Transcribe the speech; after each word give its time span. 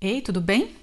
Ei, 0.00 0.22
tudo 0.22 0.40
bem? 0.40 0.76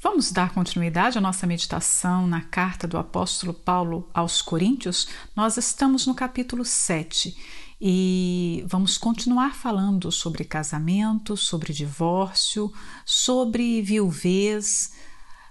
Vamos 0.00 0.32
dar 0.32 0.54
continuidade 0.54 1.18
à 1.18 1.20
nossa 1.20 1.46
meditação 1.46 2.26
na 2.26 2.40
carta 2.40 2.88
do 2.88 2.96
apóstolo 2.96 3.52
Paulo 3.52 4.08
aos 4.14 4.40
Coríntios? 4.40 5.08
Nós 5.36 5.58
estamos 5.58 6.06
no 6.06 6.14
capítulo 6.14 6.64
7 6.64 7.36
e 7.78 8.64
vamos 8.66 8.96
continuar 8.96 9.54
falando 9.54 10.10
sobre 10.10 10.42
casamento, 10.42 11.36
sobre 11.36 11.74
divórcio, 11.74 12.72
sobre 13.04 13.82
viuvez, 13.82 14.94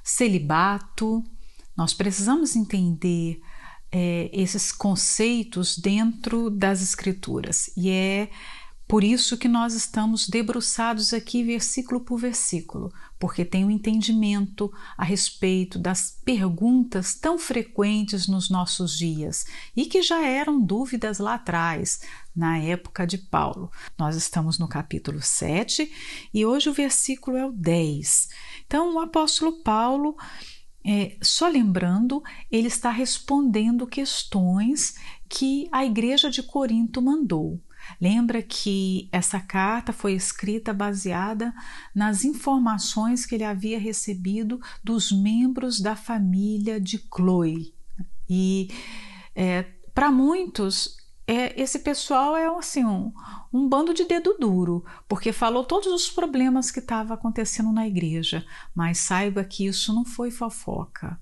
celibato. 0.03 1.23
Nós 1.77 1.93
precisamos 1.93 2.55
entender 2.55 3.39
é, 3.91 4.31
esses 4.33 4.71
conceitos 4.71 5.77
dentro 5.77 6.49
das 6.49 6.81
Escrituras 6.81 7.69
e 7.77 7.87
é 7.91 8.31
por 8.87 9.03
isso 9.03 9.37
que 9.37 9.47
nós 9.47 9.73
estamos 9.73 10.29
debruçados 10.29 11.11
aqui 11.11 11.43
versículo 11.43 12.01
por 12.01 12.19
versículo, 12.19 12.93
porque 13.19 13.43
tem 13.43 13.65
um 13.65 13.71
entendimento 13.71 14.71
a 14.95 15.03
respeito 15.03 15.79
das 15.79 16.19
perguntas 16.23 17.15
tão 17.15 17.37
frequentes 17.37 18.27
nos 18.27 18.49
nossos 18.49 18.95
dias 18.95 19.45
e 19.75 19.85
que 19.85 20.03
já 20.03 20.23
eram 20.23 20.61
dúvidas 20.61 21.17
lá 21.17 21.33
atrás, 21.33 22.01
na 22.35 22.59
época 22.59 23.07
de 23.07 23.17
Paulo. 23.17 23.71
Nós 23.97 24.15
estamos 24.15 24.59
no 24.59 24.67
capítulo 24.67 25.19
7 25.19 25.91
e 26.31 26.45
hoje 26.45 26.69
o 26.69 26.73
versículo 26.73 27.37
é 27.37 27.45
o 27.45 27.51
10. 27.51 28.29
Então, 28.67 28.93
o 28.93 28.99
apóstolo 28.99 29.63
Paulo 29.63 30.15
é, 30.87 31.17
só 31.19 31.47
lembrando, 31.47 32.21
ele 32.51 32.67
está 32.67 32.91
respondendo 32.91 33.87
questões 33.87 34.93
que 35.27 35.67
a 35.71 35.83
igreja 35.83 36.29
de 36.29 36.43
Corinto 36.43 37.01
mandou. 37.01 37.59
Lembra 37.99 38.41
que 38.41 39.09
essa 39.11 39.39
carta 39.39 39.93
foi 39.93 40.13
escrita 40.13 40.73
baseada 40.73 41.53
nas 41.93 42.23
informações 42.23 43.25
que 43.25 43.35
ele 43.35 43.43
havia 43.43 43.79
recebido 43.79 44.59
dos 44.83 45.11
membros 45.11 45.79
da 45.79 45.95
família 45.95 46.79
de 46.79 46.97
Chloe. 46.97 47.73
E 48.29 48.69
é, 49.35 49.63
para 49.93 50.11
muitos, 50.11 50.97
é, 51.27 51.59
esse 51.59 51.79
pessoal 51.79 52.35
é 52.35 52.47
assim 52.47 52.85
um, 52.85 53.11
um 53.51 53.67
bando 53.67 53.93
de 53.93 54.05
dedo 54.05 54.35
duro, 54.39 54.85
porque 55.07 55.31
falou 55.31 55.63
todos 55.63 55.87
os 55.87 56.09
problemas 56.09 56.69
que 56.69 56.79
estavam 56.79 57.15
acontecendo 57.15 57.71
na 57.71 57.87
igreja, 57.87 58.45
mas 58.73 58.99
saiba 58.99 59.43
que 59.43 59.65
isso 59.65 59.93
não 59.93 60.05
foi 60.05 60.29
fofoca. 60.29 61.19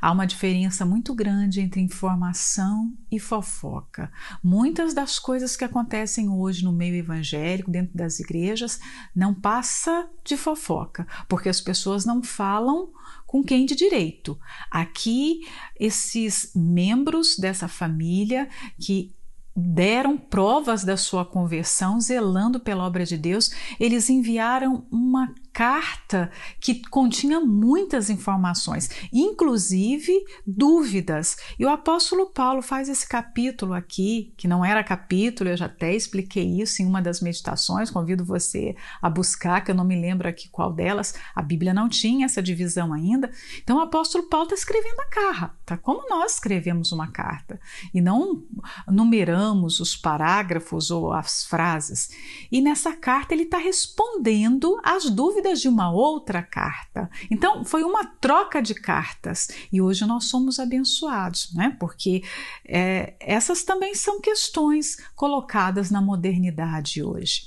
Há 0.00 0.12
uma 0.12 0.26
diferença 0.26 0.84
muito 0.84 1.14
grande 1.14 1.60
entre 1.60 1.80
informação 1.80 2.92
e 3.10 3.18
fofoca. 3.18 4.10
Muitas 4.42 4.94
das 4.94 5.18
coisas 5.18 5.56
que 5.56 5.64
acontecem 5.64 6.28
hoje 6.28 6.64
no 6.64 6.72
meio 6.72 6.94
evangélico, 6.94 7.70
dentro 7.70 7.96
das 7.96 8.20
igrejas, 8.20 8.78
não 9.14 9.34
passa 9.34 10.08
de 10.24 10.36
fofoca, 10.36 11.06
porque 11.28 11.48
as 11.48 11.60
pessoas 11.60 12.04
não 12.04 12.22
falam 12.22 12.92
com 13.26 13.42
quem 13.42 13.66
de 13.66 13.74
direito. 13.74 14.38
Aqui, 14.70 15.40
esses 15.78 16.52
membros 16.54 17.36
dessa 17.36 17.66
família 17.66 18.48
que 18.78 19.14
deram 19.56 20.16
provas 20.16 20.84
da 20.84 20.96
sua 20.96 21.24
conversão, 21.24 22.00
zelando 22.00 22.58
pela 22.58 22.84
obra 22.84 23.04
de 23.04 23.16
Deus, 23.16 23.50
eles 23.78 24.10
enviaram 24.10 24.86
uma 24.90 25.32
carta 25.54 26.32
que 26.60 26.82
continha 26.88 27.38
muitas 27.38 28.10
informações, 28.10 28.90
inclusive 29.12 30.12
dúvidas. 30.44 31.36
E 31.56 31.64
o 31.64 31.70
apóstolo 31.70 32.26
Paulo 32.26 32.60
faz 32.60 32.88
esse 32.88 33.08
capítulo 33.08 33.72
aqui, 33.72 34.34
que 34.36 34.48
não 34.48 34.64
era 34.64 34.82
capítulo, 34.82 35.48
eu 35.48 35.56
já 35.56 35.66
até 35.66 35.94
expliquei 35.94 36.60
isso 36.60 36.82
em 36.82 36.86
uma 36.86 37.00
das 37.00 37.20
meditações, 37.20 37.88
convido 37.88 38.24
você 38.24 38.74
a 39.00 39.08
buscar, 39.08 39.62
que 39.62 39.70
eu 39.70 39.76
não 39.76 39.84
me 39.84 39.94
lembro 39.94 40.28
aqui 40.28 40.48
qual 40.48 40.72
delas, 40.72 41.14
a 41.34 41.40
Bíblia 41.40 41.72
não 41.72 41.88
tinha 41.88 42.26
essa 42.26 42.42
divisão 42.42 42.92
ainda. 42.92 43.30
Então 43.62 43.76
o 43.76 43.80
apóstolo 43.80 44.28
Paulo 44.28 44.46
está 44.46 44.56
escrevendo 44.56 44.98
a 45.00 45.06
carta, 45.06 45.78
como 45.78 46.08
nós 46.08 46.34
escrevemos 46.34 46.90
uma 46.90 47.06
carta, 47.06 47.60
e 47.94 48.00
não 48.00 48.42
numeramos 48.88 49.78
os 49.78 49.96
parágrafos 49.96 50.90
ou 50.90 51.12
as 51.12 51.44
frases. 51.44 52.10
E 52.50 52.60
nessa 52.60 52.92
carta 52.92 53.32
ele 53.32 53.44
está 53.44 53.58
respondendo 53.58 54.80
às 54.82 55.08
dúvidas 55.08 55.43
de 55.52 55.68
uma 55.68 55.90
outra 55.90 56.42
carta. 56.42 57.10
Então, 57.30 57.64
foi 57.64 57.82
uma 57.82 58.04
troca 58.04 58.62
de 58.62 58.74
cartas 58.74 59.48
e 59.72 59.80
hoje 59.80 60.06
nós 60.06 60.24
somos 60.24 60.58
abençoados, 60.58 61.52
né? 61.54 61.76
Porque 61.78 62.22
é, 62.66 63.14
essas 63.20 63.62
também 63.62 63.94
são 63.94 64.20
questões 64.20 64.96
colocadas 65.14 65.90
na 65.90 66.00
modernidade 66.00 67.02
hoje. 67.02 67.42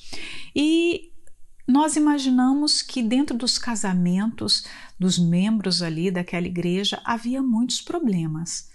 E 0.55 1.11
nós 1.67 1.95
imaginamos 1.95 2.81
que 2.81 3.03
dentro 3.03 3.37
dos 3.37 3.57
casamentos 3.57 4.65
dos 4.97 5.19
membros 5.19 5.81
ali 5.81 6.09
daquela 6.09 6.47
igreja 6.47 7.01
havia 7.03 7.41
muitos 7.41 7.81
problemas. 7.81 8.69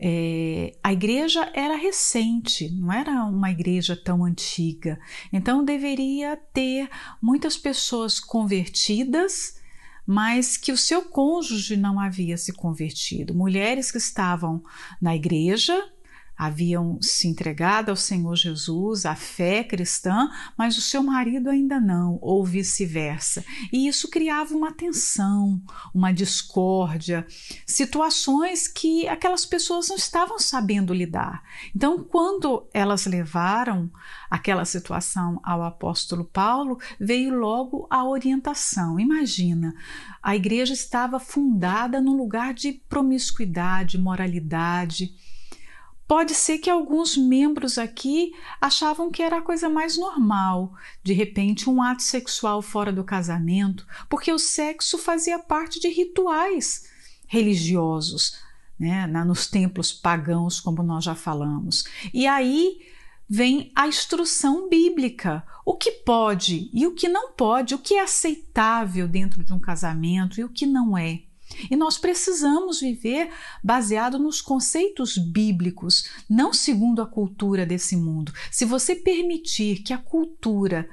É, 0.00 0.76
a 0.82 0.92
igreja 0.92 1.50
era 1.54 1.76
recente, 1.76 2.70
não 2.70 2.92
era 2.92 3.24
uma 3.24 3.50
igreja 3.50 3.96
tão 3.96 4.24
antiga, 4.24 4.98
então 5.32 5.64
deveria 5.64 6.36
ter 6.52 6.88
muitas 7.20 7.56
pessoas 7.56 8.20
convertidas, 8.20 9.58
mas 10.06 10.56
que 10.56 10.72
o 10.72 10.76
seu 10.76 11.02
cônjuge 11.02 11.76
não 11.76 11.98
havia 11.98 12.36
se 12.36 12.52
convertido. 12.52 13.34
Mulheres 13.34 13.90
que 13.90 13.98
estavam 13.98 14.62
na 15.02 15.14
igreja, 15.14 15.76
haviam 16.38 16.98
se 17.02 17.26
entregado 17.26 17.90
ao 17.90 17.96
Senhor 17.96 18.36
Jesus, 18.36 19.04
à 19.04 19.16
fé 19.16 19.64
cristã, 19.64 20.30
mas 20.56 20.78
o 20.78 20.80
seu 20.80 21.02
marido 21.02 21.50
ainda 21.50 21.80
não, 21.80 22.16
ou 22.22 22.44
vice-versa. 22.44 23.44
E 23.72 23.88
isso 23.88 24.08
criava 24.08 24.54
uma 24.54 24.72
tensão, 24.72 25.60
uma 25.92 26.12
discórdia, 26.12 27.26
situações 27.66 28.68
que 28.68 29.08
aquelas 29.08 29.44
pessoas 29.44 29.88
não 29.88 29.96
estavam 29.96 30.38
sabendo 30.38 30.94
lidar. 30.94 31.42
Então, 31.74 32.04
quando 32.04 32.68
elas 32.72 33.04
levaram 33.06 33.90
aquela 34.30 34.64
situação 34.64 35.40
ao 35.42 35.64
apóstolo 35.64 36.24
Paulo, 36.24 36.78
veio 37.00 37.34
logo 37.34 37.88
a 37.90 38.06
orientação. 38.06 39.00
Imagina, 39.00 39.74
a 40.22 40.36
igreja 40.36 40.72
estava 40.72 41.18
fundada 41.18 42.00
num 42.00 42.16
lugar 42.16 42.54
de 42.54 42.74
promiscuidade, 42.88 43.98
moralidade 43.98 45.16
Pode 46.08 46.34
ser 46.34 46.56
que 46.56 46.70
alguns 46.70 47.18
membros 47.18 47.76
aqui 47.76 48.32
achavam 48.58 49.10
que 49.10 49.22
era 49.22 49.36
a 49.36 49.42
coisa 49.42 49.68
mais 49.68 49.98
normal, 49.98 50.72
de 51.02 51.12
repente, 51.12 51.68
um 51.68 51.82
ato 51.82 52.02
sexual 52.02 52.62
fora 52.62 52.90
do 52.90 53.04
casamento, 53.04 53.86
porque 54.08 54.32
o 54.32 54.38
sexo 54.38 54.96
fazia 54.96 55.38
parte 55.38 55.78
de 55.78 55.88
rituais 55.88 56.88
religiosos, 57.26 58.38
né, 58.80 59.06
nos 59.06 59.46
templos 59.46 59.92
pagãos, 59.92 60.58
como 60.58 60.82
nós 60.82 61.04
já 61.04 61.14
falamos. 61.14 61.84
E 62.14 62.26
aí 62.26 62.78
vem 63.28 63.70
a 63.76 63.86
instrução 63.86 64.66
bíblica: 64.66 65.44
o 65.62 65.76
que 65.76 65.92
pode 65.92 66.70
e 66.72 66.86
o 66.86 66.94
que 66.94 67.06
não 67.06 67.32
pode, 67.32 67.74
o 67.74 67.78
que 67.78 67.94
é 67.94 68.02
aceitável 68.02 69.06
dentro 69.06 69.44
de 69.44 69.52
um 69.52 69.60
casamento 69.60 70.40
e 70.40 70.44
o 70.44 70.48
que 70.48 70.64
não 70.64 70.96
é. 70.96 71.27
E 71.70 71.76
nós 71.76 71.98
precisamos 71.98 72.80
viver 72.80 73.30
baseado 73.62 74.18
nos 74.18 74.40
conceitos 74.40 75.16
bíblicos, 75.16 76.08
não 76.28 76.52
segundo 76.52 77.02
a 77.02 77.06
cultura 77.06 77.64
desse 77.66 77.96
mundo. 77.96 78.32
Se 78.50 78.64
você 78.64 78.94
permitir 78.94 79.82
que 79.82 79.92
a 79.92 79.98
cultura 79.98 80.88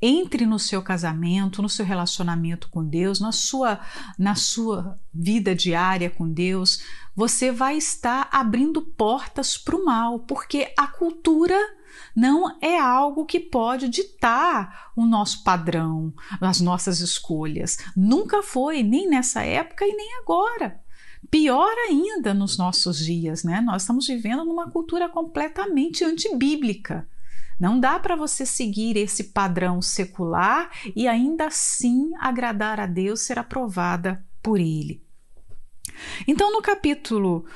entre 0.00 0.44
no 0.46 0.58
seu 0.58 0.82
casamento, 0.82 1.62
no 1.62 1.68
seu 1.68 1.84
relacionamento 1.84 2.68
com 2.68 2.84
Deus, 2.84 3.20
na 3.20 3.32
sua, 3.32 3.80
na 4.18 4.34
sua 4.34 4.98
vida 5.12 5.54
diária 5.54 6.10
com 6.10 6.30
Deus, 6.30 6.82
você 7.14 7.52
vai 7.52 7.76
estar 7.76 8.28
abrindo 8.32 8.82
portas 8.82 9.56
para 9.56 9.76
o 9.76 9.84
mal, 9.84 10.20
porque 10.20 10.72
a 10.76 10.86
cultura 10.86 11.56
não 12.14 12.58
é 12.60 12.78
algo 12.78 13.24
que 13.24 13.40
pode 13.40 13.88
ditar 13.88 14.90
o 14.96 15.04
nosso 15.04 15.42
padrão, 15.42 16.12
as 16.40 16.60
nossas 16.60 17.00
escolhas. 17.00 17.78
Nunca 17.96 18.42
foi, 18.42 18.82
nem 18.82 19.08
nessa 19.08 19.42
época 19.42 19.86
e 19.86 19.94
nem 19.94 20.18
agora. 20.20 20.80
Pior 21.30 21.72
ainda 21.88 22.34
nos 22.34 22.58
nossos 22.58 22.98
dias, 22.98 23.44
né? 23.44 23.60
Nós 23.60 23.82
estamos 23.82 24.06
vivendo 24.06 24.44
numa 24.44 24.70
cultura 24.70 25.08
completamente 25.08 26.04
antibíblica. 26.04 27.08
Não 27.58 27.78
dá 27.78 27.98
para 27.98 28.16
você 28.16 28.44
seguir 28.44 28.96
esse 28.96 29.24
padrão 29.24 29.80
secular 29.80 30.70
e 30.96 31.06
ainda 31.06 31.46
assim 31.46 32.10
agradar 32.18 32.80
a 32.80 32.86
Deus, 32.86 33.20
ser 33.20 33.38
aprovada 33.38 34.24
por 34.42 34.58
Ele. 34.58 35.02
Então, 36.26 36.52
no 36.52 36.60
capítulo 36.60 37.46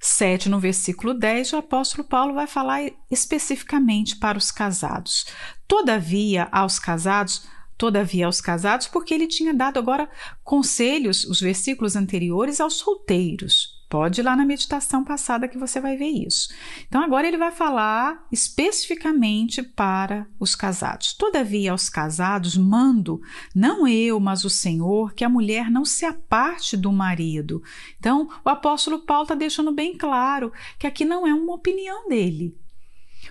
7, 0.00 0.48
no 0.48 0.58
versículo 0.58 1.12
10, 1.12 1.52
o 1.52 1.56
apóstolo 1.58 2.02
Paulo 2.08 2.34
vai 2.34 2.46
falar 2.46 2.80
especificamente 3.10 4.16
para 4.16 4.38
os 4.38 4.50
casados. 4.50 5.26
Todavia, 5.68 6.48
aos 6.50 6.78
casados, 6.78 7.46
todavia 7.76 8.26
aos 8.26 8.40
casados, 8.40 8.88
porque 8.88 9.12
ele 9.12 9.26
tinha 9.26 9.52
dado 9.52 9.78
agora 9.78 10.10
conselhos, 10.42 11.24
os 11.24 11.40
versículos 11.40 11.96
anteriores, 11.96 12.60
aos 12.60 12.74
solteiros. 12.74 13.79
Pode 13.90 14.20
ir 14.20 14.22
lá 14.22 14.36
na 14.36 14.46
meditação 14.46 15.02
passada 15.02 15.48
que 15.48 15.58
você 15.58 15.80
vai 15.80 15.96
ver 15.96 16.10
isso. 16.10 16.48
Então, 16.86 17.02
agora 17.02 17.26
ele 17.26 17.36
vai 17.36 17.50
falar 17.50 18.24
especificamente 18.30 19.64
para 19.64 20.28
os 20.38 20.54
casados. 20.54 21.12
Todavia, 21.12 21.72
aos 21.72 21.88
casados, 21.88 22.56
mando, 22.56 23.20
não 23.52 23.88
eu, 23.88 24.20
mas 24.20 24.44
o 24.44 24.48
Senhor, 24.48 25.12
que 25.12 25.24
a 25.24 25.28
mulher 25.28 25.68
não 25.72 25.84
se 25.84 26.04
aparte 26.04 26.76
do 26.76 26.92
marido. 26.92 27.64
Então, 27.98 28.28
o 28.44 28.48
apóstolo 28.48 29.00
Paulo 29.00 29.24
está 29.24 29.34
deixando 29.34 29.72
bem 29.72 29.98
claro 29.98 30.52
que 30.78 30.86
aqui 30.86 31.04
não 31.04 31.26
é 31.26 31.34
uma 31.34 31.54
opinião 31.54 32.08
dele. 32.08 32.56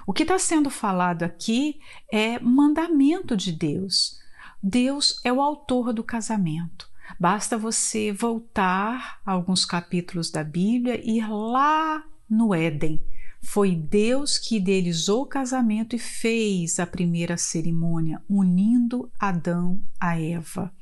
O 0.06 0.12
que 0.12 0.24
está 0.24 0.38
sendo 0.38 0.70
falado 0.70 1.24
aqui 1.24 1.80
é 2.12 2.38
mandamento 2.38 3.38
de 3.38 3.54
Deus. 3.54 4.20
Deus 4.62 5.22
é 5.24 5.32
o 5.32 5.42
autor 5.42 5.94
do 5.94 6.04
casamento. 6.04 6.88
Basta 7.19 7.57
você 7.57 8.13
voltar 8.13 9.19
a 9.25 9.31
alguns 9.33 9.66
capítulos 9.66 10.31
da 10.31 10.42
Bíblia 10.42 11.01
e 11.04 11.18
ir 11.18 11.30
lá 11.30 12.01
no 12.30 12.56
Éden. 12.56 13.04
Foi 13.42 13.75
Deus 13.75 14.38
que 14.38 14.56
idealizou 14.56 15.24
o 15.24 15.25
casamento 15.25 15.95
e 15.95 16.00
fez 16.00 16.80
a 16.80 16.88
primeira 16.88 17.36
cerimônia, 17.36 18.21
unindo 18.30 19.12
Adão 19.19 19.81
a 20.00 20.18
Eva. 20.18 20.74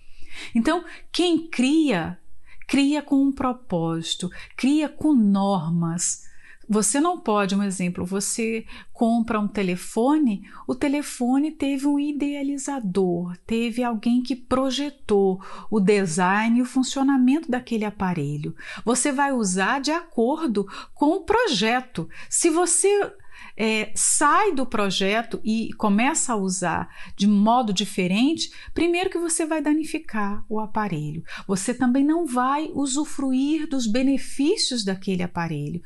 Então, 0.54 0.86
quem 1.12 1.50
cria, 1.50 2.20
cria 2.68 3.02
com 3.02 3.16
um 3.24 3.32
propósito, 3.32 4.30
cria 4.56 4.88
com 4.88 5.14
normas, 5.14 6.27
você 6.68 7.00
não 7.00 7.18
pode, 7.20 7.56
um 7.56 7.64
exemplo, 7.64 8.06
você 8.06 8.66
compra 8.92 9.40
um 9.40 9.48
telefone, 9.48 10.44
o 10.68 10.76
telefone 10.76 11.52
teve 11.52 11.88
um 11.88 11.98
idealizador, 11.98 13.38
teve 13.46 13.84
alguém 13.84 14.22
que 14.22 14.36
projetou 14.36 15.42
o 15.72 15.80
design 15.80 16.60
e 16.60 16.62
o 16.62 16.66
funcionamento 16.66 17.50
daquele 17.50 17.86
aparelho. 17.86 18.54
Você 18.84 19.12
vai 19.12 19.32
usar 19.32 19.80
de 19.80 19.92
acordo 19.92 20.68
com 20.94 21.12
o 21.12 21.22
projeto. 21.22 22.10
Se 22.30 22.50
você 22.50 23.14
é, 23.56 23.92
sai 23.96 24.52
do 24.54 24.66
projeto 24.66 25.40
e 25.44 25.72
começa 25.78 26.34
a 26.34 26.38
usar 26.38 26.90
de 27.16 27.28
modo 27.28 27.72
diferente, 27.72 28.52
primeiro 28.74 29.10
que 29.10 29.18
você 29.18 29.46
vai 29.46 29.62
danificar 29.62 30.44
o 30.50 30.60
aparelho. 30.60 31.24
Você 31.48 31.74
também 31.74 32.04
não 32.04 32.26
vai 32.26 32.70
usufruir 32.74 33.70
dos 33.70 33.88
benefícios 33.88 34.84
daquele 34.84 35.24
aparelho 35.24 35.82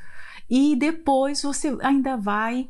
e 0.52 0.76
depois 0.76 1.42
você 1.42 1.78
ainda 1.82 2.18
vai 2.18 2.70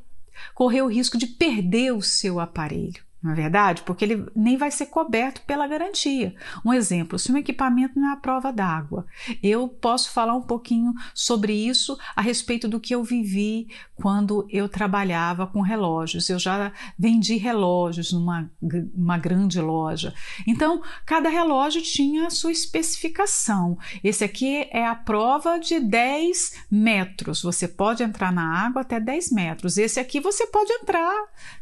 correr 0.53 0.83
o 0.83 0.87
risco 0.87 1.17
de 1.17 1.25
perder 1.25 1.91
o 1.91 2.01
seu 2.01 2.39
aparelho 2.39 3.03
não 3.21 3.33
é 3.33 3.35
verdade? 3.35 3.83
Porque 3.83 4.03
ele 4.03 4.25
nem 4.35 4.57
vai 4.57 4.71
ser 4.71 4.87
coberto 4.87 5.41
pela 5.41 5.67
garantia. 5.67 6.33
Um 6.65 6.73
exemplo: 6.73 7.19
se 7.19 7.31
um 7.31 7.37
equipamento 7.37 7.99
não 7.99 8.09
é 8.09 8.13
a 8.13 8.17
prova 8.17 8.51
d'água, 8.51 9.05
eu 9.43 9.67
posso 9.67 10.11
falar 10.11 10.35
um 10.35 10.41
pouquinho 10.41 10.93
sobre 11.13 11.53
isso 11.53 11.97
a 12.15 12.21
respeito 12.21 12.67
do 12.67 12.79
que 12.79 12.95
eu 12.95 13.03
vivi 13.03 13.67
quando 13.95 14.47
eu 14.49 14.67
trabalhava 14.67 15.45
com 15.45 15.61
relógios. 15.61 16.29
Eu 16.29 16.39
já 16.39 16.71
vendi 16.97 17.37
relógios 17.37 18.11
numa 18.11 18.49
uma 18.95 19.17
grande 19.17 19.61
loja. 19.61 20.13
Então, 20.47 20.81
cada 21.05 21.29
relógio 21.29 21.81
tinha 21.81 22.25
a 22.25 22.31
sua 22.31 22.51
especificação. 22.51 23.77
Esse 24.03 24.23
aqui 24.23 24.67
é 24.71 24.85
a 24.85 24.95
prova 24.95 25.59
de 25.59 25.79
10 25.79 26.65
metros. 26.71 27.43
Você 27.43 27.67
pode 27.67 28.01
entrar 28.01 28.31
na 28.31 28.65
água 28.65 28.81
até 28.81 28.99
10 28.99 29.31
metros. 29.31 29.77
Esse 29.77 29.99
aqui 29.99 30.19
você 30.19 30.47
pode 30.47 30.71
entrar 30.73 31.13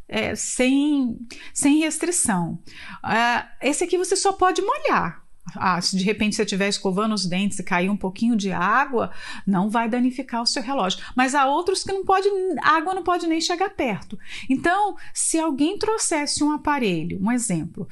é, 0.09 0.35
sem, 0.35 1.17
sem 1.53 1.79
restrição. 1.79 2.59
Uh, 3.03 3.47
esse 3.61 3.83
aqui 3.83 3.97
você 3.97 4.15
só 4.15 4.33
pode 4.33 4.61
molhar. 4.61 5.23
Ah, 5.55 5.81
se 5.81 5.97
de 5.97 6.03
repente 6.03 6.35
você 6.35 6.43
estiver 6.43 6.67
escovando 6.67 7.13
os 7.13 7.25
dentes 7.25 7.57
e 7.57 7.63
cair 7.63 7.89
um 7.89 7.97
pouquinho 7.97 8.35
de 8.35 8.51
água, 8.51 9.11
não 9.47 9.69
vai 9.69 9.89
danificar 9.89 10.41
o 10.41 10.45
seu 10.45 10.61
relógio. 10.61 11.03
Mas 11.15 11.33
há 11.33 11.47
outros 11.47 11.83
que 11.83 11.91
não 11.91 12.03
pode, 12.03 12.27
a 12.61 12.77
água 12.77 12.93
não 12.93 13.03
pode 13.03 13.25
nem 13.25 13.41
chegar 13.41 13.69
perto. 13.71 14.17
Então, 14.49 14.95
se 15.13 15.39
alguém 15.39 15.77
trouxesse 15.77 16.43
um 16.43 16.51
aparelho, 16.51 17.19
um 17.21 17.31
exemplo, 17.31 17.87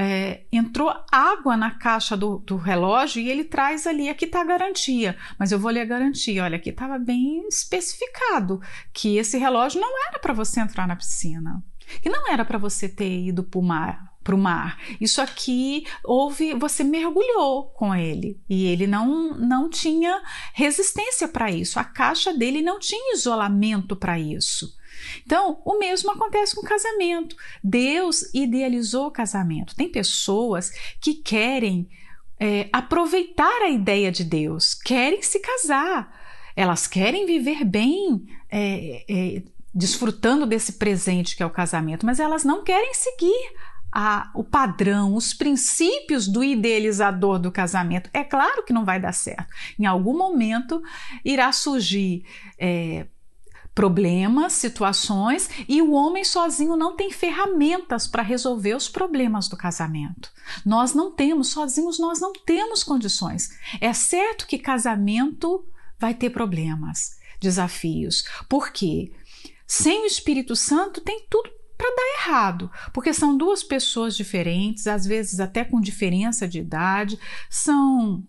é, 0.00 0.44
entrou 0.52 0.94
água 1.10 1.56
na 1.56 1.72
caixa 1.72 2.16
do, 2.16 2.38
do, 2.38 2.56
relógio 2.56 3.20
e 3.20 3.28
ele 3.28 3.42
traz 3.42 3.84
ali, 3.84 4.08
aqui 4.08 4.26
está 4.26 4.42
a 4.42 4.44
garantia, 4.44 5.18
mas 5.36 5.50
eu 5.50 5.58
vou 5.58 5.72
ler 5.72 5.80
a 5.80 5.86
garantia. 5.86 6.44
Olha, 6.44 6.54
aqui 6.54 6.70
estava 6.70 7.00
bem 7.00 7.44
especificado 7.48 8.60
que 8.92 9.16
esse 9.16 9.36
relógio 9.36 9.80
não 9.80 10.06
era 10.06 10.20
para 10.20 10.32
você 10.32 10.60
entrar 10.60 10.86
na 10.86 10.94
piscina, 10.94 11.64
que 12.00 12.08
não 12.08 12.30
era 12.30 12.44
para 12.44 12.58
você 12.58 12.88
ter 12.88 13.26
ido 13.26 13.42
para 13.42 13.58
o 13.58 13.62
mar. 13.62 14.08
Para 14.22 14.36
o 14.36 14.38
mar. 14.38 14.78
Isso 15.00 15.20
aqui 15.20 15.84
houve, 16.04 16.54
você 16.54 16.84
mergulhou 16.84 17.70
com 17.70 17.92
ele 17.94 18.40
e 18.48 18.66
ele 18.66 18.86
não, 18.86 19.36
não 19.36 19.68
tinha 19.68 20.22
resistência 20.52 21.26
para 21.26 21.50
isso. 21.50 21.80
A 21.80 21.84
caixa 21.84 22.32
dele 22.32 22.62
não 22.62 22.78
tinha 22.78 23.14
isolamento 23.14 23.96
para 23.96 24.18
isso. 24.18 24.77
Então, 25.24 25.60
o 25.64 25.78
mesmo 25.78 26.10
acontece 26.10 26.54
com 26.54 26.62
o 26.62 26.68
casamento. 26.68 27.36
Deus 27.62 28.32
idealizou 28.34 29.06
o 29.06 29.10
casamento. 29.10 29.74
Tem 29.74 29.88
pessoas 29.88 30.70
que 31.00 31.14
querem 31.14 31.88
é, 32.38 32.68
aproveitar 32.72 33.62
a 33.62 33.70
ideia 33.70 34.10
de 34.12 34.24
Deus, 34.24 34.74
querem 34.74 35.22
se 35.22 35.40
casar, 35.40 36.14
elas 36.54 36.86
querem 36.86 37.26
viver 37.26 37.64
bem. 37.64 38.26
É, 38.50 39.04
é, 39.08 39.42
desfrutando 39.74 40.46
desse 40.46 40.72
presente 40.72 41.36
que 41.36 41.42
é 41.42 41.46
o 41.46 41.50
casamento, 41.50 42.04
mas 42.04 42.18
elas 42.18 42.42
não 42.42 42.64
querem 42.64 42.92
seguir 42.94 43.52
a, 43.92 44.30
o 44.34 44.44
padrão, 44.44 45.14
os 45.14 45.32
princípios 45.32 46.28
do 46.28 46.42
idealizador 46.44 47.38
do 47.38 47.50
casamento. 47.50 48.10
É 48.12 48.24
claro 48.24 48.62
que 48.64 48.72
não 48.72 48.84
vai 48.84 49.00
dar 49.00 49.12
certo. 49.12 49.46
Em 49.78 49.86
algum 49.86 50.16
momento 50.16 50.82
irá 51.24 51.52
surgir 51.52 52.24
é, 52.58 53.06
problemas, 53.78 54.54
situações, 54.54 55.48
e 55.68 55.80
o 55.80 55.92
homem 55.92 56.24
sozinho 56.24 56.76
não 56.76 56.96
tem 56.96 57.12
ferramentas 57.12 58.08
para 58.08 58.24
resolver 58.24 58.74
os 58.74 58.88
problemas 58.88 59.46
do 59.46 59.56
casamento. 59.56 60.32
Nós 60.66 60.94
não 60.94 61.12
temos, 61.12 61.50
sozinhos 61.50 61.96
nós 61.96 62.18
não 62.20 62.32
temos 62.32 62.82
condições. 62.82 63.56
É 63.80 63.92
certo 63.92 64.48
que 64.48 64.58
casamento 64.58 65.64
vai 65.96 66.12
ter 66.12 66.30
problemas, 66.30 67.20
desafios. 67.40 68.24
Por 68.48 68.72
quê? 68.72 69.12
Sem 69.64 70.02
o 70.02 70.06
Espírito 70.06 70.56
Santo 70.56 71.00
tem 71.00 71.24
tudo 71.30 71.48
para 71.76 71.94
dar 71.94 72.14
errado, 72.20 72.68
porque 72.92 73.14
são 73.14 73.36
duas 73.36 73.62
pessoas 73.62 74.16
diferentes, 74.16 74.88
às 74.88 75.06
vezes 75.06 75.38
até 75.38 75.62
com 75.62 75.80
diferença 75.80 76.48
de 76.48 76.58
idade, 76.58 77.16
são 77.48 78.24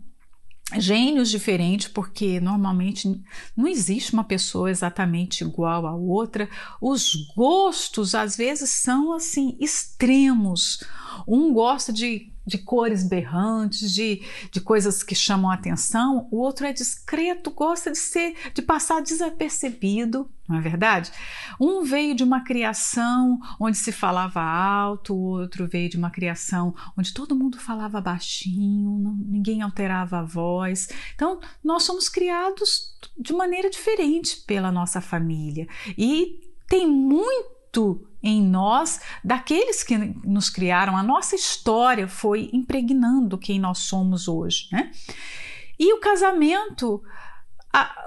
gênios 0.77 1.29
diferentes, 1.29 1.87
porque 1.87 2.39
normalmente 2.39 3.21
não 3.55 3.67
existe 3.67 4.13
uma 4.13 4.23
pessoa 4.23 4.69
exatamente 4.69 5.43
igual 5.43 5.87
à 5.87 5.95
outra. 5.95 6.49
Os 6.81 7.13
gostos 7.35 8.13
às 8.13 8.35
vezes 8.35 8.69
são 8.69 9.13
assim 9.13 9.57
extremos. 9.59 10.83
Um 11.27 11.53
gosta 11.53 11.91
de 11.91 12.31
de 12.49 12.57
cores 12.57 13.07
berrantes, 13.07 13.93
de, 13.93 14.23
de 14.51 14.59
coisas 14.59 15.03
que 15.03 15.15
chamam 15.15 15.51
a 15.51 15.53
atenção, 15.53 16.27
o 16.31 16.37
outro 16.37 16.65
é 16.65 16.73
discreto, 16.73 17.51
gosta 17.51 17.91
de 17.91 17.97
ser, 17.97 18.35
de 18.53 18.61
passar 18.61 19.01
desapercebido, 19.01 20.29
não 20.47 20.57
é 20.57 20.61
verdade? 20.61 21.11
Um 21.61 21.83
veio 21.83 22.15
de 22.15 22.23
uma 22.23 22.43
criação 22.43 23.39
onde 23.59 23.77
se 23.77 23.91
falava 23.91 24.41
alto, 24.41 25.13
o 25.13 25.39
outro 25.39 25.67
veio 25.67 25.89
de 25.89 25.97
uma 25.97 26.09
criação 26.09 26.73
onde 26.97 27.13
todo 27.13 27.35
mundo 27.35 27.59
falava 27.59 28.01
baixinho, 28.01 28.97
não, 28.97 29.13
ninguém 29.13 29.61
alterava 29.61 30.19
a 30.19 30.23
voz. 30.23 30.89
Então, 31.13 31.39
nós 31.63 31.83
somos 31.83 32.09
criados 32.09 32.97
de 33.15 33.31
maneira 33.31 33.69
diferente 33.69 34.37
pela 34.47 34.71
nossa 34.71 34.99
família 34.99 35.67
e 35.95 36.41
tem 36.67 36.87
muito 36.87 37.58
em 38.21 38.41
nós 38.41 38.99
daqueles 39.23 39.83
que 39.83 39.97
nos 39.97 40.49
criaram. 40.49 40.95
A 40.97 41.03
nossa 41.03 41.35
história 41.35 42.07
foi 42.07 42.49
impregnando 42.53 43.37
quem 43.37 43.59
nós 43.59 43.79
somos 43.79 44.27
hoje, 44.27 44.67
né? 44.71 44.91
E 45.79 45.93
o 45.93 45.99
casamento, 45.99 47.01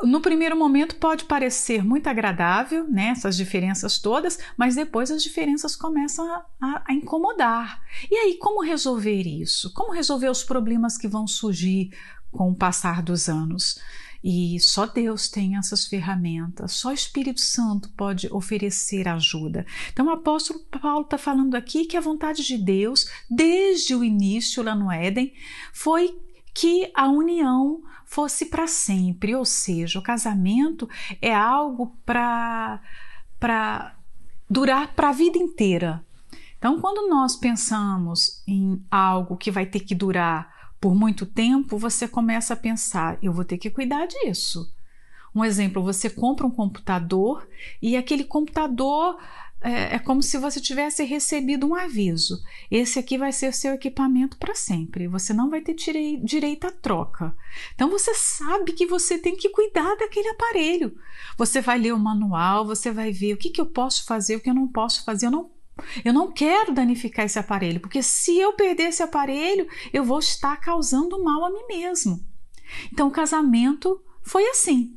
no 0.03 0.21
primeiro 0.21 0.55
momento, 0.55 0.97
pode 0.97 1.25
parecer 1.25 1.83
muito 1.83 2.07
agradável, 2.07 2.87
né? 2.89 3.09
Essas 3.09 3.37
diferenças 3.37 3.99
todas, 3.99 4.39
mas 4.57 4.75
depois 4.75 5.11
as 5.11 5.23
diferenças 5.23 5.75
começam 5.75 6.31
a, 6.31 6.45
a, 6.61 6.83
a 6.89 6.93
incomodar. 6.93 7.81
E 8.11 8.15
aí, 8.15 8.37
como 8.39 8.63
resolver 8.63 9.23
isso? 9.23 9.73
Como 9.73 9.93
resolver 9.93 10.29
os 10.29 10.45
problemas 10.45 10.99
que 10.99 11.09
vão 11.09 11.27
surgir 11.27 11.91
com 12.31 12.51
o 12.51 12.55
passar 12.55 13.03
dos 13.03 13.29
anos? 13.29 13.81
E 14.25 14.61
só 14.61 14.87
Deus 14.87 15.29
tem 15.29 15.57
essas 15.57 15.87
ferramentas, 15.87 16.73
só 16.73 16.91
o 16.91 16.95
Espírito 16.95 17.41
Santo 17.41 17.89
pode 17.97 18.29
oferecer 18.33 19.09
ajuda. 19.09 19.67
Então, 19.93 20.07
o 20.07 20.11
apóstolo 20.11 20.61
Paulo 20.61 21.05
está 21.05 21.19
falando 21.19 21.57
aqui 21.57 21.87
que 21.87 21.97
a 21.97 22.01
vontade 22.01 22.45
de 22.45 22.57
Deus, 22.57 23.07
desde 23.29 23.95
o 23.95 24.05
início 24.05 24.63
lá 24.63 24.75
no 24.77 24.93
Éden, 24.93 25.33
foi 25.73 26.17
que 26.55 26.91
a 26.95 27.09
união 27.09 27.83
fosse 28.05 28.47
para 28.47 28.67
sempre, 28.67 29.35
ou 29.35 29.45
seja, 29.45 29.99
o 29.99 30.03
casamento 30.03 30.89
é 31.21 31.35
algo 31.35 31.97
para 32.05 32.81
durar 34.49 34.95
para 34.95 35.09
a 35.09 35.13
vida 35.13 35.39
inteira. 35.39 36.05
Então, 36.59 36.81
quando 36.81 37.09
nós 37.09 37.35
pensamos 37.35 38.41
em 38.47 38.85
algo 38.89 39.37
que 39.37 39.51
vai 39.51 39.67
ter 39.67 39.81
que 39.81 39.97
durar 39.97 40.62
por 40.83 40.97
muito 40.97 41.25
tempo, 41.25 41.79
você 41.79 42.09
começa 42.09 42.55
a 42.55 42.57
pensar: 42.57 43.17
eu 43.23 43.33
vou 43.33 43.45
ter 43.45 43.57
que 43.57 43.71
cuidar 43.71 44.05
disso. 44.07 44.69
Um 45.33 45.45
exemplo, 45.45 45.81
você 45.81 46.11
compra 46.11 46.45
um 46.45 46.51
computador 46.51 47.49
e 47.81 47.97
aquele 47.97 48.25
computador 48.25 49.17
é, 49.61 49.95
é, 49.95 49.99
como 50.01 50.23
se 50.23 50.37
você 50.37 50.61
tivesse 50.61 51.05
recebido 51.05 51.69
um 51.69 51.77
aviso. 51.77 52.43
Esse 52.69 52.99
aqui 52.99 53.17
vai 53.17 53.33
ser 53.33 53.49
o 53.49 53.53
seu 53.53 53.75
equipamento 53.75 54.37
para 54.37 54.57
sempre. 54.57 55.07
Você 55.07 55.33
não 55.33 55.49
vai 55.49 55.61
ter 55.61 55.75
direi 55.75 56.17
direito 56.17 56.67
à 56.67 56.73
troca. 56.73 57.33
Então 57.77 57.89
você 57.89 58.13
sabe 58.13 58.73
que 58.73 58.85
você 58.85 59.17
tem 59.17 59.37
que 59.37 59.49
cuidar 59.51 59.95
daquele 59.95 60.31
aparelho. 60.31 60.99
Você 61.39 61.61
vai 61.61 61.79
ler 61.79 61.95
o 61.95 61.99
manual, 61.99 62.67
você 62.67 62.91
vai 62.91 63.13
ver 63.13 63.35
o 63.35 63.39
que, 63.39 63.51
que 63.51 63.61
eu 63.61 63.67
posso 63.67 64.05
fazer, 64.05 64.35
o 64.35 64.41
que 64.41 64.51
eu 64.51 64.55
não 64.55 64.67
posso 64.67 65.05
fazer. 65.05 65.27
Eu 65.27 65.31
não, 65.31 65.51
eu 66.05 66.13
não 66.13 66.31
quero 66.31 66.73
danificar 66.73 67.25
esse 67.25 67.39
aparelho, 67.39 67.81
porque 67.81 68.03
se 68.03 68.39
eu 68.39 68.53
perder 68.55 68.89
esse 68.89 69.03
aparelho, 69.03 69.67
eu 69.93 70.05
vou 70.05 70.19
estar 70.19 70.57
causando 70.59 71.23
mal 71.23 71.45
a 71.45 71.51
mim 71.51 71.67
mesmo. 71.69 72.25
Então 72.93 73.09
o 73.09 73.13
casamento 73.13 74.03
foi 74.23 74.49
assim. 74.49 74.97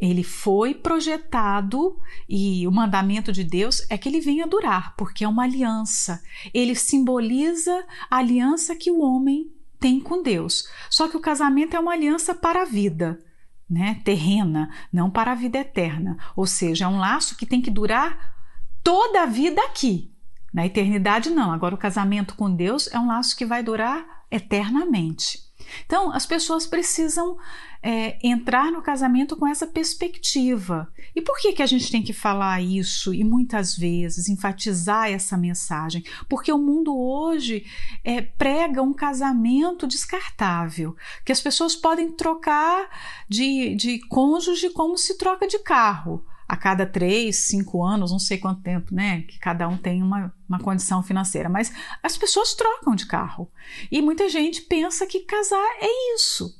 Ele 0.00 0.24
foi 0.24 0.74
projetado 0.74 1.96
e 2.28 2.66
o 2.66 2.72
mandamento 2.72 3.30
de 3.30 3.44
Deus 3.44 3.86
é 3.88 3.96
que 3.96 4.08
ele 4.08 4.20
venha 4.20 4.48
durar, 4.48 4.96
porque 4.96 5.22
é 5.22 5.28
uma 5.28 5.44
aliança. 5.44 6.20
Ele 6.52 6.74
simboliza 6.74 7.86
a 8.10 8.16
aliança 8.16 8.74
que 8.74 8.90
o 8.90 9.00
homem 9.00 9.52
tem 9.78 10.00
com 10.00 10.20
Deus. 10.20 10.68
Só 10.90 11.08
que 11.08 11.16
o 11.16 11.20
casamento 11.20 11.76
é 11.76 11.78
uma 11.78 11.92
aliança 11.92 12.34
para 12.34 12.62
a 12.62 12.64
vida, 12.64 13.24
né? 13.70 14.00
Terrena, 14.04 14.74
não 14.92 15.08
para 15.08 15.32
a 15.32 15.36
vida 15.36 15.58
eterna. 15.58 16.16
Ou 16.34 16.46
seja, 16.46 16.84
é 16.84 16.88
um 16.88 16.98
laço 16.98 17.36
que 17.36 17.46
tem 17.46 17.62
que 17.62 17.70
durar 17.70 18.34
toda 18.82 19.22
a 19.22 19.26
vida 19.26 19.62
aqui. 19.62 20.11
Na 20.52 20.66
eternidade, 20.66 21.30
não. 21.30 21.50
Agora, 21.50 21.74
o 21.74 21.78
casamento 21.78 22.34
com 22.34 22.54
Deus 22.54 22.88
é 22.92 22.98
um 22.98 23.06
laço 23.06 23.36
que 23.36 23.46
vai 23.46 23.62
durar 23.62 24.24
eternamente. 24.30 25.50
Então, 25.86 26.12
as 26.12 26.26
pessoas 26.26 26.66
precisam 26.66 27.36
é, 27.82 28.18
entrar 28.26 28.70
no 28.70 28.82
casamento 28.82 29.36
com 29.36 29.46
essa 29.46 29.66
perspectiva. 29.66 30.92
E 31.14 31.22
por 31.22 31.38
que, 31.38 31.52
que 31.52 31.62
a 31.62 31.66
gente 31.66 31.90
tem 31.90 32.02
que 32.02 32.12
falar 32.12 32.60
isso 32.60 33.14
e 33.14 33.24
muitas 33.24 33.76
vezes 33.76 34.28
enfatizar 34.28 35.10
essa 35.10 35.36
mensagem? 35.36 36.04
Porque 36.28 36.52
o 36.52 36.58
mundo 36.58 36.96
hoje 36.96 37.64
é, 38.04 38.20
prega 38.20 38.82
um 38.82 38.92
casamento 38.92 39.86
descartável, 39.86 40.96
que 41.24 41.32
as 41.32 41.40
pessoas 41.40 41.74
podem 41.74 42.12
trocar 42.12 42.88
de, 43.28 43.74
de 43.74 44.00
cônjuge 44.08 44.70
como 44.70 44.96
se 44.98 45.16
troca 45.16 45.46
de 45.46 45.58
carro 45.58 46.24
a 46.52 46.56
cada 46.58 46.84
três, 46.84 47.48
cinco 47.48 47.82
anos, 47.82 48.12
não 48.12 48.18
sei 48.18 48.36
quanto 48.36 48.60
tempo, 48.60 48.94
né? 48.94 49.22
Que 49.22 49.38
cada 49.38 49.66
um 49.66 49.78
tem 49.78 50.02
uma, 50.02 50.30
uma 50.46 50.58
condição 50.58 51.02
financeira, 51.02 51.48
mas 51.48 51.72
as 52.02 52.18
pessoas 52.18 52.52
trocam 52.52 52.94
de 52.94 53.06
carro. 53.06 53.50
E 53.90 54.02
muita 54.02 54.28
gente 54.28 54.60
pensa 54.60 55.06
que 55.06 55.20
casar 55.20 55.66
é 55.80 56.14
isso. 56.14 56.54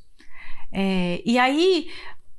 É, 0.73 1.23
e 1.27 1.39
aí 1.39 1.91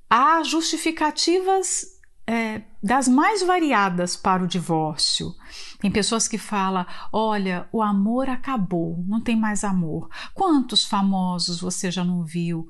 há 0.10 0.42
justificativas 0.42 1.86
é, 2.26 2.64
das 2.82 3.08
mais 3.08 3.44
variadas 3.44 4.18
para 4.18 4.44
o 4.44 4.48
divórcio. 4.48 5.32
Tem 5.80 5.92
pessoas 5.92 6.28
que 6.28 6.40
falam: 6.40 6.88
olha, 7.12 7.70
o 7.72 7.84
amor 7.84 8.30
acabou, 8.30 8.98
não 9.08 9.22
tem 9.22 9.36
mais 9.36 9.64
amor. 9.64 10.10
Quantos 10.34 10.86
famosos 10.86 11.62
você 11.62 11.92
já 11.92 12.04
não 12.04 12.24
viu 12.24 12.68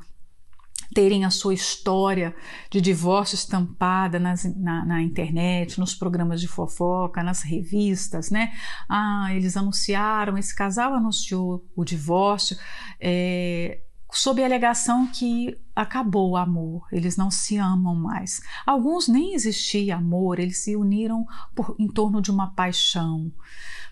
terem 0.94 1.26
a 1.26 1.30
sua 1.30 1.54
história 1.54 2.36
de 2.70 2.80
divórcio 2.80 3.36
estampada 3.36 4.20
nas, 4.20 4.44
na, 4.56 4.86
na, 4.86 5.02
internet, 5.02 5.80
nos 5.80 5.96
programas 5.96 6.40
de 6.40 6.48
fofoca, 6.48 7.24
nas 7.24 7.42
revistas, 7.42 8.30
né? 8.30 8.52
Ah, 8.88 9.30
eles 9.32 9.58
anunciaram, 9.58 10.38
esse 10.38 10.56
casal 10.56 10.94
anunciou 10.94 11.66
o 11.76 11.84
divórcio 11.84 12.58
é, 13.00 13.82
sob 14.14 14.42
a 14.44 14.46
alegação 14.46 15.08
que 15.08 15.58
acabou 15.76 16.32
o 16.32 16.38
amor, 16.38 16.88
eles 16.92 17.18
não 17.18 17.32
se 17.32 17.58
amam 17.58 17.96
mais. 17.96 18.42
Alguns 18.66 19.08
nem 19.08 19.34
existia 19.34 19.96
amor, 19.96 20.40
eles 20.40 20.64
se 20.64 20.76
uniram 20.76 21.26
por, 21.56 21.76
em 21.80 21.88
torno 21.88 22.22
de 22.22 22.30
uma 22.30 22.54
paixão. 22.54 23.32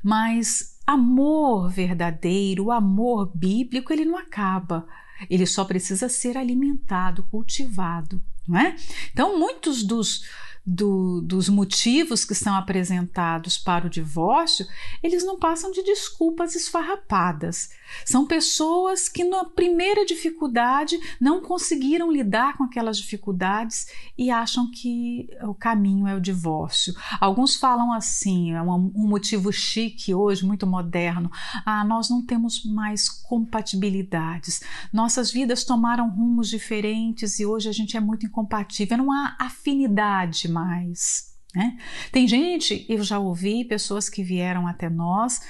Mas 0.03 0.79
amor 0.85 1.69
verdadeiro, 1.69 2.65
o 2.65 2.71
amor 2.71 3.31
bíblico, 3.35 3.91
ele 3.91 4.05
não 4.05 4.17
acaba 4.17 4.85
ele 5.29 5.45
só 5.45 5.63
precisa 5.63 6.09
ser 6.09 6.37
alimentado, 6.37 7.23
cultivado, 7.31 8.21
não 8.47 8.59
é? 8.59 8.75
Então, 9.11 9.37
muitos 9.39 9.83
dos 9.83 10.23
do, 10.65 11.21
dos 11.21 11.49
motivos 11.49 12.23
que 12.23 12.35
são 12.35 12.55
apresentados 12.55 13.57
para 13.57 13.87
o 13.87 13.89
divórcio, 13.89 14.65
eles 15.01 15.25
não 15.25 15.39
passam 15.39 15.71
de 15.71 15.83
desculpas 15.83 16.55
esfarrapadas. 16.55 17.69
São 18.05 18.25
pessoas 18.25 19.07
que, 19.07 19.23
na 19.23 19.45
primeira 19.45 20.05
dificuldade, 20.05 20.99
não 21.19 21.41
conseguiram 21.41 22.11
lidar 22.11 22.57
com 22.57 22.63
aquelas 22.63 22.97
dificuldades 22.97 23.87
e 24.17 24.29
acham 24.29 24.69
que 24.69 25.27
o 25.43 25.53
caminho 25.53 26.07
é 26.07 26.15
o 26.15 26.21
divórcio. 26.21 26.93
Alguns 27.19 27.55
falam 27.55 27.91
assim, 27.91 28.53
é 28.53 28.61
um, 28.61 28.91
motivo 28.95 29.51
chique 29.51 30.13
hoje, 30.13 30.45
muito 30.45 30.65
moderno: 30.65 31.29
ah, 31.65 31.83
nós 31.83 32.09
não 32.09 32.25
temos 32.25 32.63
mais 32.65 33.09
compatibilidades, 33.09 34.61
nossas 34.91 35.31
vidas 35.31 35.63
tomaram 35.63 36.09
rumos 36.09 36.49
diferentes 36.49 37.39
e 37.39 37.45
hoje 37.45 37.69
a 37.69 37.73
gente 37.73 37.95
é 37.95 37.99
muito 37.99 38.25
incompatível, 38.25 38.97
não 38.97 39.11
há 39.11 39.35
afinidade 39.39 40.47
mais. 40.49 41.31
Né? 41.53 41.77
Tem 42.11 42.27
gente, 42.27 42.85
eu 42.87 43.03
já 43.03 43.19
ouvi 43.19 43.65
pessoas 43.65 44.09
que 44.09 44.23
vieram 44.23 44.67
até 44.67 44.89
nós 44.89 45.41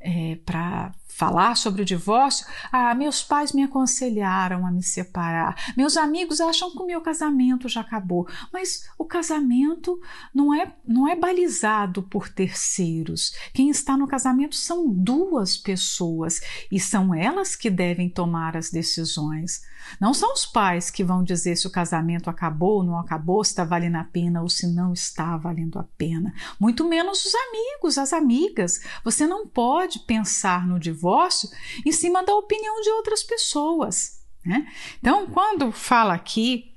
é, 0.00 0.36
para 0.44 0.94
falar 1.18 1.56
sobre 1.56 1.82
o 1.82 1.84
divórcio, 1.84 2.46
ah, 2.70 2.94
meus 2.94 3.24
pais 3.24 3.52
me 3.52 3.64
aconselharam 3.64 4.64
a 4.64 4.70
me 4.70 4.84
separar, 4.84 5.74
meus 5.76 5.96
amigos 5.96 6.40
acham 6.40 6.70
que 6.70 6.80
o 6.80 6.86
meu 6.86 7.00
casamento 7.00 7.68
já 7.68 7.80
acabou, 7.80 8.28
mas 8.52 8.88
o 8.96 9.04
casamento 9.04 10.00
não 10.32 10.54
é, 10.54 10.72
não 10.86 11.08
é 11.08 11.16
balizado 11.16 12.04
por 12.04 12.28
terceiros. 12.28 13.34
Quem 13.52 13.68
está 13.68 13.96
no 13.96 14.06
casamento 14.06 14.54
são 14.54 14.88
duas 14.88 15.56
pessoas 15.56 16.40
e 16.70 16.78
são 16.78 17.12
elas 17.12 17.56
que 17.56 17.68
devem 17.68 18.08
tomar 18.08 18.56
as 18.56 18.70
decisões. 18.70 19.62
Não 20.00 20.12
são 20.12 20.32
os 20.32 20.46
pais 20.46 20.90
que 20.90 21.04
vão 21.04 21.22
dizer 21.22 21.56
se 21.56 21.66
o 21.66 21.70
casamento 21.70 22.30
acabou 22.30 22.78
ou 22.78 22.84
não 22.84 22.98
acabou, 22.98 23.42
se 23.44 23.50
está 23.50 23.64
valendo 23.64 23.96
a 23.96 24.04
pena 24.04 24.42
ou 24.42 24.48
se 24.48 24.66
não 24.66 24.92
está 24.92 25.36
valendo 25.36 25.78
a 25.78 25.84
pena. 25.96 26.32
Muito 26.58 26.88
menos 26.88 27.24
os 27.24 27.32
amigos, 27.34 27.98
as 27.98 28.12
amigas. 28.12 28.80
Você 29.04 29.26
não 29.26 29.46
pode 29.46 30.00
pensar 30.00 30.66
no 30.66 30.78
divórcio 30.78 31.48
em 31.84 31.92
cima 31.92 32.24
da 32.24 32.34
opinião 32.34 32.80
de 32.80 32.90
outras 32.90 33.22
pessoas. 33.22 34.22
Né? 34.44 34.66
Então, 34.98 35.26
quando 35.26 35.72
fala 35.72 36.14
aqui 36.14 36.74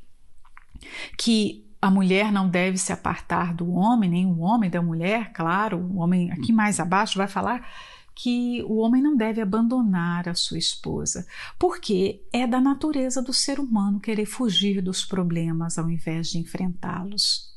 que 1.17 1.71
a 1.81 1.89
mulher 1.89 2.31
não 2.31 2.47
deve 2.47 2.77
se 2.77 2.93
apartar 2.93 3.53
do 3.53 3.71
homem, 3.71 4.09
nem 4.09 4.25
o 4.25 4.39
homem 4.39 4.69
da 4.69 4.81
mulher, 4.81 5.31
claro, 5.33 5.77
o 5.77 5.97
homem 5.97 6.31
aqui 6.31 6.53
mais 6.53 6.79
abaixo 6.79 7.17
vai 7.17 7.27
falar 7.27 7.67
que 8.15 8.63
o 8.63 8.77
homem 8.77 9.01
não 9.01 9.15
deve 9.15 9.41
abandonar 9.41 10.27
a 10.27 10.35
sua 10.35 10.57
esposa, 10.57 11.25
porque 11.57 12.21
é 12.31 12.45
da 12.45 12.61
natureza 12.61 13.21
do 13.21 13.33
ser 13.33 13.59
humano 13.59 13.99
querer 13.99 14.25
fugir 14.25 14.81
dos 14.81 15.05
problemas 15.05 15.77
ao 15.77 15.89
invés 15.89 16.29
de 16.29 16.37
enfrentá-los 16.37 17.51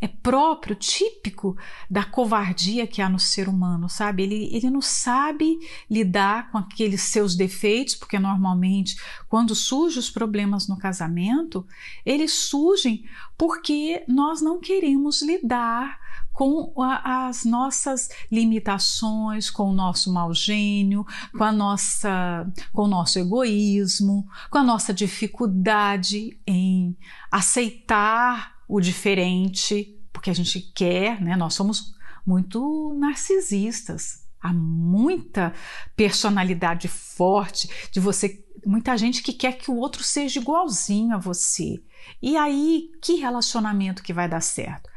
é 0.00 0.06
próprio, 0.06 0.76
típico 0.76 1.56
da 1.90 2.04
covardia 2.04 2.86
que 2.86 3.00
há 3.00 3.08
no 3.08 3.18
ser 3.18 3.48
humano, 3.48 3.88
sabe? 3.88 4.22
Ele, 4.22 4.54
ele 4.54 4.70
não 4.70 4.80
sabe 4.82 5.58
lidar 5.90 6.50
com 6.50 6.58
aqueles 6.58 7.02
seus 7.02 7.34
defeitos, 7.34 7.94
porque 7.94 8.18
normalmente, 8.18 8.96
quando 9.28 9.54
surgem 9.54 9.98
os 9.98 10.10
problemas 10.10 10.68
no 10.68 10.78
casamento, 10.78 11.66
eles 12.04 12.32
surgem 12.32 13.04
porque 13.36 14.04
nós 14.08 14.40
não 14.40 14.60
queremos 14.60 15.22
lidar 15.22 15.98
com 16.36 16.82
a, 16.82 17.28
as 17.28 17.46
nossas 17.46 18.10
limitações, 18.30 19.48
com 19.48 19.70
o 19.70 19.72
nosso 19.72 20.12
mau 20.12 20.34
gênio, 20.34 21.02
com 21.34 21.42
a 21.42 21.50
nossa, 21.50 22.46
com 22.74 22.82
o 22.82 22.86
nosso 22.86 23.18
egoísmo, 23.18 24.28
com 24.50 24.58
a 24.58 24.62
nossa 24.62 24.92
dificuldade 24.92 26.38
em 26.46 26.94
aceitar 27.30 28.54
o 28.68 28.82
diferente, 28.82 29.98
porque 30.12 30.28
a 30.28 30.34
gente 30.34 30.60
quer, 30.60 31.22
né? 31.22 31.36
Nós 31.36 31.54
somos 31.54 31.94
muito 32.26 32.94
narcisistas. 32.98 34.26
Há 34.38 34.52
muita 34.52 35.54
personalidade 35.96 36.86
forte 36.86 37.66
de 37.90 37.98
você, 37.98 38.44
muita 38.66 38.94
gente 38.98 39.22
que 39.22 39.32
quer 39.32 39.56
que 39.56 39.70
o 39.70 39.76
outro 39.76 40.04
seja 40.04 40.38
igualzinho 40.38 41.14
a 41.14 41.18
você. 41.18 41.82
E 42.20 42.36
aí, 42.36 42.90
que 43.00 43.14
relacionamento 43.14 44.02
que 44.02 44.12
vai 44.12 44.28
dar 44.28 44.42
certo? 44.42 44.90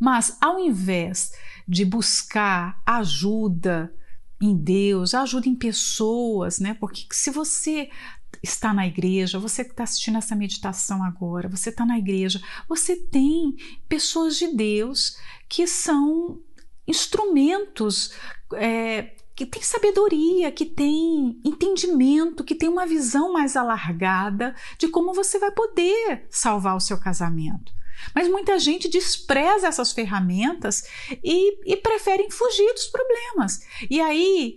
Mas 0.00 0.36
ao 0.40 0.58
invés 0.58 1.32
de 1.66 1.84
buscar 1.84 2.80
ajuda 2.84 3.94
em 4.40 4.56
Deus, 4.56 5.14
ajuda 5.14 5.48
em 5.48 5.54
pessoas, 5.54 6.58
né? 6.58 6.74
Porque 6.74 7.06
se 7.12 7.30
você 7.30 7.90
está 8.42 8.74
na 8.74 8.86
igreja, 8.86 9.38
você 9.38 9.64
que 9.64 9.70
está 9.70 9.84
assistindo 9.84 10.18
essa 10.18 10.36
meditação 10.36 11.02
agora, 11.02 11.48
você 11.48 11.70
está 11.70 11.86
na 11.86 11.98
igreja, 11.98 12.42
você 12.68 12.96
tem 12.96 13.56
pessoas 13.88 14.36
de 14.36 14.54
Deus 14.54 15.16
que 15.48 15.66
são 15.66 16.40
instrumentos 16.86 18.12
é, 18.54 19.14
que 19.34 19.46
tem 19.46 19.62
sabedoria, 19.62 20.52
que 20.52 20.64
tem 20.64 21.40
entendimento, 21.44 22.44
que 22.44 22.54
tem 22.54 22.68
uma 22.68 22.86
visão 22.86 23.32
mais 23.32 23.56
alargada 23.56 24.54
de 24.78 24.88
como 24.88 25.12
você 25.12 25.38
vai 25.38 25.50
poder 25.50 26.26
salvar 26.30 26.76
o 26.76 26.80
seu 26.80 26.98
casamento. 26.98 27.72
Mas 28.14 28.28
muita 28.28 28.58
gente 28.58 28.88
despreza 28.88 29.68
essas 29.68 29.92
ferramentas 29.92 30.82
e, 31.22 31.72
e 31.72 31.76
preferem 31.76 32.30
fugir 32.30 32.72
dos 32.72 32.86
problemas. 32.86 33.60
E 33.88 34.00
aí 34.00 34.56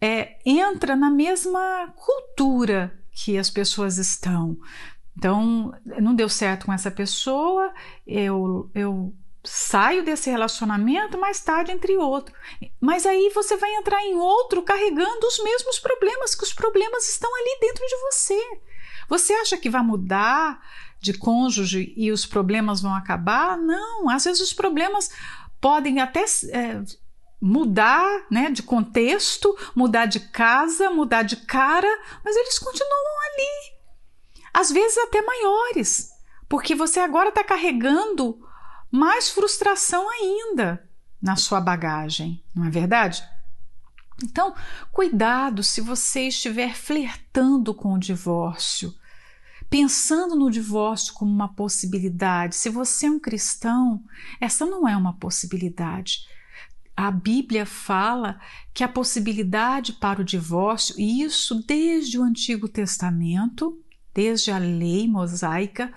é, 0.00 0.38
entra 0.44 0.94
na 0.94 1.10
mesma 1.10 1.92
cultura 1.96 2.96
que 3.12 3.36
as 3.36 3.50
pessoas 3.50 3.98
estão. 3.98 4.56
Então, 5.16 5.72
não 6.00 6.14
deu 6.14 6.28
certo 6.28 6.66
com 6.66 6.72
essa 6.72 6.92
pessoa, 6.92 7.74
eu, 8.06 8.70
eu 8.72 9.12
saio 9.42 10.04
desse 10.04 10.30
relacionamento, 10.30 11.18
mais 11.18 11.40
tarde 11.40 11.72
entre 11.72 11.96
outro. 11.96 12.34
Mas 12.80 13.04
aí 13.04 13.30
você 13.34 13.56
vai 13.56 13.74
entrar 13.74 14.00
em 14.04 14.16
outro 14.16 14.62
carregando 14.62 15.26
os 15.26 15.42
mesmos 15.42 15.80
problemas, 15.80 16.34
que 16.34 16.44
os 16.44 16.52
problemas 16.52 17.08
estão 17.08 17.34
ali 17.34 17.58
dentro 17.60 17.84
de 17.84 17.96
você. 17.96 18.60
Você 19.08 19.32
acha 19.32 19.56
que 19.56 19.70
vai 19.70 19.82
mudar 19.82 20.60
de 21.00 21.14
cônjuge 21.14 21.92
e 21.96 22.10
os 22.10 22.26
problemas 22.26 22.80
vão 22.80 22.94
acabar? 22.94 23.56
Não, 23.56 24.08
às 24.08 24.24
vezes 24.24 24.40
os 24.40 24.52
problemas 24.52 25.10
podem 25.60 26.00
até 26.00 26.24
é, 26.50 26.82
mudar 27.40 28.26
né, 28.30 28.50
de 28.50 28.62
contexto, 28.62 29.56
mudar 29.74 30.06
de 30.06 30.20
casa, 30.20 30.90
mudar 30.90 31.22
de 31.22 31.36
cara, 31.36 31.88
mas 32.24 32.36
eles 32.36 32.58
continuam 32.58 33.20
ali. 33.32 33.78
Às 34.52 34.70
vezes 34.70 34.98
até 34.98 35.22
maiores, 35.22 36.10
porque 36.48 36.74
você 36.74 37.00
agora 37.00 37.28
está 37.28 37.44
carregando 37.44 38.40
mais 38.90 39.30
frustração 39.30 40.08
ainda 40.10 40.88
na 41.20 41.36
sua 41.36 41.60
bagagem, 41.60 42.42
não 42.54 42.64
é 42.64 42.70
verdade? 42.70 43.22
Então, 44.22 44.54
cuidado 44.90 45.62
se 45.62 45.80
você 45.80 46.22
estiver 46.28 46.74
flertando 46.74 47.72
com 47.72 47.92
o 47.92 47.98
divórcio, 47.98 48.92
pensando 49.70 50.34
no 50.34 50.50
divórcio 50.50 51.12
como 51.14 51.30
uma 51.30 51.48
possibilidade. 51.48 52.56
Se 52.56 52.70
você 52.70 53.06
é 53.06 53.10
um 53.10 53.20
cristão, 53.20 54.02
essa 54.40 54.64
não 54.64 54.88
é 54.88 54.96
uma 54.96 55.12
possibilidade. 55.14 56.26
A 56.96 57.10
Bíblia 57.10 57.64
fala 57.64 58.40
que 58.74 58.82
a 58.82 58.88
possibilidade 58.88 59.92
para 59.92 60.20
o 60.20 60.24
divórcio, 60.24 60.94
e 60.98 61.22
isso 61.22 61.62
desde 61.66 62.18
o 62.18 62.22
Antigo 62.22 62.68
Testamento, 62.68 63.78
desde 64.12 64.50
a 64.50 64.58
lei 64.58 65.06
mosaica, 65.06 65.92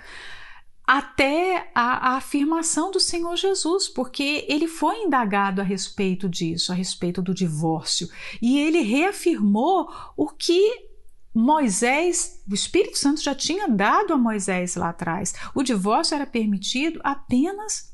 até 0.85 1.71
a, 1.73 2.11
a, 2.11 2.17
afirmação 2.17 2.91
do 2.91 2.99
Senhor 2.99 3.35
Jesus, 3.35 3.87
porque 3.87 4.45
ele 4.49 4.67
foi 4.67 5.03
indagado 5.03 5.61
a 5.61 5.63
respeito 5.63 6.27
disso, 6.27 6.71
a 6.71 6.75
respeito 6.75 7.21
do 7.21 7.33
divórcio, 7.33 8.09
e 8.41 8.59
ele 8.59 8.81
reafirmou 8.81 9.89
o 10.17 10.27
que 10.27 10.90
Moisés, 11.33 12.43
o 12.49 12.53
Espírito 12.53 12.97
Santo 12.97 13.21
já 13.21 13.33
tinha 13.33 13.67
dado 13.67 14.13
a 14.13 14.17
Moisés 14.17 14.75
lá 14.75 14.89
atrás. 14.89 15.33
O 15.55 15.63
divórcio 15.63 16.15
era 16.15 16.25
permitido 16.25 16.99
apenas 17.03 17.91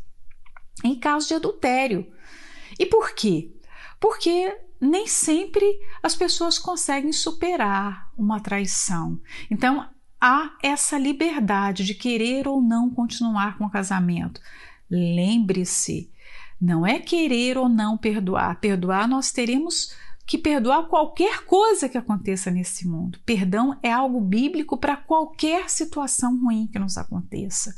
em 0.83 0.99
caso 0.99 1.27
de 1.27 1.33
adultério. 1.35 2.11
E 2.79 2.85
por 2.85 3.13
quê? 3.13 3.53
Porque 3.99 4.55
nem 4.79 5.07
sempre 5.07 5.65
as 6.01 6.15
pessoas 6.15 6.59
conseguem 6.59 7.11
superar 7.11 8.11
uma 8.17 8.39
traição. 8.39 9.19
Então, 9.49 9.87
há 10.19 10.55
essa 10.61 10.97
liberdade 10.97 11.83
de 11.83 11.93
querer 11.93 12.47
ou 12.47 12.61
não 12.61 12.89
continuar 12.89 13.57
com 13.57 13.65
o 13.65 13.71
casamento. 13.71 14.41
Lembre-se, 14.89 16.11
não 16.59 16.85
é 16.85 16.99
querer 16.99 17.57
ou 17.57 17.69
não 17.69 17.97
perdoar. 17.97 18.59
Perdoar 18.59 19.07
nós 19.07 19.31
teremos 19.31 19.95
que 20.27 20.37
perdoar 20.37 20.87
qualquer 20.87 21.45
coisa 21.45 21.87
que 21.87 21.97
aconteça 21.97 22.51
nesse 22.51 22.85
mundo. 22.85 23.17
Perdão 23.25 23.79
é 23.81 23.89
algo 23.89 24.19
bíblico 24.19 24.77
para 24.77 24.97
qualquer 24.97 25.69
situação 25.69 26.37
ruim 26.43 26.67
que 26.67 26.77
nos 26.77 26.97
aconteça. 26.97 27.73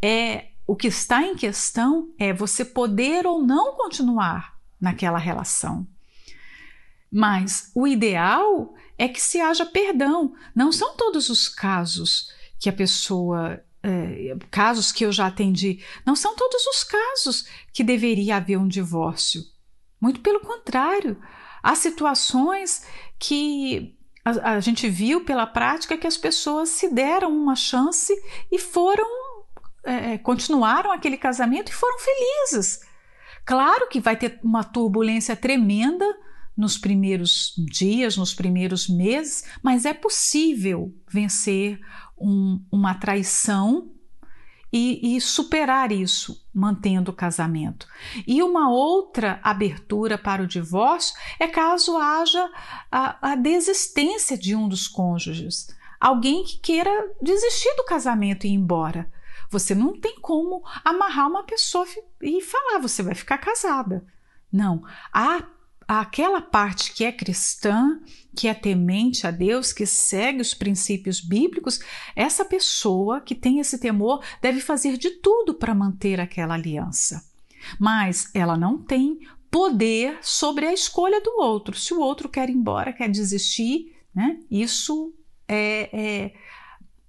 É 0.00 0.52
o 0.64 0.76
que 0.76 0.86
está 0.86 1.22
em 1.22 1.34
questão 1.34 2.08
é 2.16 2.32
você 2.32 2.64
poder 2.64 3.26
ou 3.26 3.42
não 3.42 3.74
continuar 3.74 4.56
naquela 4.80 5.18
relação. 5.18 5.84
Mas 7.10 7.72
o 7.74 7.84
ideal 7.84 8.74
é 8.96 9.08
que 9.08 9.20
se 9.20 9.40
haja 9.40 9.66
perdão. 9.66 10.34
Não 10.54 10.70
são 10.70 10.96
todos 10.96 11.28
os 11.28 11.48
casos 11.48 12.32
que 12.60 12.68
a 12.68 12.72
pessoa. 12.72 13.60
É, 13.84 14.36
casos 14.48 14.92
que 14.92 15.04
eu 15.04 15.10
já 15.10 15.26
atendi, 15.26 15.82
não 16.06 16.14
são 16.14 16.36
todos 16.36 16.64
os 16.68 16.84
casos 16.84 17.48
que 17.72 17.82
deveria 17.82 18.36
haver 18.36 18.56
um 18.56 18.68
divórcio. 18.68 19.42
Muito 20.00 20.20
pelo 20.20 20.38
contrário, 20.38 21.20
há 21.62 21.74
situações 21.74 22.84
que 23.18 23.96
a, 24.24 24.54
a 24.54 24.60
gente 24.60 24.88
viu 24.88 25.24
pela 25.24 25.46
prática 25.46 25.96
que 25.96 26.06
as 26.06 26.16
pessoas 26.16 26.68
se 26.70 26.88
deram 26.92 27.30
uma 27.30 27.56
chance 27.56 28.12
e 28.50 28.58
foram. 28.58 29.06
É, 29.84 30.16
continuaram 30.18 30.92
aquele 30.92 31.16
casamento 31.16 31.70
e 31.70 31.74
foram 31.74 31.98
felizes. 31.98 32.80
Claro 33.44 33.88
que 33.88 33.98
vai 33.98 34.16
ter 34.16 34.38
uma 34.42 34.62
turbulência 34.62 35.34
tremenda 35.34 36.06
nos 36.56 36.78
primeiros 36.78 37.52
dias, 37.56 38.16
nos 38.16 38.32
primeiros 38.32 38.88
meses, 38.88 39.44
mas 39.62 39.84
é 39.84 39.92
possível 39.92 40.94
vencer 41.08 41.80
um, 42.16 42.62
uma 42.70 42.94
traição 42.94 43.90
e, 44.72 45.16
e, 45.16 45.20
superar 45.20 45.92
isso, 45.92 46.44
mantendo 46.54 47.10
o 47.10 47.14
casamento. 47.14 47.86
E 48.26 48.42
uma 48.42 48.70
outra 48.70 49.38
abertura 49.42 50.16
para 50.16 50.42
o 50.42 50.46
divórcio 50.46 51.14
é 51.38 51.46
caso 51.46 51.96
haja 51.98 52.50
a, 52.90 53.32
a 53.32 53.34
desistência 53.34 54.38
de 54.38 54.56
um 54.56 54.66
dos 54.66 54.88
cônjuges, 54.88 55.68
alguém 56.00 56.42
que 56.44 56.58
queira 56.58 57.10
desistir 57.20 57.74
do 57.76 57.84
casamento 57.84 58.46
e 58.46 58.50
ir 58.50 58.54
embora. 58.54 59.10
Você 59.50 59.74
não 59.74 60.00
tem 60.00 60.18
como 60.18 60.62
amarrar 60.82 61.28
uma 61.28 61.44
pessoa 61.44 61.86
e 62.22 62.40
falar, 62.40 62.78
você 62.78 63.02
vai 63.02 63.14
ficar 63.14 63.36
casada. 63.36 64.06
Não, 64.50 64.82
há 65.12 65.42
aquela 65.86 66.40
parte 66.40 66.92
que 66.92 67.04
é 67.04 67.12
cristã, 67.12 68.00
que 68.36 68.48
é 68.48 68.54
temente 68.54 69.26
a 69.26 69.30
Deus, 69.30 69.72
que 69.72 69.86
segue 69.86 70.40
os 70.40 70.54
princípios 70.54 71.20
bíblicos, 71.20 71.80
essa 72.16 72.44
pessoa 72.44 73.20
que 73.20 73.34
tem 73.34 73.58
esse 73.58 73.78
temor 73.78 74.22
deve 74.40 74.60
fazer 74.60 74.96
de 74.96 75.10
tudo 75.10 75.54
para 75.54 75.74
manter 75.74 76.20
aquela 76.20 76.54
aliança. 76.54 77.24
Mas 77.78 78.30
ela 78.34 78.56
não 78.56 78.78
tem 78.78 79.20
poder 79.50 80.18
sobre 80.22 80.66
a 80.66 80.72
escolha 80.72 81.20
do 81.20 81.32
outro. 81.38 81.76
Se 81.76 81.92
o 81.92 82.00
outro 82.00 82.28
quer 82.28 82.48
ir 82.48 82.54
embora, 82.54 82.92
quer 82.92 83.10
desistir, 83.10 83.94
né? 84.14 84.38
isso 84.50 85.12
é, 85.46 85.90
é 85.92 86.34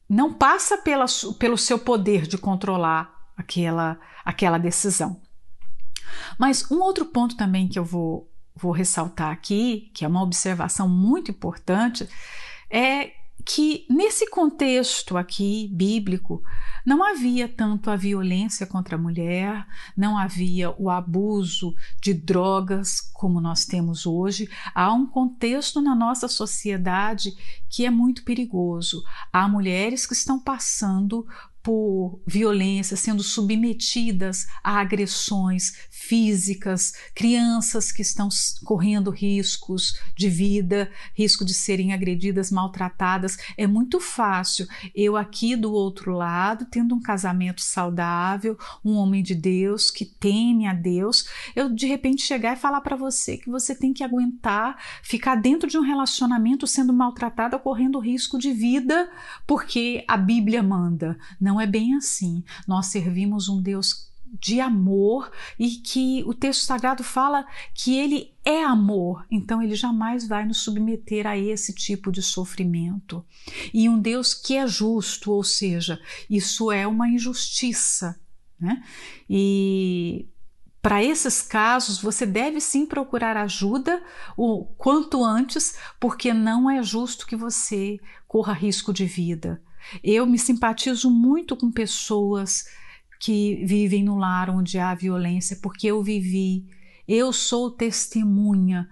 não 0.09 0.33
passa 0.33 0.77
pela, 0.77 1.05
pelo 1.39 1.57
seu 1.57 1.79
poder 1.79 2.27
de 2.27 2.37
controlar 2.37 3.31
aquela, 3.35 3.99
aquela 4.23 4.57
decisão. 4.57 5.21
Mas 6.37 6.69
um 6.69 6.81
outro 6.81 7.05
ponto 7.05 7.35
também 7.35 7.67
que 7.67 7.79
eu 7.79 7.85
vou 7.85 8.29
vou 8.55 8.71
ressaltar 8.71 9.31
aqui, 9.31 9.91
que 9.93 10.05
é 10.05 10.07
uma 10.07 10.21
observação 10.21 10.87
muito 10.87 11.31
importante, 11.31 12.07
é 12.69 13.11
que 13.45 13.85
nesse 13.89 14.29
contexto 14.29 15.17
aqui 15.17 15.69
bíblico 15.73 16.41
não 16.85 17.03
havia 17.03 17.47
tanto 17.47 17.89
a 17.89 17.95
violência 17.95 18.65
contra 18.65 18.95
a 18.95 18.99
mulher, 18.99 19.65
não 19.97 20.17
havia 20.17 20.71
o 20.71 20.89
abuso 20.89 21.73
de 22.01 22.13
drogas 22.13 23.01
como 23.13 23.41
nós 23.41 23.65
temos 23.65 24.05
hoje. 24.05 24.49
Há 24.73 24.93
um 24.93 25.05
contexto 25.05 25.81
na 25.81 25.95
nossa 25.95 26.27
sociedade 26.27 27.33
que 27.69 27.85
é 27.85 27.89
muito 27.89 28.23
perigoso. 28.23 29.03
Há 29.31 29.47
mulheres 29.47 30.05
que 30.05 30.13
estão 30.13 30.39
passando 30.39 31.25
por 31.61 32.21
violência, 32.27 32.97
sendo 32.97 33.23
submetidas 33.23 34.45
a 34.61 34.81
agressões 34.81 35.87
físicas, 36.07 36.93
crianças 37.15 37.91
que 37.91 38.01
estão 38.01 38.27
correndo 38.63 39.09
riscos 39.09 39.97
de 40.15 40.29
vida, 40.29 40.89
risco 41.13 41.45
de 41.45 41.53
serem 41.53 41.93
agredidas, 41.93 42.51
maltratadas. 42.51 43.37
É 43.57 43.65
muito 43.65 43.99
fácil 43.99 44.67
eu 44.93 45.15
aqui 45.15 45.55
do 45.55 45.71
outro 45.71 46.13
lado, 46.13 46.65
tendo 46.65 46.93
um 46.93 47.01
casamento 47.01 47.61
saudável, 47.61 48.57
um 48.83 48.95
homem 48.95 49.23
de 49.23 49.33
Deus 49.33 49.89
que 49.89 50.05
teme 50.05 50.67
a 50.67 50.73
Deus, 50.73 51.25
eu 51.55 51.69
de 51.69 51.87
repente 51.87 52.21
chegar 52.21 52.53
e 52.53 52.59
falar 52.59 52.81
para 52.81 52.95
você 52.95 53.37
que 53.37 53.49
você 53.49 53.73
tem 53.73 53.93
que 53.93 54.03
aguentar 54.03 54.77
ficar 55.01 55.35
dentro 55.35 55.69
de 55.69 55.77
um 55.77 55.81
relacionamento 55.81 56.67
sendo 56.67 56.93
maltratada, 56.93 57.57
correndo 57.57 57.99
risco 57.99 58.37
de 58.37 58.51
vida, 58.51 59.09
porque 59.47 60.03
a 60.07 60.17
Bíblia 60.17 60.61
manda. 60.61 61.17
Não 61.39 61.59
é 61.59 61.65
bem 61.65 61.95
assim. 61.95 62.43
Nós 62.67 62.87
servimos 62.87 63.47
um 63.47 63.61
Deus 63.61 64.11
de 64.33 64.59
amor 64.59 65.31
e 65.59 65.69
que 65.69 66.23
o 66.25 66.33
texto 66.33 66.61
sagrado 66.61 67.03
fala 67.03 67.45
que 67.75 67.95
ele 67.97 68.33
é 68.43 68.63
amor, 68.63 69.25
então 69.29 69.61
ele 69.61 69.75
jamais 69.75 70.27
vai 70.27 70.43
nos 70.43 70.57
submeter 70.57 71.27
a 71.27 71.37
esse 71.37 71.73
tipo 71.73 72.11
de 72.11 72.21
sofrimento. 72.21 73.23
E 73.71 73.87
um 73.87 73.99
Deus 73.99 74.33
que 74.33 74.57
é 74.57 74.65
justo, 74.65 75.31
ou 75.31 75.43
seja, 75.43 76.01
isso 76.29 76.71
é 76.71 76.87
uma 76.87 77.07
injustiça. 77.07 78.19
Né? 78.59 78.83
E 79.29 80.27
Para 80.81 81.01
esses 81.01 81.41
casos, 81.41 82.01
você 82.01 82.25
deve 82.25 82.59
sim 82.59 82.85
procurar 82.85 83.37
ajuda 83.37 84.03
o 84.35 84.65
quanto 84.65 85.23
antes, 85.23 85.77
porque 85.97 86.33
não 86.33 86.69
é 86.69 86.83
justo 86.83 87.25
que 87.25 87.37
você 87.37 87.97
corra 88.27 88.51
risco 88.51 88.91
de 88.91 89.05
vida. 89.05 89.61
Eu 90.03 90.25
me 90.25 90.37
simpatizo 90.37 91.09
muito 91.09 91.55
com 91.55 91.71
pessoas 91.71 92.65
que 93.23 93.63
vivem 93.63 94.03
no 94.03 94.17
lar 94.17 94.49
onde 94.49 94.77
há 94.77 94.93
violência, 94.93 95.57
porque 95.61 95.87
eu 95.87 96.03
vivi, 96.03 96.65
eu 97.07 97.31
sou 97.31 97.71
testemunha 97.71 98.85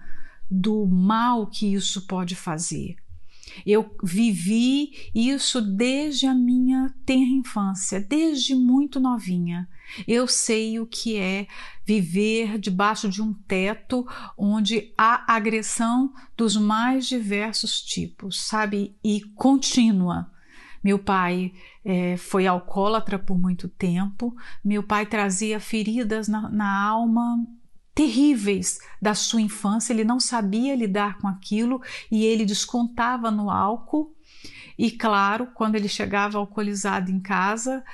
do 0.50 0.86
mal 0.86 1.46
que 1.46 1.74
isso 1.74 2.06
pode 2.06 2.34
fazer. 2.34 2.96
Eu 3.66 3.94
vivi 4.02 5.10
isso 5.14 5.60
desde 5.60 6.26
a 6.26 6.34
minha 6.34 6.94
tenra 7.04 7.30
infância, 7.30 8.00
desde 8.00 8.54
muito 8.54 8.98
novinha. 8.98 9.68
Eu 10.08 10.26
sei 10.26 10.80
o 10.80 10.86
que 10.86 11.18
é 11.18 11.46
viver 11.84 12.58
debaixo 12.58 13.10
de 13.10 13.20
um 13.20 13.34
teto 13.34 14.06
onde 14.38 14.94
há 14.96 15.30
agressão 15.30 16.10
dos 16.34 16.56
mais 16.56 17.06
diversos 17.06 17.82
tipos, 17.82 18.46
sabe? 18.46 18.96
E 19.04 19.20
contínua. 19.34 20.31
Meu 20.82 20.98
pai 20.98 21.52
é, 21.84 22.16
foi 22.16 22.46
alcoólatra 22.46 23.18
por 23.18 23.38
muito 23.38 23.68
tempo, 23.68 24.34
meu 24.64 24.82
pai 24.82 25.06
trazia 25.06 25.60
feridas 25.60 26.28
na, 26.28 26.48
na 26.48 26.82
alma 26.84 27.46
terríveis 27.94 28.78
da 29.00 29.14
sua 29.14 29.40
infância, 29.40 29.92
ele 29.92 30.04
não 30.04 30.18
sabia 30.18 30.74
lidar 30.74 31.18
com 31.18 31.28
aquilo 31.28 31.80
e 32.10 32.24
ele 32.24 32.44
descontava 32.44 33.30
no 33.30 33.50
álcool. 33.50 34.14
E 34.78 34.90
claro, 34.90 35.48
quando 35.54 35.74
ele 35.74 35.88
chegava 35.88 36.38
alcoolizado 36.38 37.10
em 37.10 37.20
casa, 37.20 37.84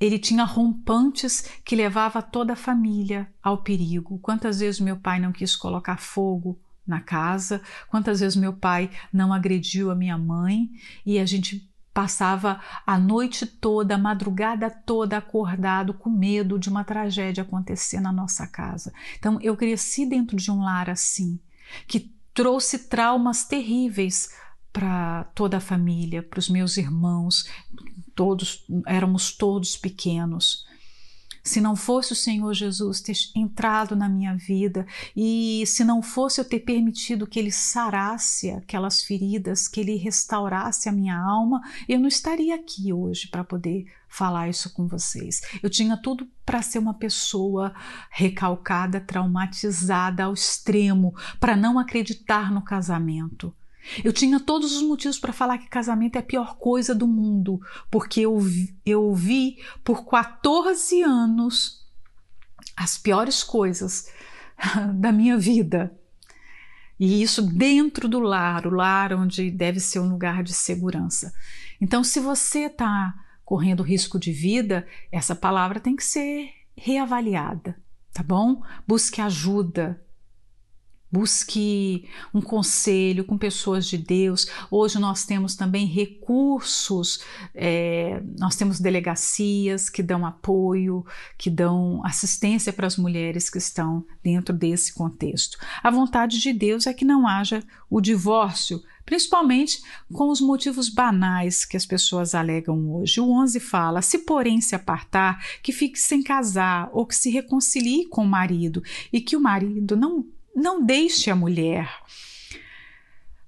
ele 0.00 0.18
tinha 0.18 0.44
rompantes 0.44 1.48
que 1.64 1.76
levava 1.76 2.20
toda 2.20 2.52
a 2.52 2.56
família 2.56 3.28
ao 3.42 3.62
perigo. 3.62 4.18
Quantas 4.18 4.58
vezes 4.58 4.80
meu 4.80 4.96
pai 4.96 5.20
não 5.20 5.32
quis 5.32 5.54
colocar 5.54 5.98
fogo 5.98 6.58
na 6.86 7.00
casa, 7.00 7.60
quantas 7.88 8.20
vezes 8.20 8.36
meu 8.36 8.52
pai 8.52 8.90
não 9.12 9.32
agrediu 9.32 9.90
a 9.90 9.94
minha 9.94 10.18
mãe 10.18 10.70
e 11.04 11.18
a 11.18 11.26
gente 11.26 11.68
Passava 11.96 12.60
a 12.86 12.98
noite 12.98 13.46
toda, 13.46 13.94
a 13.94 13.98
madrugada 13.98 14.68
toda 14.68 15.16
acordado 15.16 15.94
com 15.94 16.10
medo 16.10 16.58
de 16.58 16.68
uma 16.68 16.84
tragédia 16.84 17.42
acontecer 17.42 18.00
na 18.00 18.12
nossa 18.12 18.46
casa. 18.46 18.92
Então 19.18 19.40
eu 19.40 19.56
cresci 19.56 20.04
dentro 20.04 20.36
de 20.36 20.50
um 20.50 20.62
lar 20.62 20.90
assim, 20.90 21.40
que 21.86 22.14
trouxe 22.34 22.80
traumas 22.80 23.44
terríveis 23.44 24.28
para 24.74 25.24
toda 25.34 25.56
a 25.56 25.60
família, 25.60 26.22
para 26.22 26.38
os 26.38 26.50
meus 26.50 26.76
irmãos, 26.76 27.48
todos 28.14 28.66
éramos 28.86 29.32
todos 29.32 29.74
pequenos 29.74 30.66
se 31.46 31.60
não 31.60 31.76
fosse 31.76 32.12
o 32.12 32.16
Senhor 32.16 32.52
Jesus 32.52 33.00
ter 33.00 33.14
entrado 33.34 33.94
na 33.94 34.08
minha 34.08 34.34
vida 34.36 34.84
e 35.16 35.62
se 35.64 35.84
não 35.84 36.02
fosse 36.02 36.40
eu 36.40 36.44
ter 36.44 36.60
permitido 36.60 37.26
que 37.26 37.38
Ele 37.38 37.52
sarasse 37.52 38.50
aquelas 38.50 39.02
feridas, 39.02 39.68
que 39.68 39.80
Ele 39.80 39.96
restaurasse 39.96 40.88
a 40.88 40.92
minha 40.92 41.16
alma, 41.16 41.62
eu 41.88 42.00
não 42.00 42.08
estaria 42.08 42.54
aqui 42.56 42.92
hoje 42.92 43.28
para 43.28 43.44
poder 43.44 43.86
falar 44.08 44.48
isso 44.48 44.72
com 44.72 44.88
vocês. 44.88 45.40
Eu 45.62 45.70
tinha 45.70 45.96
tudo 45.96 46.28
para 46.44 46.62
ser 46.62 46.80
uma 46.80 46.94
pessoa 46.94 47.72
recalcada, 48.10 49.00
traumatizada 49.00 50.24
ao 50.24 50.34
extremo, 50.34 51.14
para 51.38 51.56
não 51.56 51.78
acreditar 51.78 52.50
no 52.50 52.62
casamento. 52.62 53.54
Eu 54.04 54.12
tinha 54.12 54.40
todos 54.40 54.74
os 54.74 54.82
motivos 54.82 55.18
para 55.18 55.32
falar 55.32 55.58
que 55.58 55.68
casamento 55.68 56.16
é 56.16 56.18
a 56.20 56.22
pior 56.22 56.56
coisa 56.56 56.94
do 56.94 57.06
mundo, 57.06 57.60
porque 57.90 58.20
eu, 58.20 58.38
eu 58.84 59.14
vi 59.14 59.58
por 59.84 60.04
14 60.06 61.02
anos 61.02 61.86
as 62.76 62.98
piores 62.98 63.42
coisas 63.42 64.10
da 64.94 65.12
minha 65.12 65.38
vida. 65.38 65.96
E 66.98 67.22
isso 67.22 67.42
dentro 67.42 68.08
do 68.08 68.18
lar, 68.18 68.66
o 68.66 68.70
lar 68.70 69.12
onde 69.12 69.50
deve 69.50 69.80
ser 69.80 70.00
um 70.00 70.08
lugar 70.08 70.42
de 70.42 70.54
segurança. 70.54 71.32
Então, 71.80 72.02
se 72.02 72.18
você 72.18 72.60
está 72.60 73.14
correndo 73.44 73.82
risco 73.82 74.18
de 74.18 74.32
vida, 74.32 74.86
essa 75.12 75.34
palavra 75.34 75.78
tem 75.78 75.94
que 75.94 76.04
ser 76.04 76.50
reavaliada, 76.76 77.78
tá 78.12 78.22
bom? 78.22 78.62
Busque 78.86 79.20
ajuda, 79.20 80.02
Busque 81.10 82.08
um 82.34 82.40
conselho 82.40 83.24
com 83.24 83.38
pessoas 83.38 83.86
de 83.86 83.96
Deus. 83.96 84.48
Hoje 84.70 84.98
nós 84.98 85.24
temos 85.24 85.54
também 85.54 85.86
recursos, 85.86 87.20
é, 87.54 88.20
nós 88.38 88.56
temos 88.56 88.80
delegacias 88.80 89.88
que 89.88 90.02
dão 90.02 90.26
apoio, 90.26 91.06
que 91.38 91.48
dão 91.48 92.04
assistência 92.04 92.72
para 92.72 92.88
as 92.88 92.96
mulheres 92.96 93.48
que 93.48 93.58
estão 93.58 94.04
dentro 94.22 94.52
desse 94.52 94.92
contexto. 94.92 95.58
A 95.80 95.90
vontade 95.92 96.40
de 96.40 96.52
Deus 96.52 96.86
é 96.88 96.92
que 96.92 97.04
não 97.04 97.26
haja 97.26 97.62
o 97.88 98.00
divórcio, 98.00 98.82
principalmente 99.04 99.80
com 100.12 100.28
os 100.28 100.40
motivos 100.40 100.88
banais 100.88 101.64
que 101.64 101.76
as 101.76 101.86
pessoas 101.86 102.34
alegam 102.34 102.96
hoje. 102.96 103.20
O 103.20 103.30
11 103.30 103.60
fala: 103.60 104.02
se 104.02 104.18
porém 104.18 104.60
se 104.60 104.74
apartar, 104.74 105.40
que 105.62 105.72
fique 105.72 105.98
sem 105.98 106.20
casar 106.20 106.90
ou 106.92 107.06
que 107.06 107.14
se 107.14 107.30
reconcilie 107.30 108.08
com 108.08 108.24
o 108.24 108.28
marido 108.28 108.82
e 109.12 109.20
que 109.20 109.36
o 109.36 109.40
marido 109.40 109.96
não 109.96 110.26
não 110.56 110.82
deixe 110.82 111.30
a 111.30 111.36
mulher. 111.36 111.88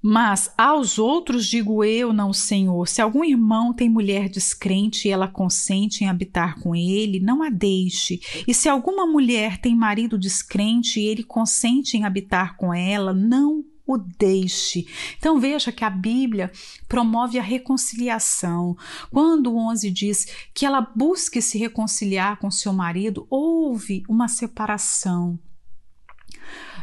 Mas 0.00 0.52
aos 0.56 0.98
outros 0.98 1.46
digo 1.46 1.82
eu, 1.82 2.12
não 2.12 2.32
Senhor, 2.32 2.86
se 2.86 3.02
algum 3.02 3.24
irmão 3.24 3.72
tem 3.72 3.88
mulher 3.88 4.28
descrente 4.28 5.08
e 5.08 5.10
ela 5.10 5.26
consente 5.26 6.04
em 6.04 6.08
habitar 6.08 6.60
com 6.60 6.76
ele, 6.76 7.18
não 7.18 7.42
a 7.42 7.50
deixe. 7.50 8.20
E 8.46 8.54
se 8.54 8.68
alguma 8.68 9.06
mulher 9.06 9.58
tem 9.58 9.74
marido 9.74 10.16
descrente 10.16 11.00
e 11.00 11.06
ele 11.06 11.24
consente 11.24 11.96
em 11.96 12.04
habitar 12.04 12.56
com 12.56 12.72
ela, 12.72 13.12
não 13.12 13.64
o 13.84 13.96
deixe. 13.96 14.86
Então 15.16 15.40
veja 15.40 15.72
que 15.72 15.82
a 15.82 15.90
Bíblia 15.90 16.52
promove 16.86 17.38
a 17.38 17.42
reconciliação. 17.42 18.76
Quando 19.10 19.50
o 19.50 19.58
11 19.70 19.90
diz 19.90 20.26
que 20.54 20.66
ela 20.66 20.92
busque 20.94 21.40
se 21.40 21.58
reconciliar 21.58 22.38
com 22.38 22.50
seu 22.50 22.72
marido, 22.72 23.26
houve 23.30 24.04
uma 24.08 24.28
separação 24.28 25.40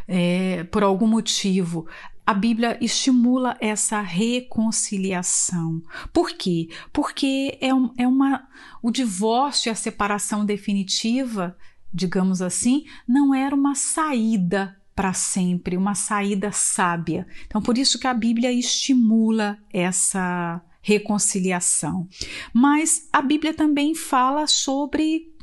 é, 0.08 0.64
por 0.66 0.84
algum 0.84 1.08
motivo, 1.08 1.88
a 2.26 2.34
Bíblia 2.34 2.78
estimula 2.82 3.56
essa 3.60 4.02
reconciliação. 4.02 5.82
Por 6.12 6.32
quê? 6.32 6.70
Porque 6.92 7.58
é, 7.62 7.74
um, 7.74 7.94
é 7.98 8.08
uma, 8.08 8.48
o 8.82 8.90
divórcio 8.90 9.70
e 9.70 9.72
a 9.72 9.76
separação 9.76 10.44
definitiva, 10.44 11.56
digamos 11.94 12.42
assim, 12.42 12.86
não 13.08 13.34
era 13.34 13.56
uma 13.56 13.76
saída 13.76 14.76
para 14.96 15.14
sempre, 15.14 15.78
uma 15.78 15.94
saída 15.94 16.52
sábia. 16.52 17.28
Então, 17.46 17.62
por 17.62 17.78
isso 17.78 18.00
que 18.00 18.08
a 18.08 18.14
Bíblia 18.14 18.52
estimula 18.52 19.60
essa 19.72 20.62
reconciliação. 20.82 22.08
Mas 22.54 23.08
a 23.12 23.22
Bíblia 23.22 23.54
também 23.54 23.94
fala 23.94 24.48
sobre 24.48 25.34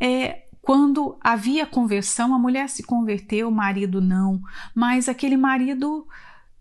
é, 0.00 0.44
quando 0.62 1.18
havia 1.20 1.66
conversão, 1.66 2.32
a 2.32 2.38
mulher 2.38 2.68
se 2.68 2.84
converteu, 2.84 3.48
o 3.48 3.52
marido 3.52 4.00
não, 4.00 4.40
mas 4.72 5.08
aquele 5.08 5.36
marido 5.36 6.06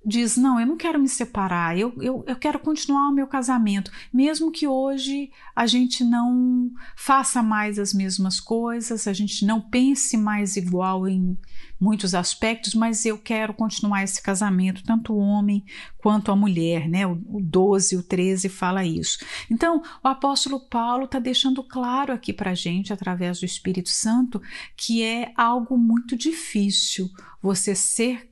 diz: 0.03 0.35
Não, 0.35 0.59
eu 0.59 0.65
não 0.65 0.75
quero 0.75 0.99
me 0.99 1.07
separar, 1.07 1.77
eu, 1.77 1.93
eu, 2.01 2.23
eu 2.27 2.35
quero 2.35 2.57
continuar 2.57 3.09
o 3.09 3.13
meu 3.13 3.27
casamento, 3.27 3.91
mesmo 4.11 4.51
que 4.51 4.67
hoje 4.67 5.31
a 5.55 5.67
gente 5.67 6.03
não 6.03 6.71
faça 6.95 7.43
mais 7.43 7.77
as 7.77 7.93
mesmas 7.93 8.39
coisas, 8.39 9.07
a 9.07 9.13
gente 9.13 9.45
não 9.45 9.61
pense 9.61 10.17
mais 10.17 10.55
igual 10.55 11.07
em 11.07 11.37
muitos 11.81 12.13
aspectos, 12.13 12.75
mas 12.75 13.05
eu 13.07 13.17
quero 13.17 13.55
continuar 13.55 14.03
esse 14.03 14.21
casamento, 14.21 14.83
tanto 14.83 15.13
o 15.13 15.17
homem 15.17 15.65
quanto 15.97 16.31
a 16.31 16.35
mulher, 16.35 16.87
né? 16.87 17.07
O, 17.07 17.13
o 17.27 17.41
12, 17.41 17.97
o 17.97 18.03
13 18.03 18.47
fala 18.47 18.85
isso. 18.85 19.17
Então, 19.49 19.81
o 20.03 20.07
apóstolo 20.07 20.59
Paulo 20.59 21.05
está 21.05 21.17
deixando 21.17 21.63
claro 21.63 22.13
aqui 22.13 22.31
para 22.31 22.51
a 22.51 22.55
gente, 22.55 22.93
através 22.93 23.39
do 23.39 23.45
Espírito 23.45 23.89
Santo, 23.89 24.39
que 24.77 25.03
é 25.03 25.33
algo 25.35 25.75
muito 25.75 26.15
difícil 26.15 27.09
você 27.41 27.73
ser 27.73 28.30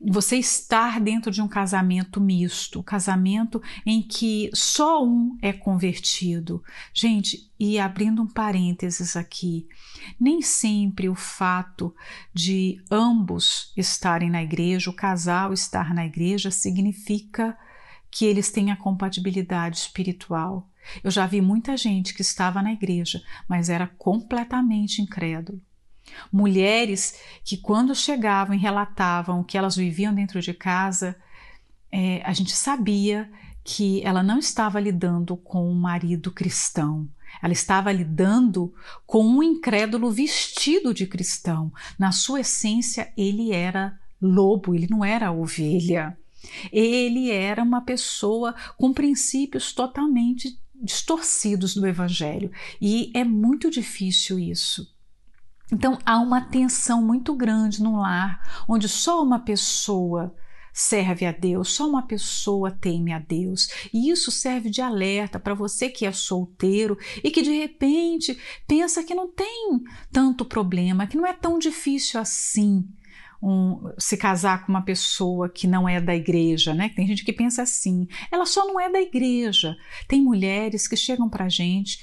você 0.00 0.36
estar 0.36 1.00
dentro 1.00 1.30
de 1.30 1.40
um 1.40 1.48
casamento 1.48 2.20
misto, 2.20 2.82
casamento 2.82 3.62
em 3.84 4.02
que 4.02 4.50
só 4.52 5.02
um 5.04 5.36
é 5.40 5.52
convertido. 5.52 6.62
Gente, 6.92 7.50
e 7.58 7.78
abrindo 7.78 8.22
um 8.22 8.26
parênteses 8.26 9.16
aqui, 9.16 9.66
nem 10.20 10.42
sempre 10.42 11.08
o 11.08 11.14
fato 11.14 11.94
de 12.32 12.82
ambos 12.90 13.72
estarem 13.76 14.30
na 14.30 14.42
igreja, 14.42 14.90
o 14.90 14.96
casal 14.96 15.52
estar 15.52 15.94
na 15.94 16.04
igreja, 16.04 16.50
significa 16.50 17.56
que 18.10 18.24
eles 18.24 18.50
têm 18.50 18.70
a 18.70 18.76
compatibilidade 18.76 19.78
espiritual. 19.78 20.70
Eu 21.02 21.10
já 21.10 21.26
vi 21.26 21.40
muita 21.40 21.76
gente 21.76 22.14
que 22.14 22.22
estava 22.22 22.62
na 22.62 22.72
igreja, 22.72 23.20
mas 23.48 23.68
era 23.68 23.86
completamente 23.86 25.02
incrédulo. 25.02 25.60
Mulheres 26.32 27.20
que, 27.44 27.56
quando 27.56 27.94
chegavam 27.94 28.54
e 28.54 28.58
relatavam 28.58 29.40
o 29.40 29.44
que 29.44 29.56
elas 29.58 29.76
viviam 29.76 30.14
dentro 30.14 30.40
de 30.40 30.52
casa, 30.54 31.16
é, 31.90 32.22
a 32.24 32.32
gente 32.32 32.52
sabia 32.52 33.30
que 33.64 34.00
ela 34.04 34.22
não 34.22 34.38
estava 34.38 34.78
lidando 34.78 35.36
com 35.36 35.68
um 35.68 35.74
marido 35.74 36.30
cristão, 36.30 37.08
Ela 37.42 37.52
estava 37.52 37.92
lidando 37.92 38.72
com 39.06 39.26
um 39.26 39.42
incrédulo 39.42 40.10
vestido 40.10 40.94
de 40.94 41.06
cristão. 41.06 41.72
Na 41.98 42.12
sua 42.12 42.40
essência, 42.40 43.12
ele 43.16 43.52
era 43.52 43.98
lobo, 44.22 44.74
ele 44.74 44.86
não 44.88 45.04
era 45.04 45.32
ovelha. 45.32 46.16
Ele 46.72 47.30
era 47.30 47.62
uma 47.62 47.80
pessoa 47.80 48.54
com 48.76 48.92
princípios 48.92 49.72
totalmente 49.72 50.58
distorcidos 50.74 51.74
do 51.74 51.86
evangelho. 51.86 52.50
E 52.80 53.10
é 53.14 53.24
muito 53.24 53.70
difícil 53.70 54.38
isso. 54.38 54.94
Então 55.72 55.98
há 56.04 56.18
uma 56.18 56.40
tensão 56.40 57.02
muito 57.02 57.34
grande 57.34 57.82
no 57.82 58.00
lar, 58.00 58.64
onde 58.68 58.88
só 58.88 59.22
uma 59.22 59.40
pessoa 59.40 60.34
serve 60.76 61.24
a 61.24 61.32
Deus, 61.32 61.70
só 61.70 61.88
uma 61.88 62.02
pessoa 62.02 62.70
teme 62.70 63.10
a 63.10 63.18
Deus. 63.18 63.68
E 63.94 64.10
isso 64.10 64.30
serve 64.30 64.68
de 64.68 64.82
alerta 64.82 65.40
para 65.40 65.54
você 65.54 65.88
que 65.88 66.04
é 66.04 66.12
solteiro 66.12 66.98
e 67.24 67.30
que 67.30 67.40
de 67.40 67.50
repente 67.50 68.38
pensa 68.68 69.02
que 69.02 69.14
não 69.14 69.26
tem 69.26 69.82
tanto 70.12 70.44
problema, 70.44 71.06
que 71.06 71.16
não 71.16 71.26
é 71.26 71.32
tão 71.32 71.58
difícil 71.58 72.20
assim. 72.20 72.86
Um, 73.42 73.92
se 73.98 74.16
casar 74.16 74.64
com 74.64 74.72
uma 74.72 74.82
pessoa 74.82 75.48
que 75.48 75.66
não 75.66 75.88
é 75.88 76.00
da 76.00 76.14
igreja, 76.14 76.72
né? 76.72 76.90
Tem 76.94 77.06
gente 77.06 77.24
que 77.24 77.32
pensa 77.32 77.62
assim, 77.62 78.08
ela 78.32 78.46
só 78.46 78.66
não 78.66 78.80
é 78.80 78.90
da 78.90 79.00
igreja. 79.00 79.76
Tem 80.08 80.22
mulheres 80.22 80.88
que 80.88 80.96
chegam 80.96 81.28
para 81.28 81.48
gente 81.48 82.02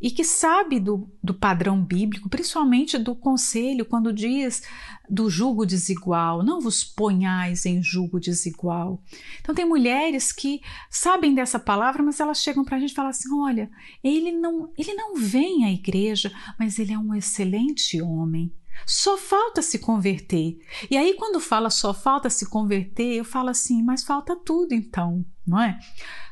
e 0.00 0.10
que 0.10 0.24
sabe 0.24 0.78
do, 0.78 1.10
do 1.22 1.32
padrão 1.32 1.82
bíblico, 1.82 2.28
principalmente 2.28 2.98
do 2.98 3.14
conselho, 3.14 3.86
quando 3.86 4.12
diz 4.12 4.62
do 5.08 5.30
jugo 5.30 5.64
desigual, 5.64 6.42
não 6.42 6.60
vos 6.60 6.84
ponhais 6.84 7.64
em 7.64 7.82
jugo 7.82 8.20
desigual. 8.20 9.02
Então, 9.40 9.54
tem 9.54 9.64
mulheres 9.64 10.32
que 10.32 10.60
sabem 10.90 11.34
dessa 11.34 11.58
palavra, 11.58 12.02
mas 12.02 12.20
elas 12.20 12.42
chegam 12.42 12.64
para 12.64 12.76
a 12.76 12.80
gente 12.80 12.90
e 12.90 12.94
falam 12.94 13.10
assim: 13.10 13.32
olha, 13.34 13.70
ele 14.04 14.32
não, 14.32 14.70
ele 14.76 14.92
não 14.94 15.16
vem 15.16 15.64
à 15.64 15.72
igreja, 15.72 16.30
mas 16.58 16.78
ele 16.78 16.92
é 16.92 16.98
um 16.98 17.14
excelente 17.14 18.00
homem. 18.02 18.52
Só 18.84 19.16
falta 19.16 19.62
se 19.62 19.78
converter. 19.78 20.58
E 20.90 20.98
aí, 20.98 21.14
quando 21.14 21.40
fala 21.40 21.70
só 21.70 21.94
falta 21.94 22.28
se 22.28 22.50
converter, 22.50 23.14
eu 23.14 23.24
falo 23.24 23.48
assim, 23.48 23.82
mas 23.82 24.04
falta 24.04 24.36
tudo 24.36 24.74
então, 24.74 25.24
não 25.46 25.58
é? 25.58 25.78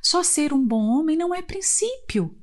Só 0.02 0.22
ser 0.22 0.52
um 0.52 0.62
bom 0.62 0.84
homem 0.84 1.16
não 1.16 1.34
é 1.34 1.40
princípio 1.40 2.36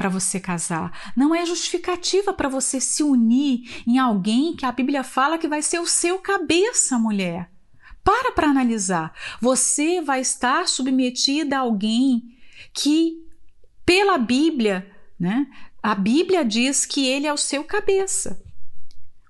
para 0.00 0.08
você 0.08 0.40
casar, 0.40 1.12
não 1.14 1.34
é 1.34 1.44
justificativa 1.44 2.32
para 2.32 2.48
você 2.48 2.80
se 2.80 3.02
unir 3.02 3.84
em 3.86 3.98
alguém 3.98 4.56
que 4.56 4.64
a 4.64 4.72
Bíblia 4.72 5.04
fala 5.04 5.36
que 5.36 5.46
vai 5.46 5.60
ser 5.60 5.78
o 5.78 5.86
seu 5.86 6.18
cabeça, 6.18 6.98
mulher. 6.98 7.50
Para 8.02 8.32
para 8.32 8.48
analisar. 8.48 9.12
Você 9.42 10.00
vai 10.00 10.22
estar 10.22 10.66
submetida 10.66 11.58
a 11.58 11.60
alguém 11.60 12.34
que, 12.72 13.26
pela 13.84 14.16
Bíblia, 14.16 14.90
né? 15.18 15.46
A 15.82 15.94
Bíblia 15.94 16.46
diz 16.46 16.86
que 16.86 17.06
ele 17.06 17.26
é 17.26 17.32
o 17.34 17.36
seu 17.36 17.62
cabeça. 17.62 18.42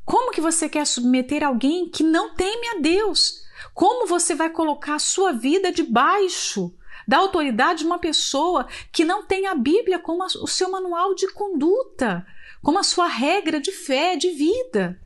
Como 0.04 0.30
que 0.30 0.40
você 0.40 0.68
quer 0.68 0.86
submeter 0.86 1.42
alguém 1.42 1.90
que 1.90 2.04
não 2.04 2.32
teme 2.36 2.68
a 2.68 2.78
Deus? 2.78 3.42
Como 3.74 4.06
você 4.06 4.36
vai 4.36 4.50
colocar 4.50 4.94
a 4.94 5.00
sua 5.00 5.32
vida 5.32 5.72
debaixo 5.72 6.72
da 7.10 7.18
autoridade 7.18 7.80
de 7.80 7.86
uma 7.86 7.98
pessoa 7.98 8.68
que 8.92 9.04
não 9.04 9.24
tem 9.26 9.48
a 9.48 9.54
Bíblia 9.56 9.98
como 9.98 10.22
o 10.22 10.46
seu 10.46 10.70
manual 10.70 11.12
de 11.12 11.26
conduta, 11.32 12.24
como 12.62 12.78
a 12.78 12.84
sua 12.84 13.08
regra 13.08 13.60
de 13.60 13.72
fé, 13.72 14.14
de 14.14 14.30
vida. 14.30 14.96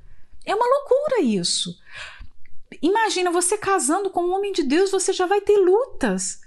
É 0.44 0.54
uma 0.54 0.66
loucura 0.66 1.22
isso. 1.22 1.74
Imagina 2.82 3.30
você 3.30 3.56
casando 3.56 4.10
com 4.10 4.22
um 4.22 4.34
homem 4.34 4.52
de 4.52 4.62
Deus, 4.62 4.90
você 4.90 5.14
já 5.14 5.24
vai 5.24 5.40
ter 5.40 5.56
lutas. 5.56 6.42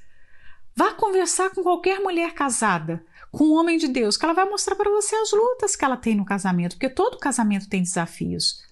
Vá 0.75 0.93
conversar 0.93 1.49
com 1.49 1.63
qualquer 1.63 2.01
mulher 2.01 2.35
casada, 2.35 3.03
com 3.31 3.45
um 3.45 3.53
homem 3.53 3.79
de 3.79 3.87
Deus, 3.87 4.15
que 4.15 4.25
ela 4.25 4.35
vai 4.35 4.45
mostrar 4.47 4.75
para 4.75 4.91
você 4.91 5.15
as 5.15 5.31
lutas 5.31 5.75
que 5.75 5.83
ela 5.83 5.97
tem 5.97 6.13
no 6.13 6.23
casamento, 6.23 6.75
porque 6.75 6.87
todo 6.87 7.17
casamento 7.17 7.67
tem 7.67 7.81
desafios. 7.81 8.63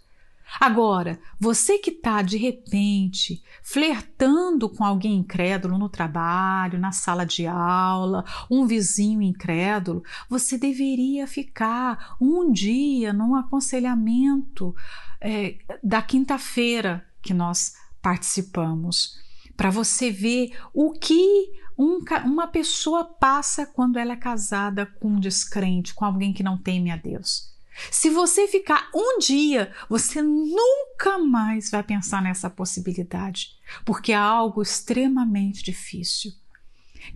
Agora, 0.59 1.19
você 1.39 1.77
que 1.77 1.91
está 1.91 2.21
de 2.21 2.37
repente 2.37 3.43
flertando 3.61 4.69
com 4.69 4.83
alguém 4.83 5.17
incrédulo 5.17 5.77
no 5.77 5.89
trabalho, 5.89 6.79
na 6.79 6.91
sala 6.91 7.25
de 7.25 7.45
aula, 7.45 8.23
um 8.49 8.65
vizinho 8.65 9.21
incrédulo, 9.21 10.03
você 10.29 10.57
deveria 10.57 11.27
ficar 11.27 12.15
um 12.19 12.51
dia 12.51 13.11
num 13.11 13.35
aconselhamento 13.35 14.75
é, 15.19 15.57
da 15.83 16.01
quinta-feira 16.01 17.05
que 17.21 17.33
nós 17.33 17.73
participamos, 18.01 19.19
para 19.57 19.71
você 19.71 20.11
ver 20.11 20.55
o 20.73 20.91
que 20.91 21.51
um, 21.77 21.99
uma 22.23 22.47
pessoa 22.47 23.03
passa 23.03 23.65
quando 23.65 23.97
ela 23.97 24.13
é 24.13 24.17
casada 24.17 24.85
com 24.85 25.09
um 25.09 25.19
descrente, 25.19 25.93
com 25.93 26.05
alguém 26.05 26.31
que 26.31 26.43
não 26.43 26.57
teme 26.57 26.91
a 26.91 26.95
Deus. 26.95 27.54
Se 27.91 28.09
você 28.09 28.47
ficar 28.47 28.89
um 28.93 29.19
dia, 29.19 29.71
você 29.89 30.21
nunca 30.21 31.17
mais 31.19 31.69
vai 31.69 31.83
pensar 31.83 32.21
nessa 32.21 32.49
possibilidade, 32.49 33.49
porque 33.83 34.11
é 34.11 34.15
algo 34.15 34.61
extremamente 34.61 35.63
difícil. 35.63 36.31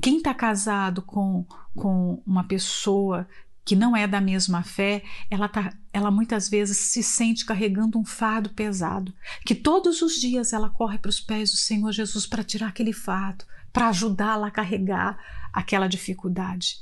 Quem 0.02 0.18
está 0.18 0.34
casado 0.34 1.02
com, 1.02 1.46
com 1.76 2.22
uma 2.26 2.44
pessoa 2.44 3.28
que 3.66 3.76
não 3.76 3.96
é 3.96 4.08
da 4.08 4.20
mesma 4.20 4.64
fé, 4.64 5.04
ela, 5.30 5.48
tá, 5.48 5.72
ela 5.94 6.10
muitas 6.10 6.50
vezes 6.50 6.78
se 6.78 7.04
sente 7.04 7.46
carregando 7.46 8.00
um 8.00 8.06
fardo 8.06 8.50
pesado, 8.50 9.14
que 9.46 9.54
todos 9.54 10.02
os 10.02 10.16
dias 10.16 10.54
ela 10.54 10.70
corre 10.70 10.98
para 10.98 11.10
os 11.10 11.20
pés 11.20 11.52
do 11.52 11.58
Senhor 11.58 11.92
Jesus 11.92 12.26
para 12.26 12.44
tirar 12.44 12.70
aquele 12.70 12.94
fardo, 12.94 13.46
para 13.72 13.90
ajudá-la 13.90 14.48
a 14.48 14.52
carregar 14.52 15.20
aquela 15.54 15.88
dificuldade. 15.88 16.78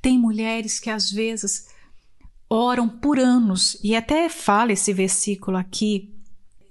Tem 0.00 0.18
mulheres 0.18 0.78
que 0.78 0.88
às 0.90 1.10
vezes 1.10 1.68
oram 2.50 2.88
por 2.88 3.16
anos, 3.20 3.78
e 3.82 3.94
até 3.94 4.28
fala 4.28 4.72
esse 4.72 4.92
versículo 4.92 5.56
aqui. 5.56 6.12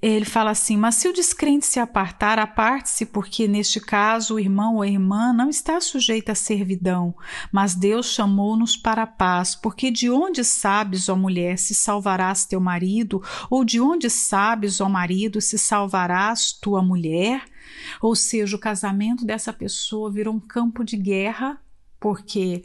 Ele 0.02 0.26
fala 0.26 0.52
assim: 0.52 0.78
Mas 0.78 0.96
se 0.96 1.08
o 1.08 1.14
descrente 1.14 1.66
se 1.66 1.80
apartar, 1.80 2.40
aparte-se, 2.40 3.06
porque 3.06 3.48
neste 3.48 3.82
caso 3.82 4.36
o 4.36 4.40
irmão 4.40 4.76
ou 4.76 4.82
a 4.82 4.88
irmã 4.88 5.34
não 5.34 5.50
está 5.50 5.80
sujeito 5.82 6.30
à 6.30 6.36
servidão, 6.36 7.14
mas 7.52 7.76
Deus 7.76 8.08
chamou-nos 8.08 8.78
para 8.78 9.04
a 9.04 9.08
paz. 9.08 9.56
Porque 9.56 9.92
de 9.92 10.10
onde 10.10 10.44
sabes, 10.44 11.10
ó 11.10 11.18
mulher, 11.18 11.58
se 11.58 11.76
salvarás 11.76 12.46
teu 12.46 12.62
marido, 12.62 13.22
ou 13.50 13.66
de 13.66 13.82
onde 13.82 14.10
sabes, 14.10 14.80
ó 14.80 14.88
marido, 14.88 15.42
se 15.42 15.58
salvarás 15.58 16.54
tua 16.54 16.82
mulher? 16.82 17.44
Ou 18.02 18.16
seja, 18.16 18.56
o 18.56 18.60
casamento 18.60 19.26
dessa 19.26 19.52
pessoa 19.52 20.10
virou 20.10 20.34
um 20.34 20.40
campo 20.40 20.84
de 20.84 20.96
guerra, 20.96 21.62
porque 22.00 22.64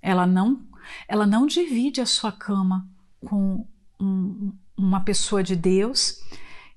ela 0.00 0.26
não 0.26 0.67
ela 1.06 1.26
não 1.26 1.46
divide 1.46 2.00
a 2.00 2.06
sua 2.06 2.32
cama 2.32 2.88
com 3.24 3.66
um, 4.00 4.52
uma 4.76 5.00
pessoa 5.00 5.42
de 5.42 5.56
Deus. 5.56 6.20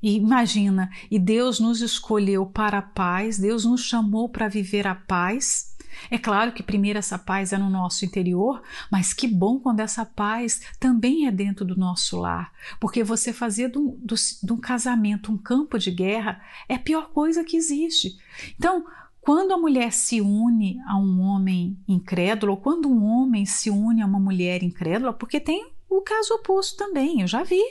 E 0.01 0.15
imagina, 0.15 0.89
e 1.11 1.19
Deus 1.19 1.59
nos 1.59 1.81
escolheu 1.81 2.45
para 2.45 2.79
a 2.79 2.81
paz, 2.81 3.37
Deus 3.37 3.65
nos 3.65 3.83
chamou 3.83 4.27
para 4.27 4.47
viver 4.47 4.87
a 4.87 4.95
paz. 4.95 5.71
É 6.09 6.17
claro 6.17 6.51
que 6.53 6.63
primeiro 6.63 6.97
essa 6.97 7.19
paz 7.19 7.53
é 7.53 7.57
no 7.57 7.69
nosso 7.69 8.05
interior, 8.05 8.63
mas 8.89 9.13
que 9.13 9.27
bom 9.27 9.59
quando 9.59 9.81
essa 9.81 10.05
paz 10.05 10.61
também 10.79 11.27
é 11.27 11.31
dentro 11.31 11.63
do 11.65 11.75
nosso 11.75 12.19
lar, 12.19 12.51
porque 12.79 13.03
você 13.03 13.31
fazer 13.31 13.69
de 13.69 13.77
um, 13.77 13.99
de 14.03 14.53
um 14.53 14.57
casamento 14.57 15.31
um 15.31 15.37
campo 15.37 15.77
de 15.77 15.91
guerra 15.91 16.41
é 16.67 16.75
a 16.75 16.79
pior 16.79 17.09
coisa 17.09 17.43
que 17.43 17.57
existe. 17.57 18.17
Então, 18.57 18.85
quando 19.21 19.53
a 19.53 19.57
mulher 19.57 19.93
se 19.93 20.19
une 20.19 20.79
a 20.87 20.97
um 20.97 21.21
homem 21.21 21.77
incrédulo, 21.87 22.53
ou 22.53 22.57
quando 22.57 22.89
um 22.89 23.05
homem 23.05 23.45
se 23.45 23.69
une 23.69 24.01
a 24.01 24.05
uma 24.05 24.19
mulher 24.19 24.63
incrédula, 24.63 25.13
porque 25.13 25.39
tem 25.39 25.71
o 25.87 26.01
caso 26.01 26.33
oposto 26.33 26.75
também, 26.75 27.21
eu 27.21 27.27
já 27.27 27.43
vi, 27.43 27.61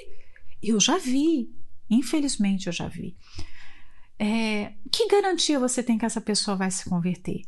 eu 0.62 0.78
já 0.78 0.96
vi, 0.96 1.52
infelizmente 1.90 2.68
eu 2.68 2.72
já 2.72 2.86
vi. 2.86 3.16
É, 4.16 4.74
que 4.92 5.08
garantia 5.08 5.58
você 5.58 5.82
tem 5.82 5.98
que 5.98 6.04
essa 6.04 6.20
pessoa 6.20 6.56
vai 6.56 6.70
se 6.70 6.88
converter? 6.88 7.42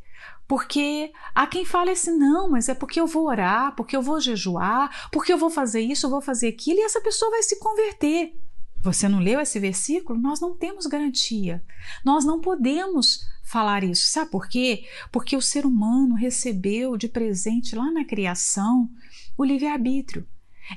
Porque 0.49 1.13
há 1.35 1.47
quem 1.47 1.65
fale 1.65 1.91
assim, 1.91 2.17
não, 2.17 2.51
mas 2.51 2.69
é 2.69 2.75
porque 2.75 2.99
eu 2.99 3.07
vou 3.07 3.27
orar, 3.27 3.75
porque 3.77 3.95
eu 3.95 4.03
vou 4.03 4.21
jejuar, 4.21 5.11
porque 5.13 5.33
eu 5.33 5.39
vou 5.39 5.51
fazer 5.51 5.81
isso, 5.81 6.07
eu 6.07 6.11
vou 6.11 6.21
fazer 6.21 6.49
aquilo, 6.49 6.81
e 6.81 6.83
essa 6.83 7.01
pessoa 7.01 7.31
vai 7.31 7.43
se 7.43 7.59
converter. 7.59 8.35
Você 8.83 9.09
não 9.09 9.21
leu 9.21 9.41
esse 9.41 9.61
versículo? 9.61 10.19
Nós 10.19 10.41
não 10.41 10.55
temos 10.55 10.87
garantia. 10.87 11.63
Nós 12.05 12.25
não 12.25 12.41
podemos 12.41 13.25
falar 13.45 13.85
isso. 13.85 14.09
Sabe 14.09 14.31
por 14.31 14.49
quê? 14.49 14.85
Porque 15.13 15.37
o 15.37 15.43
ser 15.43 15.65
humano 15.65 16.15
recebeu 16.15 16.97
de 16.97 17.09
presente 17.09 17.77
lá 17.77 17.91
na 17.91 18.05
criação 18.05 18.91
o 19.39 19.45
livre-arbítrio. 19.45 20.27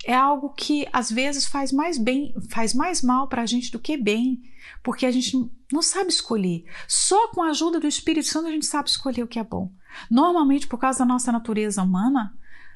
É 0.04 0.14
algo 0.14 0.50
que 0.50 0.88
às 0.92 1.12
vezes 1.12 1.46
faz 1.46 1.72
mais 1.72 1.98
bem, 1.98 2.34
faz 2.50 2.74
mais 2.74 3.02
mal 3.02 3.28
para 3.28 3.44
a 3.44 3.46
gente 3.46 3.72
do 3.72 3.80
que 3.80 3.96
bem, 3.96 4.42
porque 4.84 5.06
a 5.06 5.12
gente 5.12 5.50
não 5.72 5.82
sabe 5.82 6.10
escolher. 6.10 6.66
Só 6.88 7.30
com 7.30 7.42
a 7.42 7.50
ajuda 7.50 7.80
do 7.80 7.88
Espírito 7.88 8.28
Santo 8.28 8.48
a 8.48 8.52
gente 8.52 8.66
sabe 8.66 8.90
escolher 8.90 9.24
o 9.24 9.28
que 9.28 9.40
é 9.40 9.44
bom. 9.44 9.72
Normalmente, 10.10 10.68
por 10.68 10.80
causa 10.80 11.00
da 11.00 11.06
nossa 11.06 11.32
natureza 11.32 11.82
humana, 11.82 12.36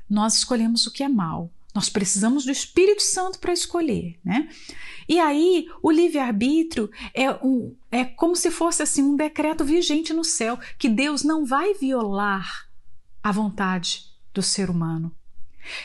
nós 0.10 0.36
escolhemos 0.36 0.88
o 0.88 0.92
que 0.92 1.04
é 1.04 1.10
mal. 1.10 1.52
Nós 1.74 1.88
precisamos 1.88 2.46
do 2.46 2.52
Espírito 2.52 3.02
Santo 3.02 3.40
para 3.40 3.54
escolher, 3.54 4.20
né? 4.24 4.50
E 5.08 5.20
aí, 5.20 5.68
o 5.82 5.92
livre-arbítrio 5.92 6.90
é, 7.14 7.32
um, 7.46 7.76
é 7.92 8.06
como 8.06 8.36
se 8.36 8.50
fosse 8.50 8.82
assim 8.82 9.04
um 9.04 9.16
decreto 9.16 9.64
vigente 9.64 10.14
no 10.14 10.24
céu, 10.24 10.60
que 10.78 10.90
Deus 10.90 11.24
não 11.24 11.46
vai 11.46 11.74
violar 11.74 12.68
a 13.22 13.32
vontade 13.32 14.06
do 14.34 14.42
ser 14.42 14.70
humano. 14.70 15.16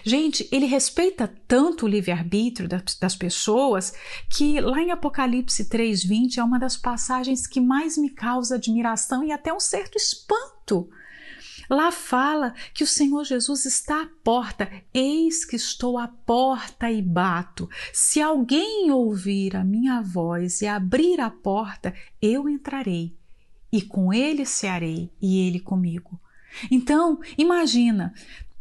Gente, 0.02 0.48
ele 0.50 0.66
respeita 0.66 1.28
tanto 1.48 1.84
o 1.84 1.88
livre-arbítrio 1.88 2.68
das, 2.68 2.96
das, 2.98 3.16
pessoas 3.16 3.92
que 4.30 4.60
lá 4.60 4.80
em 4.80 4.90
Apocalipse 4.90 5.68
3:20 5.68 6.38
é 6.38 6.44
uma 6.44 6.58
das 6.58 6.76
passagens 6.76 7.46
que 7.46 7.60
mais 7.60 7.98
me 7.98 8.10
causa 8.10 8.54
admiração 8.54 9.24
e 9.24 9.32
até 9.32 9.52
um 9.52 9.60
certo 9.60 9.96
espanto. 9.96 10.88
Lá 11.68 11.90
fala 11.90 12.54
que 12.72 12.84
o 12.84 12.86
Senhor 12.86 13.24
Jesus 13.24 13.64
está 13.64 14.02
à 14.02 14.08
porta. 14.22 14.70
Eis 14.92 15.44
que 15.44 15.56
estou 15.56 15.98
à 15.98 16.08
porta 16.08 16.90
e 16.90 17.00
bato. 17.00 17.68
Se 17.92 18.20
alguém 18.20 18.90
ouvir 18.90 19.56
a 19.56 19.64
minha 19.64 20.00
voz 20.00 20.60
e 20.60 20.66
abrir 20.66 21.20
a 21.20 21.30
porta, 21.30 21.94
eu 22.20 22.48
entrarei 22.48 23.16
e 23.72 23.82
com 23.82 24.12
ele 24.12 24.46
cearei 24.46 25.10
e 25.20 25.46
ele 25.46 25.58
comigo. 25.58 26.20
Então, 26.70 27.18
imagina, 27.36 28.14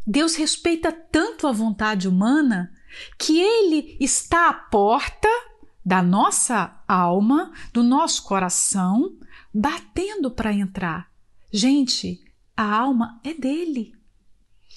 Deus 0.05 0.35
respeita 0.35 0.91
tanto 0.91 1.45
a 1.45 1.51
vontade 1.51 2.07
humana 2.07 2.73
que 3.17 3.39
ele 3.39 3.95
está 3.99 4.49
à 4.49 4.53
porta 4.53 5.27
da 5.85 6.01
nossa 6.01 6.81
alma, 6.87 7.51
do 7.71 7.83
nosso 7.83 8.23
coração, 8.23 9.15
batendo 9.53 10.31
para 10.31 10.53
entrar. 10.53 11.11
Gente, 11.51 12.22
a 12.55 12.77
alma 12.77 13.19
é 13.23 13.33
dele. 13.33 13.93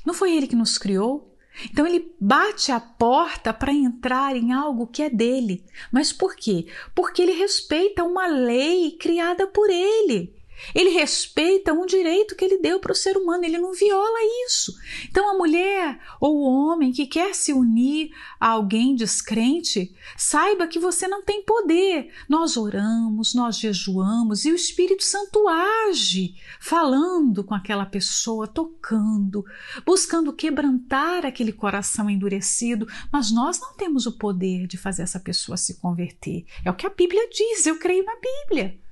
Não 0.04 0.14
foi 0.14 0.34
ele 0.34 0.46
que 0.46 0.56
nos 0.56 0.78
criou? 0.78 1.36
Então 1.70 1.86
ele 1.86 2.14
bate 2.20 2.70
a 2.70 2.78
porta 2.78 3.52
para 3.52 3.72
entrar 3.72 4.36
em 4.36 4.52
algo 4.52 4.86
que 4.86 5.02
é 5.02 5.10
dele. 5.10 5.64
Mas 5.90 6.12
por 6.12 6.36
quê? 6.36 6.66
Porque 6.94 7.22
ele 7.22 7.32
respeita 7.32 8.04
uma 8.04 8.26
lei 8.26 8.92
criada 8.92 9.46
por 9.46 9.70
ele. 9.70 10.35
Ele 10.74 10.90
respeita 10.90 11.72
um 11.72 11.86
direito 11.86 12.34
que 12.34 12.44
ele 12.44 12.58
deu 12.58 12.80
para 12.80 12.92
o 12.92 12.96
ser 12.96 13.16
humano, 13.16 13.44
ele 13.44 13.58
não 13.58 13.72
viola 13.72 14.18
isso. 14.46 14.74
Então, 15.08 15.30
a 15.30 15.38
mulher 15.38 15.98
ou 16.20 16.36
o 16.36 16.42
homem 16.42 16.92
que 16.92 17.06
quer 17.06 17.34
se 17.34 17.52
unir 17.52 18.10
a 18.40 18.48
alguém 18.48 18.94
descrente, 18.94 19.94
saiba 20.16 20.66
que 20.66 20.78
você 20.78 21.06
não 21.08 21.22
tem 21.22 21.42
poder. 21.42 22.12
Nós 22.28 22.56
oramos, 22.56 23.34
nós 23.34 23.58
jejuamos 23.58 24.44
e 24.44 24.52
o 24.52 24.54
Espírito 24.54 25.04
Santo 25.04 25.46
age, 25.48 26.34
falando 26.60 27.44
com 27.44 27.54
aquela 27.54 27.86
pessoa, 27.86 28.46
tocando, 28.46 29.44
buscando 29.84 30.32
quebrantar 30.32 31.24
aquele 31.24 31.52
coração 31.52 32.08
endurecido, 32.08 32.86
mas 33.12 33.30
nós 33.30 33.60
não 33.60 33.74
temos 33.74 34.06
o 34.06 34.18
poder 34.18 34.66
de 34.66 34.76
fazer 34.76 35.02
essa 35.02 35.20
pessoa 35.20 35.56
se 35.56 35.80
converter. 35.80 36.44
É 36.64 36.70
o 36.70 36.74
que 36.74 36.86
a 36.86 36.90
Bíblia 36.90 37.28
diz, 37.30 37.66
eu 37.66 37.78
creio 37.78 38.04
na 38.04 38.16
Bíblia. 38.16 38.85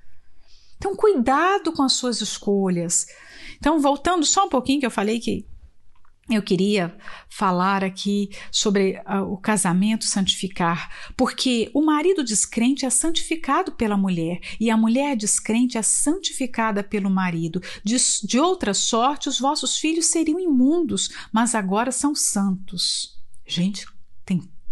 Então, 0.76 0.94
cuidado 0.94 1.72
com 1.72 1.82
as 1.82 1.94
suas 1.94 2.20
escolhas. 2.20 3.06
Então, 3.56 3.80
voltando 3.80 4.24
só 4.24 4.46
um 4.46 4.48
pouquinho, 4.48 4.80
que 4.80 4.86
eu 4.86 4.90
falei 4.90 5.18
que 5.20 5.46
eu 6.30 6.42
queria 6.42 6.96
falar 7.28 7.84
aqui 7.84 8.30
sobre 8.50 8.98
uh, 9.00 9.30
o 9.30 9.36
casamento 9.36 10.04
santificar, 10.04 11.12
porque 11.16 11.70
o 11.74 11.84
marido 11.84 12.24
descrente 12.24 12.86
é 12.86 12.90
santificado 12.90 13.72
pela 13.72 13.96
mulher 13.96 14.40
e 14.58 14.70
a 14.70 14.76
mulher 14.76 15.16
descrente 15.16 15.76
é 15.76 15.82
santificada 15.82 16.82
pelo 16.82 17.10
marido. 17.10 17.60
De, 17.84 17.96
de 18.22 18.38
outra 18.38 18.72
sorte, 18.72 19.28
os 19.28 19.38
vossos 19.38 19.76
filhos 19.76 20.06
seriam 20.06 20.40
imundos, 20.40 21.10
mas 21.30 21.54
agora 21.54 21.92
são 21.92 22.14
santos. 22.14 23.18
Gente, 23.46 23.86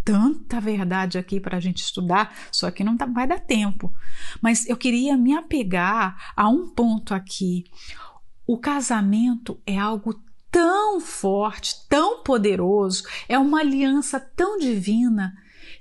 tanta 0.05 0.61
verdade 0.61 1.19
aqui 1.19 1.41
para 1.41 1.57
a 1.57 1.61
gente 1.61 1.83
estudar, 1.83 2.35
só 2.51 2.71
que 2.71 2.85
não 2.85 2.97
tá, 2.97 3.07
vai 3.07 3.27
dar 3.27 3.41
tempo. 3.41 3.93
Mas 4.41 4.69
eu 4.69 4.77
queria 4.77 5.17
me 5.17 5.35
apegar 5.35 6.33
a 6.37 6.49
um 6.49 6.69
ponto 6.69 7.15
aqui. 7.15 7.65
O 8.47 8.59
casamento 8.59 9.61
é 9.67 9.79
algo 9.79 10.21
tão 10.51 11.01
forte, 11.01 11.87
tão 11.89 12.23
poderoso, 12.23 13.05
é 13.29 13.39
uma 13.39 13.61
aliança 13.61 14.21
tão 14.21 14.59
divina 14.59 15.35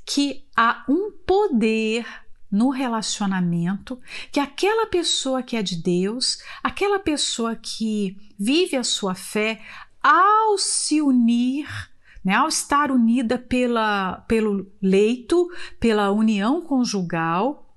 que 0.06 0.46
há 0.56 0.86
um 0.88 1.12
poder 1.12 2.06
no 2.50 2.70
relacionamento 2.70 4.00
que 4.32 4.40
aquela 4.40 4.86
pessoa 4.86 5.42
que 5.42 5.56
é 5.56 5.64
de 5.64 5.76
Deus, 5.78 6.40
aquela 6.62 7.00
pessoa 7.00 7.56
que 7.56 8.18
vive 8.38 8.76
a 8.76 8.84
sua 8.84 9.16
fé, 9.16 9.62
ao 10.02 10.58
se 10.58 11.02
unir 11.02 11.91
né? 12.24 12.36
Ao 12.36 12.48
estar 12.48 12.92
unida 12.92 13.38
pela, 13.38 14.24
pelo 14.28 14.72
leito, 14.82 15.50
pela 15.80 16.12
união 16.12 16.62
conjugal, 16.62 17.76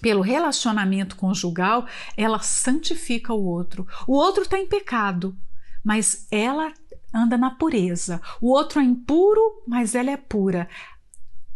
pelo 0.00 0.20
relacionamento 0.20 1.16
conjugal, 1.16 1.86
ela 2.16 2.38
santifica 2.40 3.32
o 3.32 3.44
outro. 3.44 3.86
O 4.06 4.12
outro 4.12 4.42
está 4.42 4.58
em 4.58 4.66
pecado, 4.66 5.36
mas 5.84 6.26
ela 6.30 6.72
anda 7.12 7.36
na 7.36 7.50
pureza. 7.50 8.20
O 8.40 8.50
outro 8.50 8.80
é 8.80 8.84
impuro, 8.84 9.62
mas 9.66 9.94
ela 9.94 10.10
é 10.10 10.16
pura. 10.16 10.68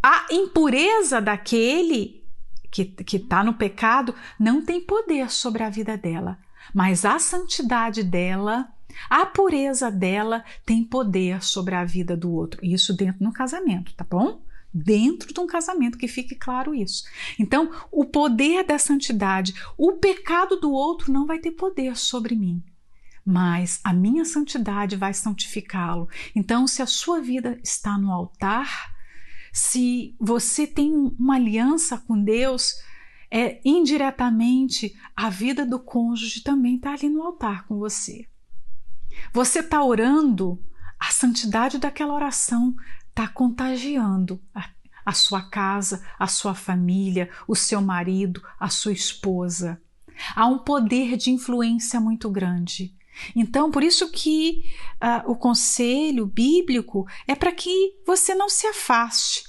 A 0.03 0.27
impureza 0.31 1.20
daquele 1.20 2.22
que 2.70 3.16
está 3.16 3.44
no 3.44 3.55
pecado 3.55 4.14
não 4.40 4.64
tem 4.64 4.81
poder 4.81 5.31
sobre 5.31 5.62
a 5.62 5.68
vida 5.68 5.96
dela, 5.96 6.38
mas 6.75 7.05
a 7.05 7.18
santidade 7.18 8.03
dela 8.03 8.66
a 9.09 9.26
pureza 9.26 9.90
dela 9.90 10.44
tem 10.64 10.85
poder 10.85 11.42
sobre 11.42 11.74
a 11.74 11.85
vida 11.85 12.16
do 12.16 12.33
outro. 12.33 12.64
Isso 12.64 12.94
dentro 12.94 13.24
do 13.24 13.33
casamento, 13.33 13.94
tá 13.94 14.05
bom? 14.09 14.42
Dentro 14.72 15.33
de 15.33 15.40
um 15.40 15.46
casamento, 15.46 15.98
que 15.98 16.09
fique 16.09 16.35
claro 16.35 16.74
isso. 16.74 17.05
Então, 17.38 17.70
o 17.90 18.05
poder 18.05 18.64
da 18.64 18.78
santidade, 18.78 19.55
o 19.76 19.92
pecado 19.92 20.59
do 20.59 20.72
outro 20.72 21.12
não 21.12 21.26
vai 21.26 21.38
ter 21.38 21.50
poder 21.50 21.96
sobre 21.96 22.35
mim, 22.35 22.62
mas 23.24 23.81
a 23.85 23.92
minha 23.92 24.24
santidade 24.24 24.96
vai 24.96 25.12
santificá-lo. 25.12 26.09
Então, 26.35 26.66
se 26.66 26.81
a 26.81 26.87
sua 26.87 27.20
vida 27.20 27.59
está 27.62 27.98
no 27.98 28.11
altar, 28.11 28.92
se 29.52 30.16
você 30.18 30.66
tem 30.66 30.90
uma 31.18 31.35
aliança 31.35 31.98
com 31.98 32.22
Deus, 32.22 32.74
é 33.31 33.61
indiretamente 33.64 34.94
a 35.16 35.28
vida 35.31 35.64
do 35.64 35.78
cônjuge 35.78 36.42
também 36.42 36.76
está 36.76 36.92
ali 36.92 37.09
no 37.09 37.22
altar 37.22 37.66
com 37.66 37.78
você. 37.78 38.26
Você 39.32 39.61
está 39.61 39.82
orando, 39.82 40.62
a 40.98 41.11
santidade 41.11 41.78
daquela 41.78 42.14
oração 42.14 42.74
está 43.08 43.28
contagiando 43.28 44.40
a, 44.54 44.70
a 45.04 45.12
sua 45.12 45.42
casa, 45.42 46.04
a 46.18 46.26
sua 46.26 46.54
família, 46.54 47.30
o 47.46 47.54
seu 47.54 47.80
marido, 47.80 48.42
a 48.58 48.68
sua 48.68 48.92
esposa. 48.92 49.80
Há 50.35 50.46
um 50.46 50.58
poder 50.58 51.16
de 51.16 51.30
influência 51.30 52.00
muito 52.00 52.30
grande. 52.30 52.94
Então, 53.37 53.70
por 53.70 53.82
isso 53.82 54.11
que 54.11 54.64
uh, 55.02 55.30
o 55.30 55.37
conselho 55.37 56.26
bíblico 56.26 57.06
é 57.26 57.35
para 57.35 57.52
que 57.52 58.00
você 58.06 58.35
não 58.35 58.48
se 58.48 58.66
afaste, 58.66 59.44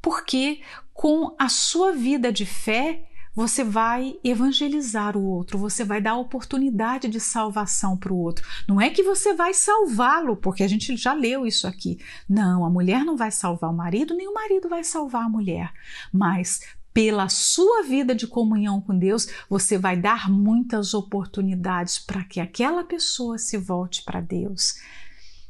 porque 0.00 0.60
com 0.92 1.34
a 1.38 1.48
sua 1.48 1.92
vida 1.92 2.32
de 2.32 2.46
fé 2.46 3.09
você 3.34 3.62
vai 3.62 4.18
evangelizar 4.24 5.16
o 5.16 5.24
outro, 5.24 5.58
você 5.58 5.84
vai 5.84 6.00
dar 6.00 6.16
oportunidade 6.16 7.08
de 7.08 7.20
salvação 7.20 7.96
para 7.96 8.12
o 8.12 8.18
outro. 8.18 8.46
Não 8.68 8.80
é 8.80 8.90
que 8.90 9.02
você 9.02 9.34
vai 9.34 9.54
salvá-lo, 9.54 10.36
porque 10.36 10.62
a 10.62 10.68
gente 10.68 10.96
já 10.96 11.12
leu 11.12 11.46
isso 11.46 11.66
aqui. 11.66 11.98
Não, 12.28 12.64
a 12.64 12.70
mulher 12.70 13.04
não 13.04 13.16
vai 13.16 13.30
salvar 13.30 13.70
o 13.70 13.76
marido, 13.76 14.14
nem 14.14 14.28
o 14.28 14.34
marido 14.34 14.68
vai 14.68 14.82
salvar 14.82 15.24
a 15.24 15.28
mulher. 15.28 15.72
Mas 16.12 16.60
pela 16.92 17.28
sua 17.28 17.82
vida 17.84 18.14
de 18.14 18.26
comunhão 18.26 18.80
com 18.80 18.98
Deus, 18.98 19.28
você 19.48 19.78
vai 19.78 19.96
dar 19.96 20.28
muitas 20.28 20.92
oportunidades 20.92 21.98
para 21.98 22.24
que 22.24 22.40
aquela 22.40 22.82
pessoa 22.82 23.38
se 23.38 23.56
volte 23.56 24.02
para 24.02 24.20
Deus. 24.20 24.74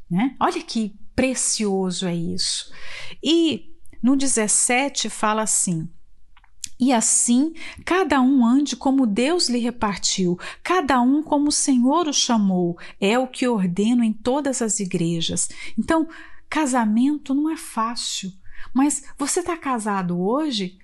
Né? 0.09 0.35
Olha 0.39 0.61
que 0.61 0.95
precioso 1.15 2.07
é 2.07 2.15
isso. 2.15 2.71
E 3.23 3.71
no 4.01 4.15
17 4.15 5.09
fala 5.09 5.41
assim: 5.41 5.89
e 6.81 6.91
assim, 6.91 7.53
cada 7.85 8.19
um 8.19 8.43
ande 8.43 8.75
como 8.75 9.05
Deus 9.05 9.47
lhe 9.47 9.59
repartiu, 9.59 10.39
cada 10.63 10.99
um 10.99 11.21
como 11.21 11.49
o 11.49 11.51
Senhor 11.51 12.07
o 12.07 12.13
chamou. 12.13 12.75
É 12.99 13.19
o 13.19 13.27
que 13.27 13.47
ordeno 13.47 14.03
em 14.03 14.11
todas 14.11 14.63
as 14.63 14.79
igrejas. 14.79 15.47
Então, 15.77 16.07
casamento 16.49 17.35
não 17.35 17.51
é 17.51 17.55
fácil. 17.55 18.33
Mas 18.73 19.03
você 19.15 19.41
está 19.41 19.55
casado 19.55 20.19
hoje? 20.19 20.79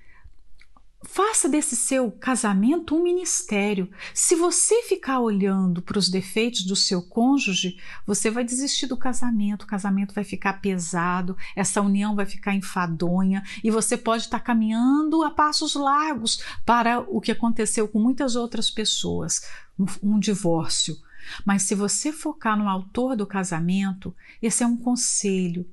Faça 1.03 1.47
desse 1.47 1.75
seu 1.75 2.11
casamento 2.11 2.95
um 2.95 3.03
ministério. 3.03 3.87
Se 4.15 4.35
você 4.35 4.81
ficar 4.81 5.19
olhando 5.19 5.79
para 5.79 5.99
os 5.99 6.09
defeitos 6.09 6.65
do 6.65 6.75
seu 6.75 7.03
cônjuge, 7.03 7.77
você 8.05 8.31
vai 8.31 8.43
desistir 8.43 8.87
do 8.87 8.97
casamento, 8.97 9.63
o 9.63 9.67
casamento 9.67 10.15
vai 10.15 10.23
ficar 10.23 10.53
pesado, 10.53 11.37
essa 11.55 11.81
união 11.81 12.15
vai 12.15 12.25
ficar 12.25 12.55
enfadonha 12.55 13.43
e 13.63 13.69
você 13.69 13.95
pode 13.95 14.23
estar 14.23 14.39
caminhando 14.39 15.23
a 15.23 15.29
passos 15.29 15.75
largos 15.75 16.41
para 16.65 16.99
o 16.99 17.21
que 17.21 17.31
aconteceu 17.31 17.87
com 17.87 17.99
muitas 17.99 18.35
outras 18.35 18.71
pessoas 18.71 19.41
um, 19.77 19.85
um 20.15 20.19
divórcio. 20.19 20.97
Mas 21.45 21.63
se 21.63 21.75
você 21.75 22.11
focar 22.11 22.57
no 22.57 22.67
autor 22.67 23.15
do 23.15 23.27
casamento, 23.27 24.15
esse 24.41 24.63
é 24.63 24.67
um 24.67 24.77
conselho 24.77 25.65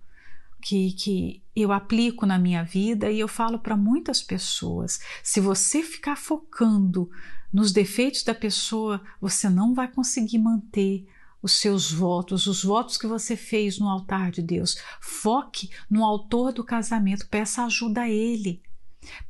que, 0.65 0.93
que 0.93 1.43
eu 1.55 1.71
aplico 1.71 2.25
na 2.25 2.39
minha 2.39 2.65
vida 2.65 3.11
e 3.11 3.21
eu 3.21 3.29
falo 3.29 3.59
para 3.59 3.77
muitas 3.77 4.23
pessoas: 4.23 4.99
se 5.23 5.39
você 5.39 5.83
ficar 5.83 6.17
focando 6.17 7.11
nos 7.53 7.71
defeitos 7.71 8.23
da 8.23 8.35
pessoa, 8.35 9.03
você 9.21 9.49
não 9.51 9.75
vai 9.75 9.89
conseguir 9.89 10.39
manter 10.39 11.07
os 11.43 11.53
seus 11.61 11.93
votos, 11.93 12.47
os 12.47 12.65
votos 12.65 12.97
que 12.97 13.07
você 13.07 13.37
fez 13.37 13.79
no 13.79 13.91
altar 13.91 14.31
de 14.31 14.41
Deus. 14.41 14.79
Foque 15.03 15.69
no 15.91 16.03
autor 16.03 16.51
do 16.51 16.65
casamento, 16.65 17.29
peça 17.29 17.65
ajuda 17.65 18.01
a 18.01 18.11
ele. 18.11 18.63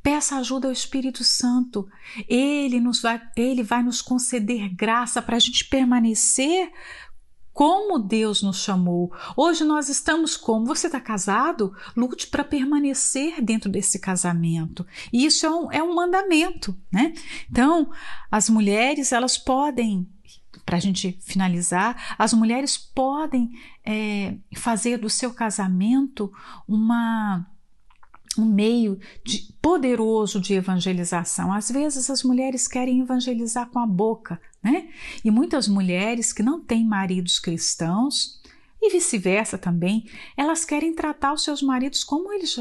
Peça 0.01 0.37
ajuda 0.37 0.67
ao 0.69 0.71
Espírito 0.71 1.23
Santo. 1.25 1.85
Ele 2.29 2.79
nos 2.79 3.01
vai, 3.01 3.21
ele 3.35 3.61
vai 3.61 3.83
nos 3.83 4.01
conceder 4.01 4.73
graça 4.73 5.21
para 5.21 5.35
a 5.35 5.39
gente 5.39 5.65
permanecer 5.65 6.71
como 7.55 7.97
Deus 7.97 8.43
nos 8.43 8.57
chamou. 8.57 9.13
Hoje 9.33 9.63
nós 9.63 9.87
estamos 9.87 10.35
como? 10.35 10.65
Você 10.65 10.87
está 10.87 10.99
casado? 10.99 11.73
Lute 11.95 12.27
para 12.27 12.43
permanecer 12.43 13.41
dentro 13.41 13.69
desse 13.71 13.97
casamento. 13.97 14.85
E 15.11 15.25
isso 15.25 15.45
é 15.45 15.49
um, 15.49 15.71
é 15.71 15.81
um 15.81 15.95
mandamento, 15.95 16.77
né? 16.91 17.13
Então, 17.49 17.89
as 18.29 18.49
mulheres, 18.49 19.13
elas 19.13 19.37
podem 19.37 20.05
para 20.65 20.77
a 20.77 20.79
gente 20.81 21.17
finalizar, 21.21 22.15
as 22.17 22.33
mulheres 22.33 22.75
podem 22.75 23.51
é, 23.85 24.35
fazer 24.55 24.97
do 24.97 25.09
seu 25.09 25.31
casamento 25.31 26.33
uma 26.67 27.45
um 28.37 28.45
meio 28.45 28.99
de, 29.23 29.53
poderoso 29.61 30.39
de 30.39 30.53
evangelização. 30.53 31.53
Às 31.53 31.69
vezes 31.69 32.09
as 32.09 32.23
mulheres 32.23 32.67
querem 32.67 33.01
evangelizar 33.01 33.69
com 33.69 33.79
a 33.79 33.85
boca, 33.85 34.39
né? 34.63 34.89
E 35.23 35.31
muitas 35.31 35.67
mulheres 35.67 36.33
que 36.33 36.43
não 36.43 36.59
têm 36.59 36.85
maridos 36.85 37.39
cristãos 37.39 38.41
e 38.81 38.91
vice-versa 38.91 39.57
também, 39.57 40.09
elas 40.37 40.63
querem 40.63 40.93
tratar 40.93 41.33
os 41.33 41.43
seus 41.43 41.61
maridos 41.61 42.03
como, 42.03 42.31
eles, 42.31 42.55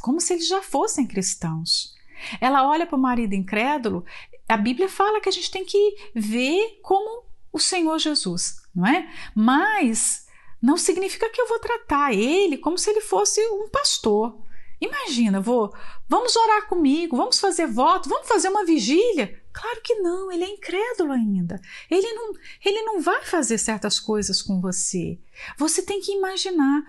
como 0.00 0.20
se 0.20 0.34
eles 0.34 0.46
já 0.46 0.62
fossem 0.62 1.06
cristãos. 1.06 1.94
Ela 2.40 2.68
olha 2.68 2.86
para 2.86 2.96
o 2.96 3.00
marido 3.00 3.34
incrédulo, 3.34 4.04
a 4.48 4.56
Bíblia 4.56 4.88
fala 4.88 5.20
que 5.20 5.28
a 5.28 5.32
gente 5.32 5.50
tem 5.50 5.64
que 5.64 5.96
ver 6.14 6.78
como 6.82 7.24
o 7.52 7.58
Senhor 7.58 7.98
Jesus, 7.98 8.56
não 8.74 8.86
é? 8.86 9.10
Mas 9.34 10.26
não 10.60 10.76
significa 10.76 11.28
que 11.28 11.40
eu 11.40 11.48
vou 11.48 11.58
tratar 11.58 12.14
ele 12.14 12.58
como 12.58 12.78
se 12.78 12.90
ele 12.90 13.00
fosse 13.00 13.40
um 13.48 13.68
pastor. 13.68 14.43
Imagina, 14.84 15.40
vou, 15.40 15.74
vamos 16.08 16.36
orar 16.36 16.66
comigo, 16.66 17.16
vamos 17.16 17.38
fazer 17.38 17.66
voto, 17.66 18.08
vamos 18.08 18.28
fazer 18.28 18.48
uma 18.48 18.64
vigília. 18.64 19.42
Claro 19.52 19.80
que 19.82 19.94
não, 19.96 20.30
ele 20.30 20.44
é 20.44 20.48
incrédulo 20.48 21.12
ainda. 21.12 21.60
Ele 21.90 22.12
não, 22.12 22.32
ele 22.64 22.82
não 22.82 23.00
vai 23.00 23.24
fazer 23.24 23.56
certas 23.56 24.00
coisas 24.00 24.42
com 24.42 24.60
você. 24.60 25.18
Você 25.56 25.82
tem 25.82 26.00
que 26.00 26.12
imaginar. 26.12 26.82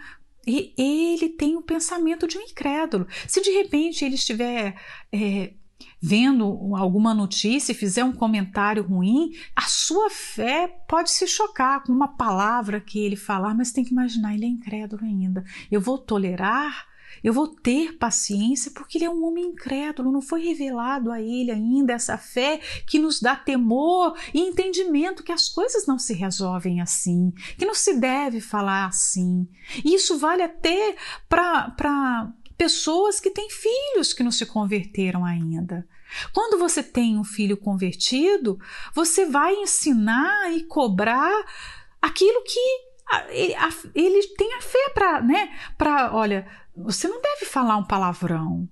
E 0.47 0.73
ele 0.77 1.29
tem 1.29 1.55
o 1.55 1.61
pensamento 1.61 2.27
de 2.27 2.37
um 2.37 2.41
incrédulo. 2.41 3.07
Se 3.27 3.41
de 3.41 3.49
repente 3.49 4.05
ele 4.05 4.13
estiver 4.13 4.79
é, 5.11 5.53
vendo 5.99 6.75
alguma 6.75 7.13
notícia 7.13 7.71
e 7.71 7.75
fizer 7.75 8.03
um 8.03 8.13
comentário 8.13 8.83
ruim, 8.83 9.31
a 9.55 9.63
sua 9.63 10.09
fé 10.09 10.67
pode 10.87 11.09
se 11.09 11.27
chocar 11.27 11.83
com 11.83 11.91
uma 11.91 12.09
palavra 12.09 12.79
que 12.79 12.99
ele 12.99 13.15
falar, 13.15 13.55
mas 13.55 13.71
tem 13.71 13.83
que 13.83 13.91
imaginar, 13.91 14.35
ele 14.35 14.45
é 14.45 14.49
incrédulo 14.49 15.03
ainda. 15.03 15.43
Eu 15.71 15.81
vou 15.81 15.97
tolerar 15.97 16.85
eu 17.23 17.33
vou 17.33 17.47
ter 17.47 17.97
paciência 17.97 18.71
porque 18.71 18.97
ele 18.97 19.05
é 19.05 19.09
um 19.09 19.25
homem 19.25 19.45
incrédulo, 19.45 20.11
não 20.11 20.21
foi 20.21 20.41
revelado 20.41 21.11
a 21.11 21.21
ele 21.21 21.51
ainda 21.51 21.93
essa 21.93 22.17
fé 22.17 22.59
que 22.87 22.99
nos 22.99 23.19
dá 23.19 23.35
temor 23.35 24.17
e 24.33 24.39
entendimento 24.39 25.23
que 25.23 25.31
as 25.31 25.49
coisas 25.49 25.85
não 25.85 25.97
se 25.97 26.13
resolvem 26.13 26.81
assim, 26.81 27.31
que 27.57 27.65
não 27.65 27.75
se 27.75 27.99
deve 27.99 28.41
falar 28.41 28.87
assim. 28.87 29.47
E 29.83 29.95
isso 29.95 30.17
vale 30.17 30.43
até 30.43 30.95
para 31.27 32.33
pessoas 32.57 33.19
que 33.19 33.29
têm 33.29 33.49
filhos 33.49 34.13
que 34.13 34.23
não 34.23 34.31
se 34.31 34.45
converteram 34.45 35.25
ainda. 35.25 35.87
Quando 36.33 36.57
você 36.57 36.81
tem 36.81 37.17
um 37.17 37.23
filho 37.23 37.57
convertido, 37.57 38.59
você 38.93 39.25
vai 39.25 39.53
ensinar 39.55 40.53
e 40.53 40.63
cobrar 40.63 41.33
aquilo 42.01 42.43
que 42.43 42.59
ele, 43.93 44.27
tem 44.35 44.53
a 44.55 44.61
fé 44.61 44.89
para, 44.93 45.21
né? 45.21 45.49
Para, 45.77 46.15
olha, 46.15 46.47
você 46.75 47.07
não 47.07 47.21
deve 47.21 47.45
falar 47.45 47.77
um 47.77 47.85
palavrão. 47.85 48.67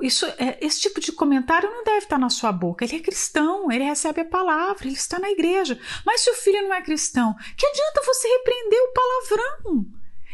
Isso, 0.00 0.24
é, 0.38 0.58
esse 0.60 0.80
tipo 0.80 1.00
de 1.00 1.12
comentário 1.12 1.70
não 1.70 1.84
deve 1.84 1.98
estar 1.98 2.18
na 2.18 2.30
sua 2.30 2.50
boca. 2.50 2.84
Ele 2.84 2.96
é 2.96 3.00
cristão, 3.00 3.70
ele 3.70 3.84
recebe 3.84 4.22
a 4.22 4.24
palavra, 4.24 4.86
ele 4.86 4.94
está 4.94 5.18
na 5.18 5.30
igreja. 5.30 5.78
Mas 6.04 6.22
se 6.22 6.30
o 6.30 6.34
filho 6.34 6.62
não 6.62 6.74
é 6.74 6.82
cristão, 6.82 7.34
que 7.56 7.66
adianta 7.66 8.02
você 8.04 8.26
repreender 8.28 8.80
o 8.80 8.92
palavrão? 8.92 9.86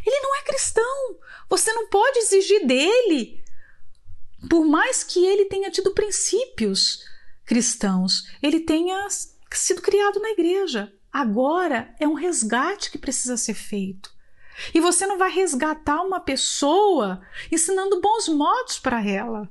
Ele 0.06 0.20
não 0.20 0.36
é 0.36 0.42
cristão. 0.42 1.18
Você 1.50 1.72
não 1.72 1.88
pode 1.88 2.18
exigir 2.20 2.66
dele, 2.66 3.42
por 4.48 4.64
mais 4.64 5.02
que 5.02 5.24
ele 5.24 5.46
tenha 5.46 5.70
tido 5.70 5.92
princípios 5.92 7.04
cristãos, 7.44 8.30
ele 8.42 8.60
tenha 8.60 9.08
sido 9.52 9.82
criado 9.82 10.20
na 10.20 10.30
igreja. 10.30 10.92
Agora 11.12 11.94
é 11.98 12.06
um 12.06 12.14
resgate 12.14 12.90
que 12.90 12.98
precisa 12.98 13.36
ser 13.36 13.54
feito. 13.54 14.12
E 14.74 14.80
você 14.80 15.06
não 15.06 15.18
vai 15.18 15.30
resgatar 15.30 16.02
uma 16.02 16.20
pessoa 16.20 17.20
ensinando 17.50 18.00
bons 18.00 18.28
modos 18.28 18.78
para 18.78 19.04
ela. 19.04 19.48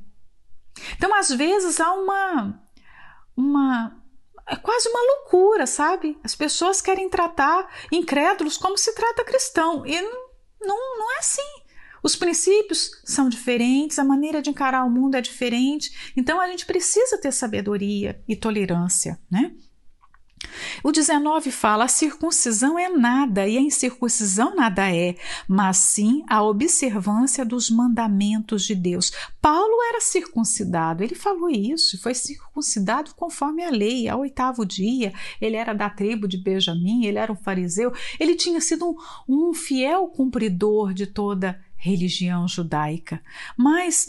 Então, 0.95 1.13
às 1.13 1.29
vezes, 1.29 1.79
há 1.79 1.93
uma. 1.93 2.61
uma 3.35 4.01
é 4.47 4.55
quase 4.55 4.87
uma 4.87 5.01
loucura, 5.01 5.67
sabe? 5.67 6.17
As 6.23 6.33
pessoas 6.33 6.81
querem 6.81 7.09
tratar 7.09 7.69
incrédulos 7.91 8.57
como 8.57 8.77
se 8.77 8.93
trata 8.95 9.25
cristão. 9.25 9.85
E 9.85 10.01
não, 10.01 10.29
não, 10.61 10.99
não 10.99 11.15
é 11.15 11.17
assim. 11.19 11.41
Os 12.01 12.15
princípios 12.15 12.91
são 13.03 13.27
diferentes, 13.27 13.99
a 13.99 14.03
maneira 14.03 14.41
de 14.41 14.49
encarar 14.49 14.85
o 14.85 14.89
mundo 14.89 15.15
é 15.15 15.21
diferente. 15.21 16.13
Então, 16.15 16.39
a 16.39 16.47
gente 16.47 16.65
precisa 16.65 17.17
ter 17.17 17.33
sabedoria 17.33 18.23
e 18.27 18.35
tolerância, 18.35 19.19
né? 19.29 19.53
O 20.83 20.91
19 20.91 21.51
fala: 21.51 21.85
a 21.85 21.87
circuncisão 21.87 22.77
é 22.77 22.89
nada 22.89 23.47
e 23.47 23.57
a 23.57 23.61
incircuncisão 23.61 24.55
nada 24.55 24.93
é, 24.93 25.15
mas 25.47 25.77
sim 25.77 26.23
a 26.27 26.43
observância 26.43 27.43
dos 27.43 27.69
mandamentos 27.69 28.63
de 28.65 28.75
Deus. 28.75 29.11
Paulo 29.41 29.81
era 29.89 30.01
circuncidado, 30.01 31.03
ele 31.03 31.15
falou 31.15 31.49
isso, 31.49 32.01
foi 32.01 32.13
circuncidado 32.13 33.13
conforme 33.15 33.63
a 33.63 33.69
lei, 33.69 34.07
ao 34.07 34.21
oitavo 34.21 34.65
dia. 34.65 35.13
Ele 35.41 35.55
era 35.55 35.73
da 35.73 35.89
tribo 35.89 36.27
de 36.27 36.37
Benjamim, 36.37 37.05
ele 37.05 37.17
era 37.17 37.31
um 37.31 37.37
fariseu, 37.37 37.93
ele 38.19 38.35
tinha 38.35 38.61
sido 38.61 38.85
um, 39.27 39.49
um 39.49 39.53
fiel 39.53 40.07
cumpridor 40.07 40.93
de 40.93 41.07
toda 41.07 41.59
religião 41.75 42.47
judaica. 42.47 43.21
Mas 43.55 44.07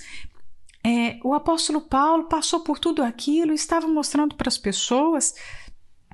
é, 0.85 1.19
o 1.23 1.35
apóstolo 1.35 1.81
Paulo 1.81 2.25
passou 2.25 2.61
por 2.61 2.79
tudo 2.79 3.03
aquilo 3.03 3.53
e 3.53 3.57
estava 3.57 3.87
mostrando 3.87 4.35
para 4.35 4.49
as 4.49 4.57
pessoas 4.57 5.35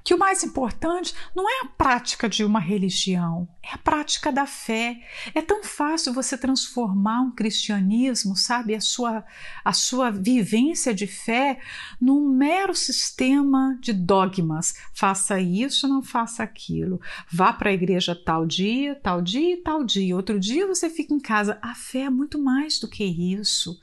que 0.05 0.13
o 0.13 0.19
mais 0.19 0.45
importante 0.45 1.15
não 1.35 1.49
é 1.49 1.63
a 1.63 1.69
prática 1.69 2.29
de 2.29 2.45
uma 2.45 2.61
religião, 2.61 3.49
é 3.63 3.73
a 3.75 3.79
prática 3.79 4.31
da 4.31 4.45
fé. 4.47 5.01
É 5.35 5.41
tão 5.41 5.65
fácil 5.65 6.13
você 6.13 6.37
transformar 6.37 7.23
um 7.23 7.31
cristianismo, 7.31 8.37
sabe, 8.37 8.75
a 8.75 8.81
sua, 8.81 9.25
a 9.65 9.73
sua 9.73 10.11
vivência 10.11 10.93
de 10.93 11.07
fé, 11.07 11.59
num 11.99 12.29
mero 12.29 12.75
sistema 12.75 13.79
de 13.81 13.95
dogmas. 13.95 14.75
Faça 14.93 15.41
isso, 15.41 15.89
não 15.89 16.03
faça 16.03 16.43
aquilo. 16.43 17.01
Vá 17.33 17.55
para 17.55 17.71
a 17.71 17.75
igreja 17.75 18.15
tal 18.15 18.45
dia, 18.45 18.95
tal 18.97 19.23
dia 19.23 19.55
e 19.55 19.63
tal 19.63 19.83
dia. 19.83 20.15
Outro 20.15 20.39
dia 20.39 20.67
você 20.67 20.91
fica 20.91 21.15
em 21.15 21.21
casa. 21.21 21.59
A 21.63 21.75
fé 21.75 22.01
é 22.01 22.11
muito 22.11 22.39
mais 22.39 22.79
do 22.79 22.89
que 22.89 23.05
isso. 23.05 23.81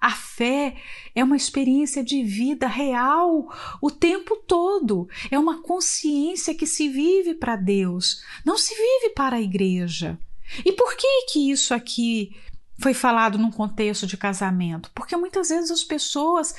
A 0.00 0.10
fé 0.10 0.76
é 1.14 1.24
uma 1.24 1.36
experiência 1.36 2.04
de 2.04 2.22
vida 2.22 2.66
real 2.66 3.52
o 3.80 3.90
tempo 3.90 4.36
todo. 4.36 5.08
É 5.30 5.38
uma 5.38 5.62
consciência 5.62 6.54
que 6.54 6.66
se 6.66 6.88
vive 6.88 7.34
para 7.34 7.56
Deus, 7.56 8.22
não 8.44 8.58
se 8.58 8.74
vive 8.74 9.14
para 9.14 9.36
a 9.36 9.40
igreja. 9.40 10.18
E 10.64 10.72
por 10.72 10.96
que 10.96 11.26
que 11.32 11.50
isso 11.50 11.72
aqui 11.72 12.36
foi 12.78 12.92
falado 12.92 13.38
num 13.38 13.50
contexto 13.50 14.06
de 14.06 14.16
casamento? 14.16 14.90
Porque 14.94 15.16
muitas 15.16 15.48
vezes 15.48 15.70
as 15.70 15.84
pessoas 15.84 16.54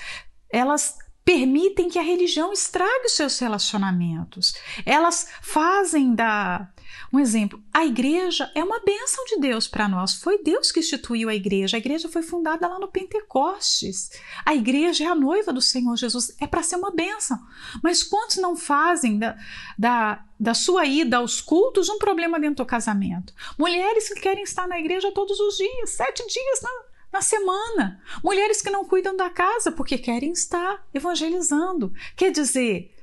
elas 0.49 0.97
permitem 1.25 1.89
que 1.89 1.97
a 1.97 2.03
religião 2.03 2.53
estrague 2.53 3.07
os 3.07 3.13
seus 3.13 3.39
relacionamentos. 3.39 4.53
Elas 4.85 5.27
fazem 5.41 6.13
da. 6.13 6.71
Um 7.11 7.19
exemplo, 7.19 7.61
a 7.73 7.85
igreja 7.85 8.51
é 8.53 8.63
uma 8.63 8.79
bênção 8.79 9.25
de 9.25 9.39
Deus 9.39 9.67
para 9.67 9.87
nós. 9.87 10.15
Foi 10.15 10.43
Deus 10.43 10.71
que 10.71 10.79
instituiu 10.79 11.27
a 11.27 11.35
igreja. 11.35 11.75
A 11.75 11.79
igreja 11.79 12.07
foi 12.07 12.21
fundada 12.21 12.67
lá 12.67 12.77
no 12.77 12.87
Pentecostes. 12.87 14.11
A 14.45 14.53
igreja 14.53 15.03
é 15.03 15.07
a 15.07 15.15
noiva 15.15 15.51
do 15.51 15.61
Senhor 15.61 15.95
Jesus. 15.95 16.35
É 16.39 16.45
para 16.45 16.61
ser 16.61 16.75
uma 16.75 16.91
bênção. 16.91 17.39
Mas 17.81 18.03
quantos 18.03 18.37
não 18.37 18.55
fazem 18.55 19.17
da, 19.17 19.35
da, 19.77 20.23
da 20.39 20.53
sua 20.53 20.85
ida 20.85 21.17
aos 21.17 21.41
cultos 21.41 21.89
um 21.89 21.97
problema 21.97 22.39
dentro 22.39 22.63
do 22.63 22.67
casamento? 22.67 23.33
Mulheres 23.57 24.09
que 24.09 24.19
querem 24.19 24.43
estar 24.43 24.67
na 24.67 24.79
igreja 24.79 25.11
todos 25.11 25.39
os 25.39 25.57
dias, 25.57 25.91
sete 25.91 26.25
dias 26.27 26.61
na, 26.61 26.69
na 27.15 27.21
semana. 27.21 28.01
Mulheres 28.21 28.61
que 28.61 28.69
não 28.69 28.83
cuidam 28.83 29.15
da 29.15 29.29
casa 29.29 29.71
porque 29.71 29.97
querem 29.97 30.33
estar 30.33 30.85
evangelizando. 30.93 31.93
Quer 32.15 32.29
dizer, 32.29 32.93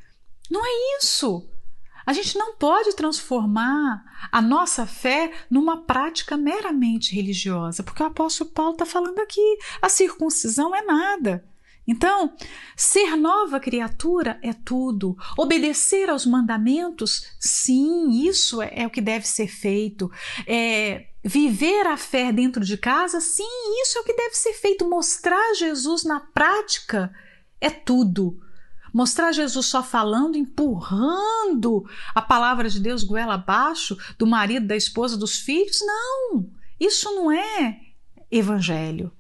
não 0.51 0.61
é 0.65 0.99
isso. 0.99 1.49
A 2.05 2.13
gente 2.13 2.37
não 2.37 2.57
pode 2.57 2.95
transformar 2.95 4.05
a 4.31 4.43
nossa 4.43 4.85
fé 4.85 5.33
numa 5.49 5.83
prática 5.85 6.37
meramente 6.37 7.15
religiosa, 7.15 7.83
porque 7.83 8.03
o 8.03 8.07
apóstolo 8.07 8.51
Paulo 8.51 8.73
está 8.73 8.85
falando 8.85 9.19
aqui: 9.21 9.59
a 9.81 9.89
circuncisão 9.89 10.75
é 10.75 10.83
nada 10.83 11.45
Então, 11.87 12.35
ser 12.77 13.17
nova 13.17 13.59
criatura 13.59 14.39
é 14.43 14.53
tudo. 14.53 15.17
Obedecer 15.37 16.09
aos 16.09 16.25
mandamentos, 16.25 17.27
sim, 17.41 18.27
isso 18.27 18.63
é, 18.63 18.73
é 18.77 18.87
o 18.87 18.91
que 18.91 19.01
deve 19.01 19.27
ser 19.27 19.49
feito. 19.49 20.11
É, 20.47 21.09
viver 21.25 21.87
a 21.87 21.97
fé 21.97 22.33
dentro 22.33 22.65
de 22.65 22.77
casa, 22.77 23.21
sim, 23.21 23.43
isso 23.83 23.99
é 23.99 24.01
o 24.01 24.05
que 24.05 24.15
deve 24.15 24.35
ser 24.35 24.53
feito. 24.53 24.89
Mostrar 24.89 25.55
Jesus 25.55 26.05
na 26.05 26.21
prática 26.21 27.13
é 27.61 27.71
tudo. 27.71 28.41
Mostrar 28.93 29.33
Jesus 29.33 29.67
só 29.67 29.83
falando, 29.83 30.37
empurrando 30.37 31.85
a 32.15 32.21
palavra 32.21 32.69
de 32.69 32.79
Deus 32.79 33.03
goela 33.03 33.35
abaixo 33.35 33.97
do 34.19 34.27
marido, 34.27 34.67
da 34.67 34.77
esposa, 34.77 35.17
dos 35.17 35.39
filhos, 35.41 35.81
não. 35.81 36.49
Isso 36.79 37.13
não 37.15 37.33
é 37.33 37.81
evangelho. 38.31 39.11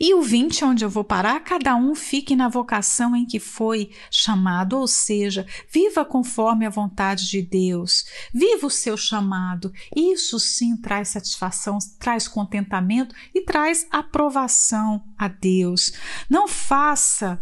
E 0.00 0.14
o 0.14 0.22
20, 0.22 0.64
onde 0.64 0.84
eu 0.84 0.88
vou 0.88 1.04
parar, 1.04 1.38
cada 1.40 1.76
um 1.76 1.94
fique 1.94 2.34
na 2.34 2.48
vocação 2.48 3.14
em 3.14 3.26
que 3.26 3.38
foi 3.38 3.90
chamado, 4.10 4.78
ou 4.78 4.86
seja, 4.86 5.46
viva 5.70 6.04
conforme 6.04 6.64
a 6.64 6.70
vontade 6.70 7.28
de 7.28 7.42
Deus, 7.42 8.06
viva 8.32 8.66
o 8.66 8.70
seu 8.70 8.96
chamado. 8.96 9.72
Isso 9.94 10.40
sim 10.40 10.76
traz 10.76 11.08
satisfação, 11.08 11.78
traz 11.98 12.26
contentamento 12.26 13.14
e 13.34 13.42
traz 13.42 13.86
aprovação 13.90 15.04
a 15.18 15.28
Deus. 15.28 15.92
Não 16.30 16.48
faça 16.48 17.40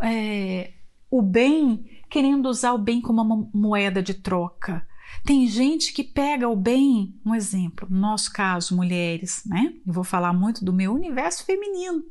é, 0.00 0.74
o 1.10 1.20
bem 1.20 1.84
querendo 2.08 2.48
usar 2.48 2.72
o 2.72 2.78
bem 2.78 3.00
como 3.00 3.20
uma 3.20 3.50
moeda 3.52 4.00
de 4.00 4.14
troca. 4.14 4.86
Tem 5.24 5.46
gente 5.46 5.94
que 5.94 6.04
pega 6.04 6.48
o 6.48 6.54
bem, 6.54 7.18
um 7.24 7.34
exemplo, 7.34 7.88
no 7.90 7.98
nosso 7.98 8.30
caso, 8.30 8.76
mulheres, 8.76 9.42
né? 9.46 9.72
Eu 9.86 9.92
vou 9.92 10.04
falar 10.04 10.34
muito 10.34 10.62
do 10.62 10.72
meu 10.72 10.92
universo 10.92 11.46
feminino. 11.46 12.04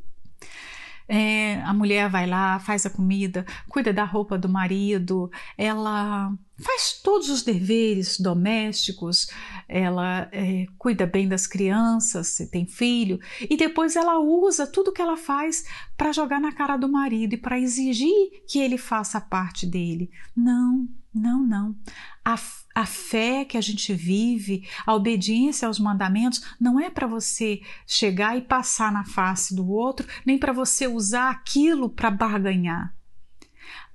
É, 1.07 1.61
a 1.63 1.73
mulher 1.73 2.09
vai 2.09 2.25
lá, 2.25 2.57
faz 2.59 2.85
a 2.85 2.89
comida, 2.89 3.45
cuida 3.67 3.93
da 3.93 4.03
roupa 4.03 4.37
do 4.37 4.49
marido, 4.49 5.29
ela 5.57 6.33
faz 6.57 7.01
todos 7.03 7.29
os 7.29 7.43
deveres 7.43 8.19
domésticos, 8.19 9.27
ela 9.67 10.29
é, 10.31 10.65
cuida 10.77 11.05
bem 11.05 11.27
das 11.27 11.45
crianças, 11.45 12.27
se 12.27 12.49
tem 12.49 12.65
filho, 12.65 13.19
e 13.47 13.57
depois 13.57 13.95
ela 13.95 14.17
usa 14.19 14.65
tudo 14.65 14.93
que 14.93 15.01
ela 15.01 15.17
faz 15.17 15.65
para 15.97 16.13
jogar 16.13 16.39
na 16.39 16.53
cara 16.53 16.77
do 16.77 16.89
marido 16.89 17.33
e 17.33 17.37
para 17.37 17.59
exigir 17.59 18.43
que 18.47 18.59
ele 18.59 18.77
faça 18.77 19.19
parte 19.19 19.67
dele. 19.67 20.09
Não, 20.35 20.87
não, 21.13 21.45
não. 21.45 21.75
A, 22.23 22.37
a 22.73 22.85
fé 22.85 23.45
que 23.45 23.57
a 23.57 23.61
gente 23.61 23.93
vive, 23.93 24.67
a 24.85 24.93
obediência 24.93 25.67
aos 25.67 25.79
mandamentos, 25.79 26.43
não 26.59 26.79
é 26.79 26.89
para 26.89 27.07
você 27.07 27.61
chegar 27.85 28.37
e 28.37 28.41
passar 28.41 28.91
na 28.91 29.05
face 29.05 29.55
do 29.55 29.69
outro, 29.69 30.07
nem 30.25 30.37
para 30.37 30.53
você 30.53 30.87
usar 30.87 31.29
aquilo 31.29 31.89
para 31.89 32.09
barganhar. 32.09 32.95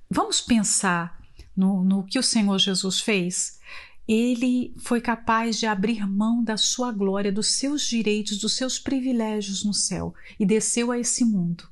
Vamos 0.09 0.41
pensar 0.41 1.19
no, 1.55 1.83
no 1.83 2.03
que 2.03 2.17
o 2.17 2.23
Senhor 2.23 2.57
Jesus 2.57 3.01
fez? 3.01 3.59
Ele 4.07 4.73
foi 4.79 5.01
capaz 5.01 5.59
de 5.59 5.67
abrir 5.67 6.07
mão 6.07 6.43
da 6.43 6.57
sua 6.57 6.91
glória, 6.91 7.31
dos 7.31 7.51
seus 7.57 7.83
direitos, 7.83 8.39
dos 8.39 8.55
seus 8.55 8.79
privilégios 8.79 9.63
no 9.63 9.73
céu 9.73 10.15
e 10.39 10.45
desceu 10.45 10.91
a 10.91 10.97
esse 10.97 11.23
mundo. 11.23 11.69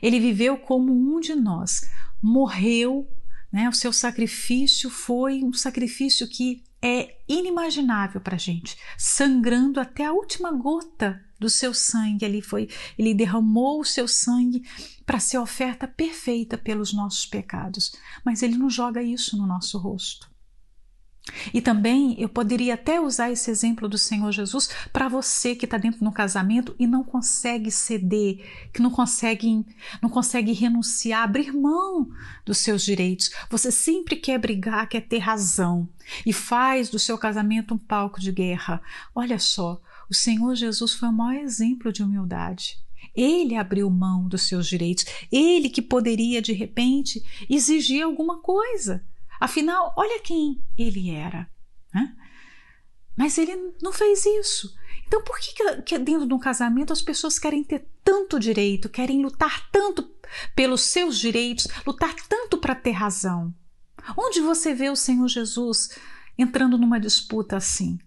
Ele 0.00 0.20
viveu 0.20 0.56
como 0.56 0.92
um 0.92 1.18
de 1.18 1.34
nós, 1.34 1.90
morreu 2.22 3.08
né? 3.52 3.68
O 3.68 3.72
seu 3.72 3.92
sacrifício 3.92 4.90
foi 4.90 5.42
um 5.42 5.52
sacrifício 5.52 6.28
que 6.28 6.62
é 6.80 7.18
inimaginável 7.28 8.20
para 8.20 8.36
a 8.36 8.38
gente, 8.38 8.76
sangrando 8.96 9.80
até 9.80 10.04
a 10.04 10.12
última 10.12 10.52
gota 10.52 11.22
do 11.38 11.50
seu 11.50 11.74
sangue. 11.74 12.24
Ali 12.24 12.40
foi, 12.40 12.68
ele 12.98 13.14
derramou 13.14 13.80
o 13.80 13.84
seu 13.84 14.06
sangue 14.06 14.62
para 15.04 15.18
ser 15.18 15.38
oferta 15.38 15.88
perfeita 15.88 16.56
pelos 16.56 16.92
nossos 16.92 17.26
pecados, 17.26 17.92
mas 18.24 18.42
ele 18.42 18.56
não 18.56 18.70
joga 18.70 19.02
isso 19.02 19.36
no 19.36 19.46
nosso 19.46 19.78
rosto. 19.78 20.30
E 21.52 21.60
também 21.60 22.14
eu 22.18 22.28
poderia 22.28 22.74
até 22.74 23.00
usar 23.00 23.30
esse 23.30 23.50
exemplo 23.50 23.88
do 23.88 23.98
Senhor 23.98 24.30
Jesus 24.32 24.70
para 24.92 25.08
você 25.08 25.54
que 25.54 25.64
está 25.64 25.76
dentro 25.76 26.00
de 26.00 26.06
um 26.06 26.12
casamento 26.12 26.74
e 26.78 26.86
não 26.86 27.02
consegue 27.02 27.70
ceder, 27.70 28.44
que 28.72 28.82
não 28.82 28.90
consegue, 28.90 29.64
não 30.02 30.08
consegue 30.08 30.52
renunciar, 30.52 31.22
abrir 31.22 31.52
mão 31.52 32.08
dos 32.44 32.58
seus 32.58 32.82
direitos. 32.82 33.30
Você 33.50 33.70
sempre 33.70 34.16
quer 34.16 34.38
brigar, 34.38 34.88
quer 34.88 35.02
ter 35.02 35.18
razão 35.18 35.88
e 36.24 36.32
faz 36.32 36.88
do 36.88 36.98
seu 36.98 37.18
casamento 37.18 37.74
um 37.74 37.78
palco 37.78 38.20
de 38.20 38.32
guerra. 38.32 38.80
Olha 39.14 39.38
só, 39.38 39.80
o 40.08 40.14
Senhor 40.14 40.54
Jesus 40.54 40.94
foi 40.94 41.08
o 41.08 41.12
maior 41.12 41.42
exemplo 41.42 41.92
de 41.92 42.02
humildade. 42.02 42.78
Ele 43.14 43.56
abriu 43.56 43.90
mão 43.90 44.28
dos 44.28 44.42
seus 44.42 44.68
direitos, 44.68 45.04
ele 45.30 45.68
que 45.68 45.82
poderia 45.82 46.40
de 46.40 46.52
repente 46.52 47.22
exigir 47.48 48.02
alguma 48.02 48.38
coisa. 48.38 49.04
Afinal, 49.40 49.94
olha 49.96 50.20
quem 50.20 50.62
ele 50.76 51.10
era. 51.10 51.48
Né? 51.94 52.16
Mas 53.16 53.38
ele 53.38 53.74
não 53.82 53.92
fez 53.92 54.24
isso. 54.26 54.74
Então, 55.06 55.22
por 55.22 55.38
que, 55.38 55.82
que 55.82 55.98
dentro 55.98 56.26
de 56.26 56.34
um 56.34 56.38
casamento 56.38 56.92
as 56.92 57.02
pessoas 57.02 57.38
querem 57.38 57.64
ter 57.64 57.88
tanto 58.04 58.38
direito, 58.38 58.88
querem 58.88 59.22
lutar 59.22 59.68
tanto 59.70 60.14
pelos 60.54 60.82
seus 60.82 61.18
direitos, 61.18 61.66
lutar 61.86 62.14
tanto 62.28 62.58
para 62.58 62.74
ter 62.74 62.92
razão? 62.92 63.54
Onde 64.16 64.40
você 64.40 64.74
vê 64.74 64.88
o 64.88 64.96
Senhor 64.96 65.26
Jesus 65.28 65.90
entrando 66.36 66.78
numa 66.78 67.00
disputa 67.00 67.56
assim? 67.56 67.98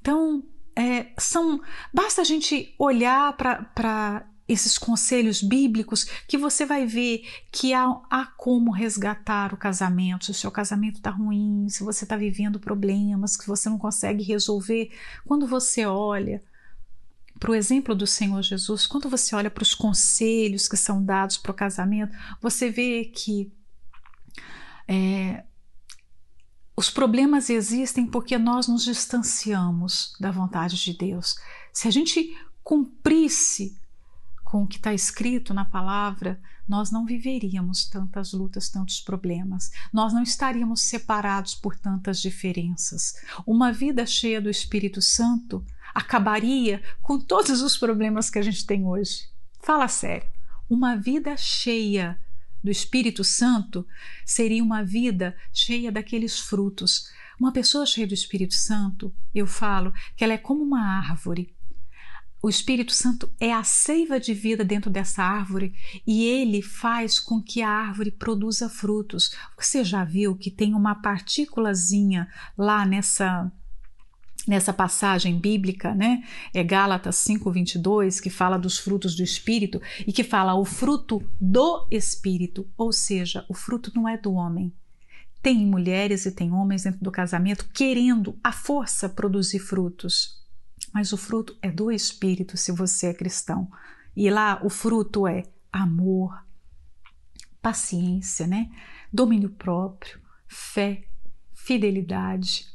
Então, 0.00 0.44
é, 0.74 1.12
são 1.18 1.60
basta 1.92 2.20
a 2.20 2.24
gente 2.24 2.74
olhar 2.78 3.36
para 3.36 4.26
esses 4.48 4.76
conselhos 4.76 5.42
bíblicos 5.42 6.04
que 6.26 6.36
você 6.36 6.66
vai 6.66 6.84
ver 6.86 7.26
que 7.50 7.72
há, 7.72 7.86
há 8.10 8.26
como 8.26 8.70
resgatar 8.70 9.54
o 9.54 9.56
casamento. 9.56 10.26
Se 10.26 10.30
o 10.30 10.34
seu 10.34 10.50
casamento 10.50 10.96
está 10.96 11.10
ruim, 11.10 11.68
se 11.68 11.84
você 11.84 12.04
está 12.04 12.16
vivendo 12.16 12.60
problemas 12.60 13.36
que 13.36 13.46
você 13.46 13.68
não 13.68 13.78
consegue 13.78 14.22
resolver, 14.22 14.90
quando 15.24 15.46
você 15.46 15.86
olha 15.86 16.42
para 17.38 17.50
o 17.50 17.54
exemplo 17.54 17.94
do 17.94 18.06
Senhor 18.06 18.40
Jesus, 18.42 18.86
quando 18.86 19.08
você 19.08 19.34
olha 19.34 19.50
para 19.50 19.62
os 19.62 19.74
conselhos 19.74 20.68
que 20.68 20.76
são 20.76 21.04
dados 21.04 21.36
para 21.36 21.50
o 21.50 21.54
casamento, 21.54 22.16
você 22.40 22.70
vê 22.70 23.04
que 23.04 23.50
é, 24.86 25.44
os 26.76 26.90
problemas 26.90 27.50
existem 27.50 28.06
porque 28.06 28.38
nós 28.38 28.68
nos 28.68 28.84
distanciamos 28.84 30.14
da 30.20 30.30
vontade 30.30 30.76
de 30.76 30.92
Deus. 30.92 31.36
Se 31.72 31.88
a 31.88 31.90
gente 31.90 32.36
cumprisse 32.62 33.76
com 34.52 34.64
o 34.64 34.66
que 34.66 34.76
está 34.76 34.92
escrito 34.92 35.54
na 35.54 35.64
palavra, 35.64 36.38
nós 36.68 36.90
não 36.90 37.06
viveríamos 37.06 37.86
tantas 37.86 38.34
lutas, 38.34 38.68
tantos 38.68 39.00
problemas, 39.00 39.70
nós 39.90 40.12
não 40.12 40.22
estaríamos 40.22 40.82
separados 40.82 41.54
por 41.54 41.74
tantas 41.74 42.20
diferenças. 42.20 43.14
Uma 43.46 43.72
vida 43.72 44.04
cheia 44.04 44.42
do 44.42 44.50
Espírito 44.50 45.00
Santo 45.00 45.64
acabaria 45.94 46.82
com 47.00 47.18
todos 47.18 47.62
os 47.62 47.78
problemas 47.78 48.28
que 48.28 48.38
a 48.38 48.42
gente 48.42 48.66
tem 48.66 48.84
hoje. 48.84 49.26
Fala 49.58 49.88
sério. 49.88 50.28
Uma 50.68 50.96
vida 50.96 51.34
cheia 51.34 52.20
do 52.62 52.70
Espírito 52.70 53.24
Santo 53.24 53.86
seria 54.22 54.62
uma 54.62 54.84
vida 54.84 55.34
cheia 55.50 55.90
daqueles 55.90 56.38
frutos. 56.38 57.10
Uma 57.40 57.52
pessoa 57.52 57.86
cheia 57.86 58.06
do 58.06 58.12
Espírito 58.12 58.52
Santo, 58.52 59.14
eu 59.34 59.46
falo 59.46 59.94
que 60.14 60.22
ela 60.22 60.34
é 60.34 60.38
como 60.38 60.62
uma 60.62 60.98
árvore 60.98 61.54
o 62.42 62.48
Espírito 62.48 62.92
Santo 62.92 63.32
é 63.38 63.52
a 63.52 63.62
seiva 63.62 64.18
de 64.18 64.34
vida 64.34 64.64
dentro 64.64 64.90
dessa 64.90 65.22
árvore 65.22 65.72
e 66.04 66.24
ele 66.24 66.60
faz 66.60 67.20
com 67.20 67.40
que 67.40 67.62
a 67.62 67.70
árvore 67.70 68.10
produza 68.10 68.68
frutos. 68.68 69.32
Você 69.56 69.84
já 69.84 70.02
viu 70.02 70.34
que 70.34 70.50
tem 70.50 70.74
uma 70.74 70.96
partículazinha 70.96 72.28
lá 72.58 72.84
nessa 72.84 73.50
nessa 74.44 74.72
passagem 74.72 75.38
bíblica, 75.38 75.94
né? 75.94 76.24
É 76.52 76.64
Gálatas 76.64 77.14
5:22, 77.14 78.20
que 78.20 78.28
fala 78.28 78.58
dos 78.58 78.76
frutos 78.76 79.14
do 79.14 79.22
espírito 79.22 79.80
e 80.04 80.12
que 80.12 80.24
fala 80.24 80.56
o 80.56 80.64
fruto 80.64 81.22
do 81.40 81.86
espírito, 81.92 82.68
ou 82.76 82.92
seja, 82.92 83.46
o 83.48 83.54
fruto 83.54 83.92
não 83.94 84.08
é 84.08 84.18
do 84.18 84.32
homem. 84.32 84.72
Tem 85.40 85.64
mulheres 85.64 86.26
e 86.26 86.32
tem 86.32 86.52
homens 86.52 86.82
dentro 86.82 87.04
do 87.04 87.12
casamento 87.12 87.68
querendo 87.72 88.36
à 88.42 88.50
força 88.50 89.08
produzir 89.08 89.60
frutos 89.60 90.41
mas 90.92 91.12
o 91.12 91.16
fruto 91.16 91.56
é 91.62 91.70
do 91.70 91.90
Espírito 91.90 92.56
se 92.56 92.72
você 92.72 93.08
é 93.08 93.14
cristão. 93.14 93.70
E 94.14 94.28
lá 94.30 94.60
o 94.62 94.68
fruto 94.68 95.26
é 95.26 95.44
amor, 95.72 96.44
paciência, 97.60 98.46
né? 98.46 98.70
domínio 99.12 99.50
próprio, 99.50 100.18
fé, 100.48 101.04
fidelidade. 101.52 102.66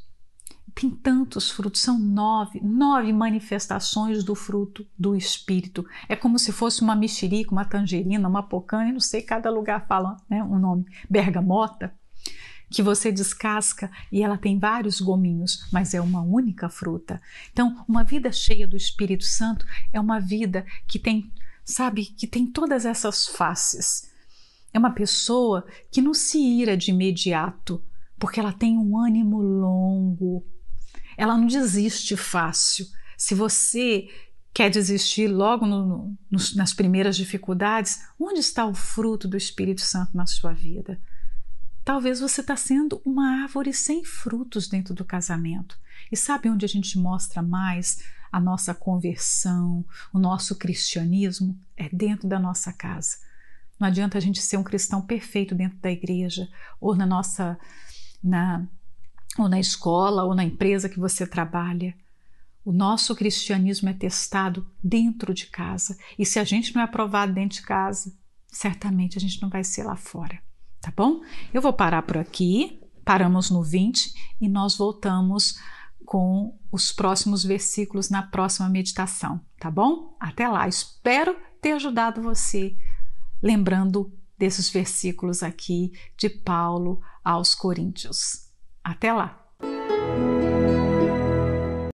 Tem 0.74 0.90
tantos 0.90 1.50
frutos, 1.50 1.80
são 1.80 1.98
nove, 1.98 2.60
nove 2.62 3.12
manifestações 3.12 4.22
do 4.22 4.36
fruto 4.36 4.86
do 4.96 5.16
Espírito. 5.16 5.84
É 6.08 6.14
como 6.14 6.38
se 6.38 6.52
fosse 6.52 6.82
uma 6.82 6.94
mexerica, 6.94 7.50
uma 7.50 7.64
tangerina, 7.64 8.28
uma 8.28 8.44
pocanha, 8.44 8.92
não 8.92 9.00
sei, 9.00 9.22
cada 9.22 9.50
lugar 9.50 9.88
fala 9.88 10.16
né, 10.30 10.42
um 10.42 10.58
nome, 10.58 10.86
bergamota 11.10 11.97
que 12.70 12.82
você 12.82 13.10
descasca 13.10 13.90
e 14.12 14.22
ela 14.22 14.36
tem 14.36 14.58
vários 14.58 15.00
gominhos, 15.00 15.66
mas 15.72 15.94
é 15.94 16.00
uma 16.00 16.20
única 16.20 16.68
fruta. 16.68 17.20
Então, 17.52 17.84
uma 17.88 18.04
vida 18.04 18.30
cheia 18.30 18.66
do 18.68 18.76
Espírito 18.76 19.24
Santo 19.24 19.66
é 19.92 19.98
uma 19.98 20.20
vida 20.20 20.66
que 20.86 20.98
tem 20.98 21.32
sabe, 21.68 22.06
que 22.06 22.26
tem 22.26 22.46
todas 22.46 22.86
essas 22.86 23.26
faces. 23.26 24.10
É 24.72 24.78
uma 24.78 24.90
pessoa 24.90 25.66
que 25.90 26.00
não 26.00 26.14
se 26.14 26.38
ira 26.38 26.76
de 26.76 26.90
imediato, 26.90 27.84
porque 28.18 28.40
ela 28.40 28.52
tem 28.52 28.78
um 28.78 28.98
ânimo 28.98 29.40
longo. 29.40 30.46
Ela 31.16 31.36
não 31.36 31.46
desiste 31.46 32.16
fácil. 32.16 32.86
Se 33.18 33.34
você 33.34 34.08
quer 34.54 34.70
desistir 34.70 35.28
logo 35.28 35.66
no, 35.66 36.16
no, 36.30 36.38
nas 36.56 36.72
primeiras 36.72 37.16
dificuldades, 37.16 38.02
onde 38.18 38.40
está 38.40 38.64
o 38.66 38.74
fruto 38.74 39.28
do 39.28 39.36
Espírito 39.36 39.82
Santo 39.82 40.16
na 40.16 40.26
sua 40.26 40.52
vida? 40.52 41.00
Talvez 41.88 42.20
você 42.20 42.42
está 42.42 42.54
sendo 42.54 43.00
uma 43.02 43.44
árvore 43.44 43.72
sem 43.72 44.04
frutos 44.04 44.68
dentro 44.68 44.92
do 44.92 45.06
casamento. 45.06 45.80
E 46.12 46.16
sabe 46.18 46.50
onde 46.50 46.66
a 46.66 46.68
gente 46.68 46.98
mostra 46.98 47.40
mais 47.40 48.04
a 48.30 48.38
nossa 48.38 48.74
conversão, 48.74 49.82
o 50.12 50.18
nosso 50.18 50.56
cristianismo? 50.56 51.58
É 51.74 51.88
dentro 51.88 52.28
da 52.28 52.38
nossa 52.38 52.74
casa. 52.74 53.16
Não 53.80 53.88
adianta 53.88 54.18
a 54.18 54.20
gente 54.20 54.42
ser 54.42 54.58
um 54.58 54.62
cristão 54.62 55.00
perfeito 55.00 55.54
dentro 55.54 55.78
da 55.78 55.90
igreja 55.90 56.46
ou 56.78 56.94
na 56.94 57.06
nossa 57.06 57.58
na 58.22 58.68
ou 59.38 59.48
na 59.48 59.58
escola 59.58 60.24
ou 60.24 60.34
na 60.34 60.44
empresa 60.44 60.90
que 60.90 61.00
você 61.00 61.26
trabalha. 61.26 61.96
O 62.66 62.70
nosso 62.70 63.16
cristianismo 63.16 63.88
é 63.88 63.94
testado 63.94 64.70
dentro 64.84 65.32
de 65.32 65.46
casa. 65.46 65.96
E 66.18 66.26
se 66.26 66.38
a 66.38 66.44
gente 66.44 66.74
não 66.74 66.82
é 66.82 66.84
aprovado 66.84 67.32
dentro 67.32 67.56
de 67.56 67.62
casa, 67.62 68.12
certamente 68.46 69.16
a 69.16 69.20
gente 69.22 69.40
não 69.40 69.48
vai 69.48 69.64
ser 69.64 69.84
lá 69.84 69.96
fora 69.96 70.46
tá 70.88 70.92
bom? 70.96 71.20
Eu 71.52 71.60
vou 71.60 71.72
parar 71.72 72.02
por 72.02 72.16
aqui, 72.16 72.80
paramos 73.04 73.50
no 73.50 73.62
20 73.62 74.14
e 74.40 74.48
nós 74.48 74.76
voltamos 74.76 75.58
com 76.04 76.58
os 76.72 76.90
próximos 76.90 77.44
versículos 77.44 78.08
na 78.08 78.22
próxima 78.22 78.68
meditação, 78.68 79.40
tá 79.60 79.70
bom? 79.70 80.16
Até 80.18 80.48
lá, 80.48 80.66
espero 80.66 81.36
ter 81.60 81.72
ajudado 81.72 82.22
você 82.22 82.74
lembrando 83.42 84.10
desses 84.38 84.70
versículos 84.70 85.42
aqui 85.42 85.92
de 86.16 86.30
Paulo 86.30 87.02
aos 87.22 87.54
Coríntios. 87.54 88.48
Até 88.82 89.12
lá! 89.12 89.47